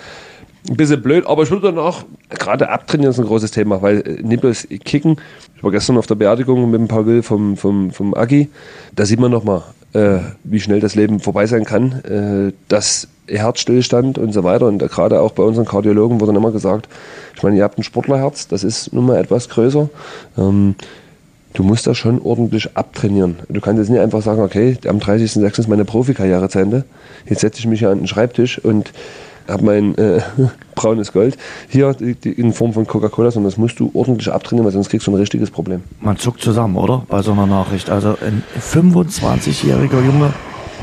[0.69, 4.03] ein bisschen blöd, aber ich würde dann auch, gerade abtrainieren ist ein großes Thema, weil
[4.05, 5.17] äh, bloß kicken.
[5.55, 8.49] Ich war gestern auf der Beerdigung mit dem Paul vom, vom, vom Agi.
[8.95, 9.63] Da sieht man nochmal,
[9.93, 14.67] äh, wie schnell das Leben vorbei sein kann, äh, dass Herzstillstand und so weiter.
[14.67, 16.87] Und gerade auch bei unseren Kardiologen wurde dann immer gesagt,
[17.35, 19.89] ich meine, ihr habt ein Sportlerherz, das ist nun mal etwas größer.
[20.37, 20.75] Ähm,
[21.53, 23.37] du musst das schon ordentlich abtrainieren.
[23.49, 25.59] Du kannst jetzt nicht einfach sagen, okay, am 30.06.
[25.59, 26.85] ist meine Profikarriere zu Ende.
[27.27, 28.91] Jetzt setze ich mich hier an den Schreibtisch und
[29.47, 30.21] habe mein äh,
[30.75, 31.37] braunes Gold
[31.67, 34.89] hier die, die in Form von Coca-Cola, sondern das musst du ordentlich abtrainieren, weil sonst
[34.89, 35.83] kriegst du ein richtiges Problem.
[36.01, 37.03] Man zuckt zusammen, oder?
[37.07, 37.89] Bei so einer Nachricht.
[37.89, 40.33] Also ein 25-jähriger Junge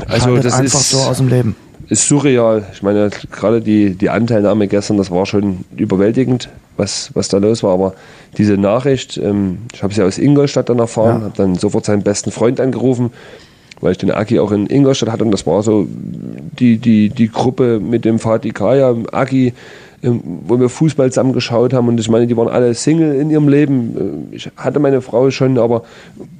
[0.07, 1.55] also das einfach ist, so aus dem Leben.
[1.87, 2.65] Ist surreal.
[2.73, 7.63] Ich meine, gerade die, die Anteilnahme gestern, das war schon überwältigend, was, was da los
[7.63, 7.73] war.
[7.73, 7.93] Aber
[8.37, 11.25] diese Nachricht, ähm, ich habe sie aus Ingolstadt dann erfahren, ja.
[11.25, 13.11] habe dann sofort seinen besten Freund angerufen
[13.81, 17.29] weil ich den Aki auch in Ingolstadt hatte und das war so die, die, die
[17.29, 19.53] Gruppe mit dem Fatih Kaya, Aki,
[20.05, 23.47] wo wir Fußball zusammen geschaut haben und ich meine, die waren alle Single in ihrem
[23.47, 24.29] Leben.
[24.31, 25.83] Äh, ich hatte meine Frau schon, aber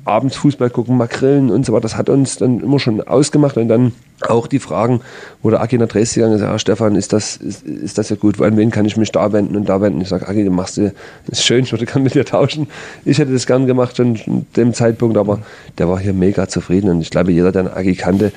[0.06, 3.68] abends Fußball gucken, Makrillen und so weiter, das hat uns dann immer schon ausgemacht und
[3.68, 5.02] dann auch die Fragen,
[5.42, 8.16] wo der Aki nach Dresden gegangen ist, ja, Stefan, ist das, ist, ist das ja
[8.16, 10.02] gut, an wen kann ich mich da wenden und da wenden?
[10.02, 10.94] Ich sage, Aki, du machst du,
[11.28, 12.68] ist schön, ich würde gerne mit dir tauschen.
[13.04, 15.40] Ich hätte das gern gemacht schon zu dem Zeitpunkt, aber
[15.78, 18.32] der war hier mega zufrieden und ich glaube, jeder, der einen Aki kannte,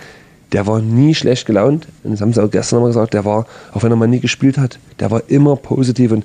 [0.52, 1.86] der war nie schlecht gelaunt.
[2.04, 4.20] Und das haben sie auch gestern nochmal gesagt, der war, auch wenn er mal nie
[4.20, 6.24] gespielt hat, der war immer positiv und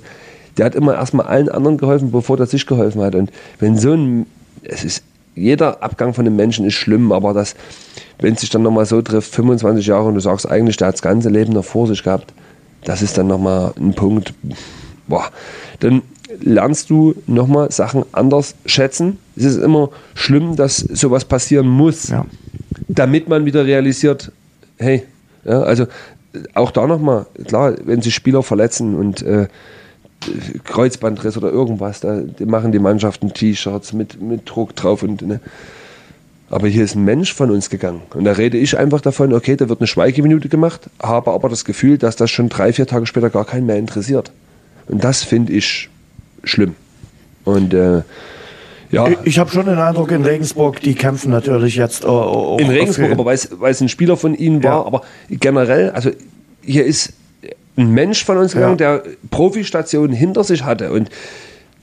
[0.56, 3.14] der hat immer erstmal allen anderen geholfen, bevor er sich geholfen hat.
[3.14, 4.26] Und wenn so ein,
[4.62, 5.02] es ist,
[5.34, 7.56] jeder Abgang von einem Menschen ist schlimm, aber das,
[8.20, 10.94] wenn es sich dann nochmal so trifft, 25 Jahre und du sagst eigentlich, der hat
[10.94, 12.32] das ganze Leben noch vor sich gehabt,
[12.84, 14.32] das ist dann nochmal ein Punkt,
[15.08, 15.24] boah,
[15.80, 16.02] dann
[16.40, 19.18] lernst du nochmal Sachen anders schätzen.
[19.36, 22.24] Es ist immer schlimm, dass sowas passieren muss, ja.
[22.88, 24.32] Damit man wieder realisiert,
[24.78, 25.04] hey,
[25.44, 25.86] ja, also
[26.54, 29.46] auch da nochmal, klar, wenn sich Spieler verletzen und äh,
[30.64, 35.40] Kreuzbandriss oder irgendwas, da machen die Mannschaften T-Shirts mit, mit Druck drauf und ne.
[36.50, 38.02] Aber hier ist ein Mensch von uns gegangen.
[38.12, 41.64] Und da rede ich einfach davon, okay, da wird eine Schweigeminute gemacht, habe aber das
[41.64, 44.30] Gefühl, dass das schon drei, vier Tage später gar keinen mehr interessiert.
[44.86, 45.88] Und das finde ich
[46.44, 46.76] schlimm.
[47.44, 48.02] Und äh,
[48.94, 49.08] ja.
[49.08, 52.04] Ich, ich habe schon den Eindruck, in Regensburg, die kämpfen natürlich jetzt.
[52.04, 54.86] Äh, in Regensburg, aber weil es ein Spieler von ihnen war, ja.
[54.86, 56.10] aber generell, also
[56.62, 57.12] hier ist
[57.76, 58.98] ein Mensch von uns gegangen, ja.
[58.98, 60.92] der Profistationen hinter sich hatte.
[60.92, 61.10] Und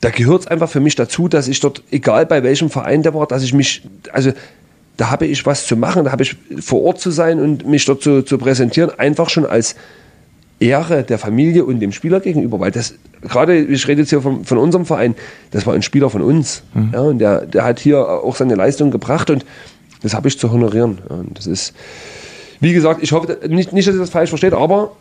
[0.01, 3.14] da gehört es einfach für mich dazu, dass ich dort, egal bei welchem Verein der
[3.14, 4.32] war, dass ich mich, also
[4.97, 7.86] da habe ich was zu machen, da habe ich vor Ort zu sein und mich
[7.86, 9.76] dort zu, zu präsentieren, einfach schon als
[10.62, 14.45] Ehre der Familie und dem Spieler gegenüber, weil das gerade, ich rede jetzt hier von,
[14.45, 15.16] von unserem Verein,
[15.51, 16.64] das war ein Spieler von uns.
[16.74, 16.89] Mhm.
[16.93, 19.45] Ja, und der, der hat hier auch seine Leistung gebracht und
[20.03, 20.99] das habe ich zu honorieren.
[21.09, 21.74] Und das ist,
[22.59, 24.91] wie gesagt, ich hoffe nicht, nicht dass ihr das falsch versteht, aber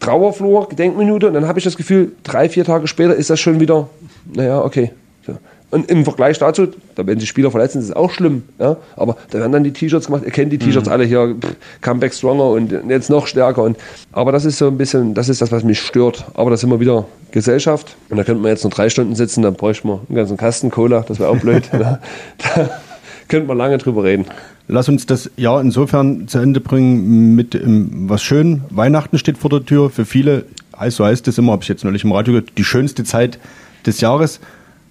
[0.00, 3.60] Trauerflur, Gedenkminute und dann habe ich das Gefühl, drei, vier Tage später ist das schon
[3.60, 3.88] wieder,
[4.34, 4.90] naja, okay.
[5.26, 5.38] So.
[5.76, 8.44] Und im Vergleich dazu, da wenn sich Spieler verletzen, ist es auch schlimm.
[8.58, 8.78] Ja?
[8.96, 10.22] Aber da werden dann die T-Shirts gemacht.
[10.24, 10.92] Ihr kennt die T-Shirts mhm.
[10.92, 13.62] alle hier, pff, Comeback Stronger und jetzt noch stärker.
[13.62, 13.76] Und,
[14.10, 16.24] aber das ist so ein bisschen, das ist das, was mich stört.
[16.32, 17.94] Aber das ist immer wieder Gesellschaft.
[18.08, 20.70] Und da könnte man jetzt noch drei Stunden sitzen, dann bräuchte man einen ganzen Kasten
[20.70, 21.04] Cola.
[21.06, 21.64] Das wäre auch blöd.
[21.70, 22.00] da,
[22.54, 22.70] da
[23.28, 24.24] könnte man lange drüber reden.
[24.68, 28.62] Lass uns das Jahr insofern zu Ende bringen mit um, was schön.
[28.70, 29.90] Weihnachten steht vor der Tür.
[29.90, 32.64] Für viele, heißt so heißt es immer, habe ich jetzt neulich im Radio gehört, die
[32.64, 33.38] schönste Zeit
[33.84, 34.40] des Jahres.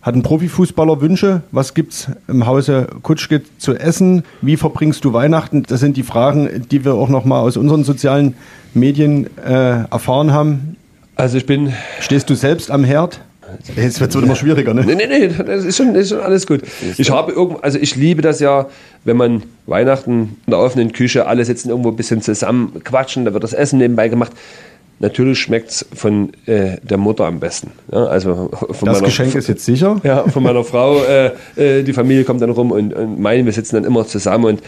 [0.05, 1.41] Hat ein Profifußballer Wünsche?
[1.51, 4.21] Was gibt's im Hause Kutschke zu essen?
[4.39, 5.63] Wie verbringst du Weihnachten?
[5.63, 8.35] Das sind die Fragen, die wir auch noch mal aus unseren sozialen
[8.75, 10.75] Medien äh, erfahren haben.
[11.15, 11.73] Also ich bin.
[12.01, 13.19] Stehst du selbst am Herd?
[13.75, 14.83] Jetzt wird es immer schwieriger, ne?
[14.85, 16.61] Nee, nee, nee, das ist schon, das ist schon alles gut.
[16.97, 18.67] Ich habe irgendwo, also ich liebe das ja,
[19.05, 23.33] wenn man Weihnachten in der offenen Küche, alle sitzen irgendwo ein bisschen zusammen, quatschen, da
[23.33, 24.33] wird das Essen nebenbei gemacht.
[24.99, 27.71] Natürlich schmeckt es von äh, der Mutter am besten.
[27.91, 29.99] Ja, also von das Geschenk ist jetzt sicher?
[30.03, 31.03] Ja, von meiner Frau.
[31.03, 34.45] Äh, äh, die Familie kommt dann rum und, und meine, wir sitzen dann immer zusammen
[34.45, 34.61] und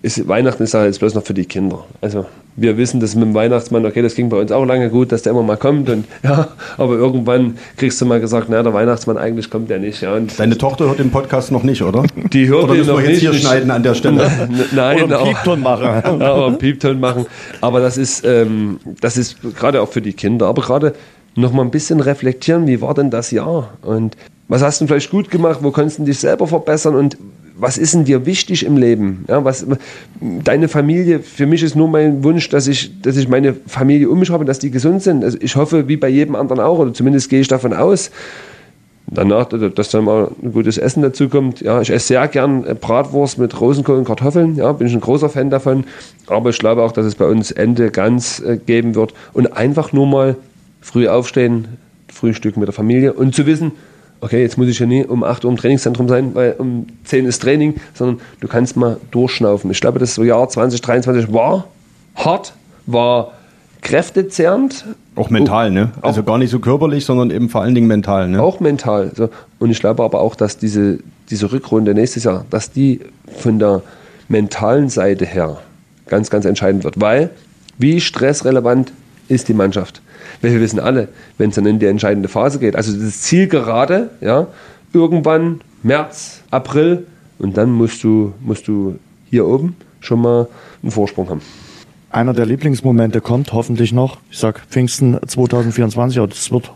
[0.00, 1.84] ist, Weihnachten ist ja jetzt bloß noch für die Kinder.
[2.00, 5.10] Also wir wissen, dass mit dem Weihnachtsmann, okay, das ging bei uns auch lange gut,
[5.10, 8.74] dass der immer mal kommt und ja, aber irgendwann kriegst du mal gesagt, naja, der
[8.74, 10.00] Weihnachtsmann eigentlich kommt der nicht.
[10.00, 12.04] Ja, und Deine Tochter hört den Podcast noch nicht, oder?
[12.32, 14.30] Die hört oder ihn noch wir jetzt hier schneiden an der Stelle?
[14.72, 15.84] Nein, oder einen Piepton machen.
[16.20, 17.26] ja, oder einen Piepton machen.
[17.60, 20.94] Aber das ist, ähm, das ist gerade auch für die Kinder, aber gerade
[21.34, 24.16] noch mal ein bisschen reflektieren, wie war denn das Jahr und
[24.48, 27.18] was hast du vielleicht gut gemacht, wo kannst du dich selber verbessern und
[27.58, 29.24] was ist denn dir wichtig im Leben?
[29.28, 29.66] Ja, was,
[30.20, 34.18] deine Familie, für mich ist nur mein Wunsch, dass ich, dass ich meine Familie um
[34.18, 35.24] mich habe, dass die gesund sind.
[35.24, 38.10] Also ich hoffe, wie bei jedem anderen auch, oder zumindest gehe ich davon aus.
[39.10, 41.62] Danach, dass dann mal ein gutes Essen dazu kommt.
[41.62, 44.56] Ja, ich esse sehr gern Bratwurst mit Rosenkohl und Kartoffeln.
[44.56, 45.84] Ja, bin ich ein großer Fan davon.
[46.26, 49.14] Aber ich glaube auch, dass es bei uns Ende ganz äh, geben wird.
[49.32, 50.36] Und einfach nur mal
[50.82, 51.68] früh aufstehen,
[52.12, 53.72] Frühstück mit der Familie und zu wissen,
[54.20, 57.26] okay, jetzt muss ich ja nie um 8 Uhr im Trainingszentrum sein, weil um 10
[57.26, 59.70] ist Training, sondern du kannst mal durchschnaufen.
[59.70, 61.66] Ich glaube, das Jahr 2023 war
[62.14, 62.52] hart,
[62.86, 63.32] war
[63.82, 64.84] kräftezehrend.
[65.14, 65.92] Auch mental, ne?
[66.02, 68.42] Also gar nicht so körperlich, sondern eben vor allen Dingen mental, ne?
[68.42, 69.12] Auch mental.
[69.14, 69.30] So.
[69.58, 70.98] Und ich glaube aber auch, dass diese,
[71.30, 73.00] diese Rückrunde nächstes Jahr, dass die
[73.38, 73.82] von der
[74.28, 75.58] mentalen Seite her
[76.06, 77.00] ganz, ganz entscheidend wird.
[77.00, 77.30] Weil,
[77.78, 78.92] wie stressrelevant
[79.28, 80.02] ist die Mannschaft?
[80.40, 83.48] Weil wir wissen alle, wenn es dann in die entscheidende Phase geht, also das Ziel
[83.48, 84.46] gerade, ja,
[84.92, 87.06] irgendwann März, April
[87.38, 88.98] und dann musst du, musst du
[89.30, 90.48] hier oben schon mal
[90.82, 91.42] einen Vorsprung haben.
[92.10, 94.18] Einer der Lieblingsmomente kommt hoffentlich noch.
[94.30, 96.70] Ich sag Pfingsten 2024, aber das wird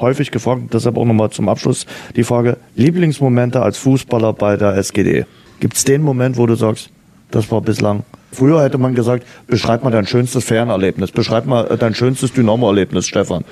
[0.00, 0.62] häufig gefragt.
[0.72, 5.26] Deshalb auch nochmal zum Abschluss die Frage: Lieblingsmomente als Fußballer bei der SGD.
[5.58, 6.90] Gibt es den Moment, wo du sagst,
[7.30, 11.76] das war bislang Früher hätte man gesagt, beschreib mal dein schönstes Fernerlebnis, beschreib mal äh,
[11.76, 13.44] dein schönstes Dynamo-Erlebnis, Stefan.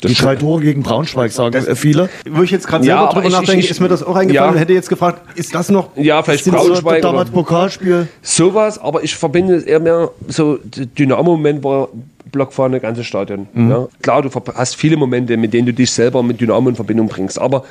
[0.00, 2.10] Das die drei Tore gegen Braunschweig sagen das, viele.
[2.28, 4.60] Wo ich jetzt gerade ja, selber drüber nachdenke, ist mir das auch eingefallen ja.
[4.60, 5.96] hätte jetzt gefragt, ist das noch?
[5.96, 7.02] Ja, vielleicht Braunschweig.
[7.02, 8.08] So, damals Pokalspiel.
[8.20, 11.88] Sowas, aber ich verbinde es eher mehr so Dynamo-Moment war
[12.32, 13.46] Blockfahne, ganze Stadion.
[13.54, 13.70] Mhm.
[13.70, 13.88] Ja.
[14.02, 17.38] Klar, du hast viele Momente, mit denen du dich selber mit Dynamo in Verbindung bringst,
[17.38, 17.64] aber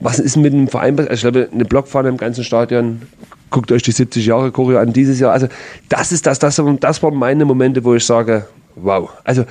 [0.00, 0.98] was ist mit einem Verein?
[0.98, 3.02] Also ich glaube, eine Blockfahne im ganzen Stadion
[3.50, 5.32] guckt euch die 70 Jahre Choreo an dieses Jahr.
[5.32, 5.48] Also
[5.88, 8.46] das ist das, das, das waren meine Momente, wo ich sage,
[8.76, 9.10] wow.
[9.24, 9.44] Also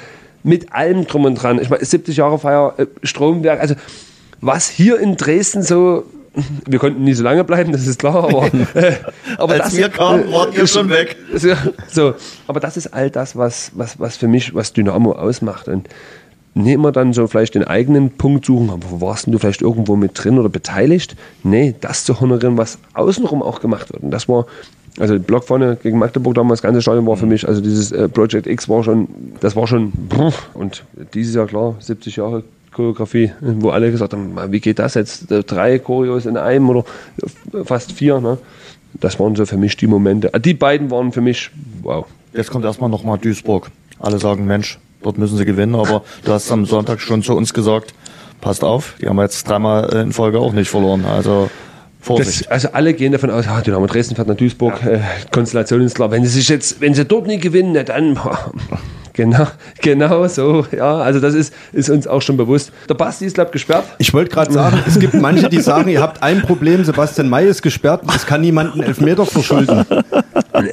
[0.44, 1.60] mit allem drum und dran.
[1.62, 3.76] Ich meine, 70 Jahre Feier, äh, Stromwerk, also
[4.40, 6.04] was hier in Dresden so
[6.66, 8.94] wir konnten nie so lange bleiben, das ist klar, aber, äh,
[9.38, 11.16] aber Als das, wir kamen, wart ihr schon weg.
[11.90, 12.14] So,
[12.48, 15.68] aber das ist all das, was, was, was für mich, was Dynamo ausmacht.
[15.68, 15.88] Und
[16.58, 19.62] nicht immer dann so vielleicht den eigenen Punkt suchen, aber wo warst denn du vielleicht
[19.62, 21.16] irgendwo mit drin oder beteiligt?
[21.44, 24.04] Nee, das zu honorieren, was außenrum auch gemacht wird.
[24.04, 24.46] Und das war,
[25.00, 27.92] also die Block vorne gegen Magdeburg damals, das ganze Stadion war für mich, also dieses
[27.92, 29.08] äh, Project X war schon,
[29.40, 29.94] das war schon,
[30.54, 32.44] und dieses Jahr klar, 70 Jahre
[32.78, 35.26] Choreografie, wo alle gesagt haben, wie geht das jetzt?
[35.30, 36.86] Drei Choreos in einem oder
[37.64, 38.20] fast vier.
[38.20, 38.38] Ne?
[39.00, 40.32] Das waren so für mich die Momente.
[40.40, 41.50] Die beiden waren für mich
[41.82, 42.06] wow.
[42.34, 43.72] Jetzt kommt erstmal nochmal Duisburg.
[44.00, 44.78] Alle sagen, Mensch,
[45.08, 47.94] dort müssen sie gewinnen, aber du hast am Sonntag schon zu uns gesagt,
[48.42, 51.06] passt auf, die haben jetzt dreimal in Folge auch nicht verloren.
[51.06, 51.50] Also
[52.02, 52.42] Vorsicht.
[52.42, 54.92] Das, also alle gehen davon aus, ah, Dynamo Dresden fährt nach Duisburg, ja.
[54.92, 55.00] äh,
[55.32, 56.12] Konstellation ist klar.
[56.12, 58.20] Wenn sie sich jetzt, wenn sie dort nicht gewinnen, dann
[59.14, 59.48] Genau,
[59.82, 60.68] genau so.
[60.72, 62.72] Ja, also das ist, ist uns auch schon bewusst.
[62.88, 63.84] Der Basti ist, glaube gesperrt.
[63.98, 67.48] Ich wollte gerade sagen, es gibt manche, die sagen, ihr habt ein Problem, Sebastian May
[67.48, 69.86] ist gesperrt, das kann niemanden Elfmeter verschulden.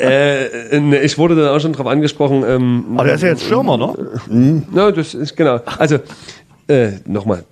[0.00, 2.44] Äh, ne, ich wurde dann auch schon darauf angesprochen.
[2.46, 3.94] Ähm, Aber der ist ja jetzt Schirmer, ne?
[4.28, 4.62] Mhm.
[4.74, 5.60] Ja, das ist genau.
[5.78, 5.98] Also,
[6.68, 7.44] äh, nochmal,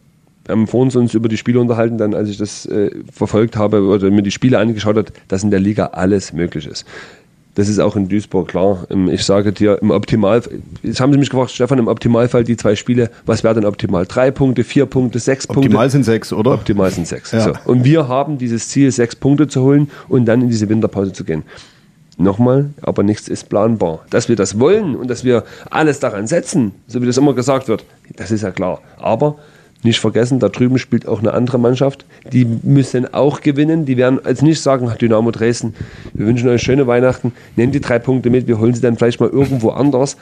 [0.44, 3.82] wir haben vor uns über die Spiele unterhalten, dann als ich das äh, verfolgt habe
[3.82, 6.84] oder mir die Spiele angeschaut habe, dass in der Liga alles möglich ist.
[7.54, 8.86] Das ist auch in Duisburg klar.
[8.90, 12.56] Ähm, ich sage dir, im Optimalfall, jetzt haben Sie mich gefragt, Stefan, im Optimalfall die
[12.56, 14.06] zwei Spiele, was wäre denn optimal?
[14.06, 15.66] Drei Punkte, vier Punkte, sechs Punkte?
[15.66, 16.54] Optimal sind sechs, oder?
[16.54, 17.30] Optimal sind sechs.
[17.32, 17.40] Ja.
[17.40, 17.52] So.
[17.66, 21.24] Und wir haben dieses Ziel, sechs Punkte zu holen und dann in diese Winterpause zu
[21.24, 21.42] gehen.
[22.18, 24.00] Nochmal, aber nichts ist planbar.
[24.10, 27.68] Dass wir das wollen und dass wir alles daran setzen, so wie das immer gesagt
[27.68, 27.84] wird,
[28.16, 28.80] das ist ja klar.
[28.98, 29.36] Aber
[29.82, 32.04] nicht vergessen, da drüben spielt auch eine andere Mannschaft.
[32.32, 33.84] Die müssen auch gewinnen.
[33.84, 35.74] Die werden als nicht sagen, Dynamo Dresden,
[36.12, 39.18] wir wünschen euch schöne Weihnachten, nehmt die drei Punkte mit, wir holen sie dann vielleicht
[39.18, 40.16] mal irgendwo anders.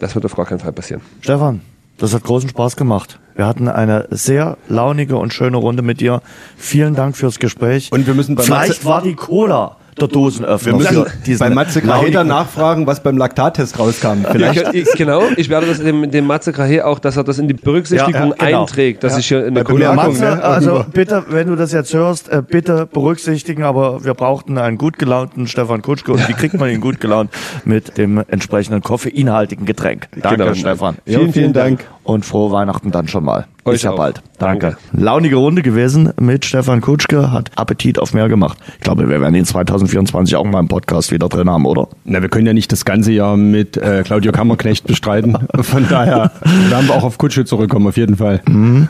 [0.00, 1.02] Das wird auf gar keinen Fall passieren.
[1.20, 1.60] Stefan,
[1.98, 3.20] das hat großen Spaß gemacht.
[3.36, 6.20] Wir hatten eine sehr launige und schöne Runde mit dir.
[6.56, 7.92] Vielen Dank fürs Gespräch.
[7.92, 10.78] Und wir müssen bei Vielleicht war die Cola der Dosenöffner.
[10.78, 14.24] Wir müssen bei Matze Kraheder nachfragen, was beim Laktattest rauskam.
[14.30, 14.74] Vielleicht.
[14.74, 17.54] Ich, genau, ich werde das dem, dem Matze Krahe auch, dass er das in die
[17.54, 18.60] Berücksichtigung ja, ja, genau.
[18.60, 19.18] einträgt, dass ja.
[19.18, 19.96] ich hier eine Bemerkung...
[19.96, 20.42] Matze, ne?
[20.42, 24.98] also bitte, wenn du das jetzt hörst, äh, bitte berücksichtigen, aber wir brauchten einen gut
[24.98, 27.30] gelaunten Stefan Kutschke und wie kriegt man ihn gut gelaunt?
[27.64, 30.08] Mit dem entsprechenden koffeinhaltigen Getränk.
[30.20, 30.54] Danke, genau.
[30.54, 30.96] Stefan.
[31.06, 31.84] Vielen, vielen Dank.
[32.06, 33.46] Und frohe Weihnachten dann schon mal.
[33.64, 34.22] Euch ja bald.
[34.38, 34.76] Danke.
[34.92, 35.04] Danke.
[35.04, 38.58] Launige Runde gewesen mit Stefan Kutschke, hat Appetit auf mehr gemacht.
[38.78, 41.88] Ich glaube, wir werden ihn 2024 auch mal im Podcast wieder drin haben, oder?
[42.04, 45.36] Na, wir können ja nicht das ganze Jahr mit äh, Claudio Kammerknecht bestreiten.
[45.60, 46.30] Von daher
[46.68, 48.40] werden wir auch auf Kutsche zurückkommen, auf jeden Fall.
[48.46, 48.86] Mhm.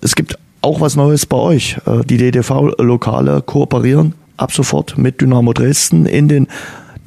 [0.00, 1.76] Es gibt auch was Neues bei euch.
[1.84, 6.48] Äh, die DDV-Lokale kooperieren ab sofort mit Dynamo Dresden in den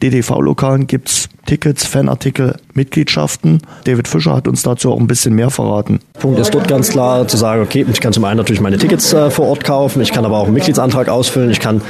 [0.02, 3.61] DDV-Lokalen gibt's Tickets, Fanartikel, Mitgliedschaften.
[3.86, 6.02] David Fischer hat uns dazu auch ein bisschen mehr verraten.
[6.19, 9.14] Punkt ist dort ganz klar zu sagen, okay, ich kann zum einen natürlich meine Tickets
[9.14, 11.82] äh, vor Ort kaufen, ich kann aber auch einen Mitgliedsantrag ausfüllen, ich kann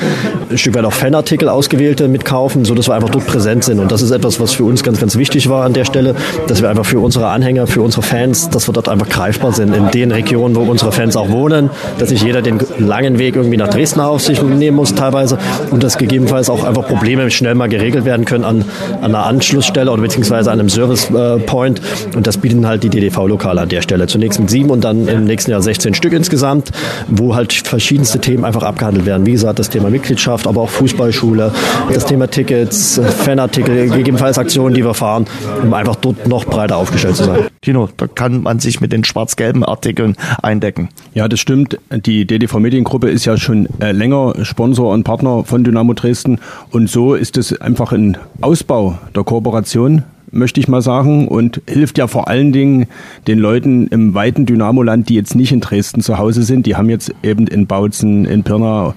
[0.51, 3.79] ein Stück weit auch Fanartikel ausgewählte mitkaufen, so dass wir einfach dort präsent sind.
[3.79, 6.15] Und das ist etwas, was für uns ganz, ganz wichtig war an der Stelle,
[6.47, 9.75] dass wir einfach für unsere Anhänger, für unsere Fans, dass wir dort einfach greifbar sind
[9.75, 13.57] in den Regionen, wo unsere Fans auch wohnen, dass nicht jeder den langen Weg irgendwie
[13.57, 15.39] nach Dresden auf sich nehmen muss teilweise
[15.71, 18.65] und dass gegebenenfalls auch einfach Probleme schnell mal geregelt werden können an,
[19.01, 21.81] an einer Anschlussstelle oder beziehungsweise an einem Service äh, Point.
[22.15, 24.07] Und das bieten halt die DDV-Lokale an der Stelle.
[24.07, 26.71] Zunächst mit sieben und dann im nächsten Jahr 16 Stück insgesamt,
[27.07, 29.25] wo halt verschiedenste Themen einfach abgehandelt werden.
[29.25, 31.51] Wie gesagt, das Thema Mitgliedschaft, aber auch Fußballschule,
[31.93, 35.25] das Thema Tickets, Fanartikel, gegebenenfalls Aktionen, die wir fahren,
[35.63, 37.47] um einfach dort noch breiter aufgestellt zu sein.
[37.61, 40.89] Tino, da kann man sich mit den schwarz-gelben Artikeln eindecken.
[41.13, 41.77] Ja, das stimmt.
[41.91, 46.39] Die DDV Mediengruppe ist ja schon äh, länger Sponsor und Partner von Dynamo Dresden
[46.71, 51.97] und so ist es einfach ein Ausbau der Kooperation möchte ich mal sagen, und hilft
[51.97, 52.87] ja vor allen Dingen
[53.27, 56.65] den Leuten im weiten Dynamoland, die jetzt nicht in Dresden zu Hause sind.
[56.65, 58.93] Die haben jetzt eben in Bautzen, in Pirna,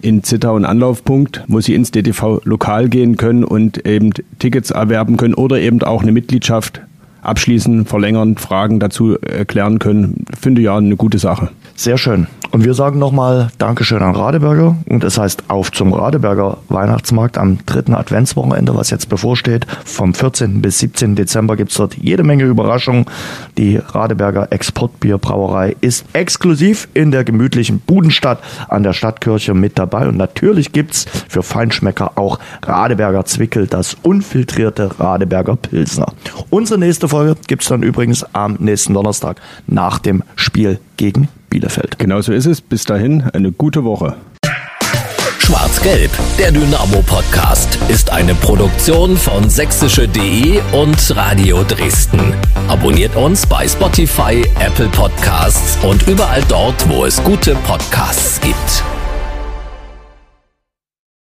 [0.00, 5.34] in Zittau einen Anlaufpunkt, wo sie ins DTV-Lokal gehen können und eben Tickets erwerben können
[5.34, 6.82] oder eben auch eine Mitgliedschaft
[7.22, 10.24] abschließen, verlängern, Fragen dazu erklären können.
[10.38, 11.50] Finde ja eine gute Sache.
[11.78, 12.26] Sehr schön.
[12.50, 14.76] Und wir sagen nochmal Dankeschön an Radeberger.
[14.88, 19.64] Und das heißt auf zum Radeberger Weihnachtsmarkt am dritten Adventswochenende, was jetzt bevorsteht.
[19.84, 20.60] Vom 14.
[20.60, 21.14] bis 17.
[21.14, 23.04] Dezember gibt's dort jede Menge Überraschungen.
[23.58, 30.08] Die Radeberger Exportbierbrauerei ist exklusiv in der gemütlichen Budenstadt an der Stadtkirche mit dabei.
[30.08, 36.12] Und natürlich gibt's für Feinschmecker auch Radeberger Zwickel, das unfiltrierte Radeberger Pilsner.
[36.50, 41.98] Unsere nächste Folge gibt's dann übrigens am nächsten Donnerstag nach dem Spiel gegen Bielefeld.
[41.98, 42.60] Genauso ist es.
[42.60, 44.16] Bis dahin eine gute Woche.
[45.48, 52.34] Schwarz-Gelb, der Dynamo-Podcast, ist eine Produktion von sächsische.de und Radio Dresden.
[52.68, 58.84] Abonniert uns bei Spotify, Apple Podcasts und überall dort, wo es gute Podcasts gibt.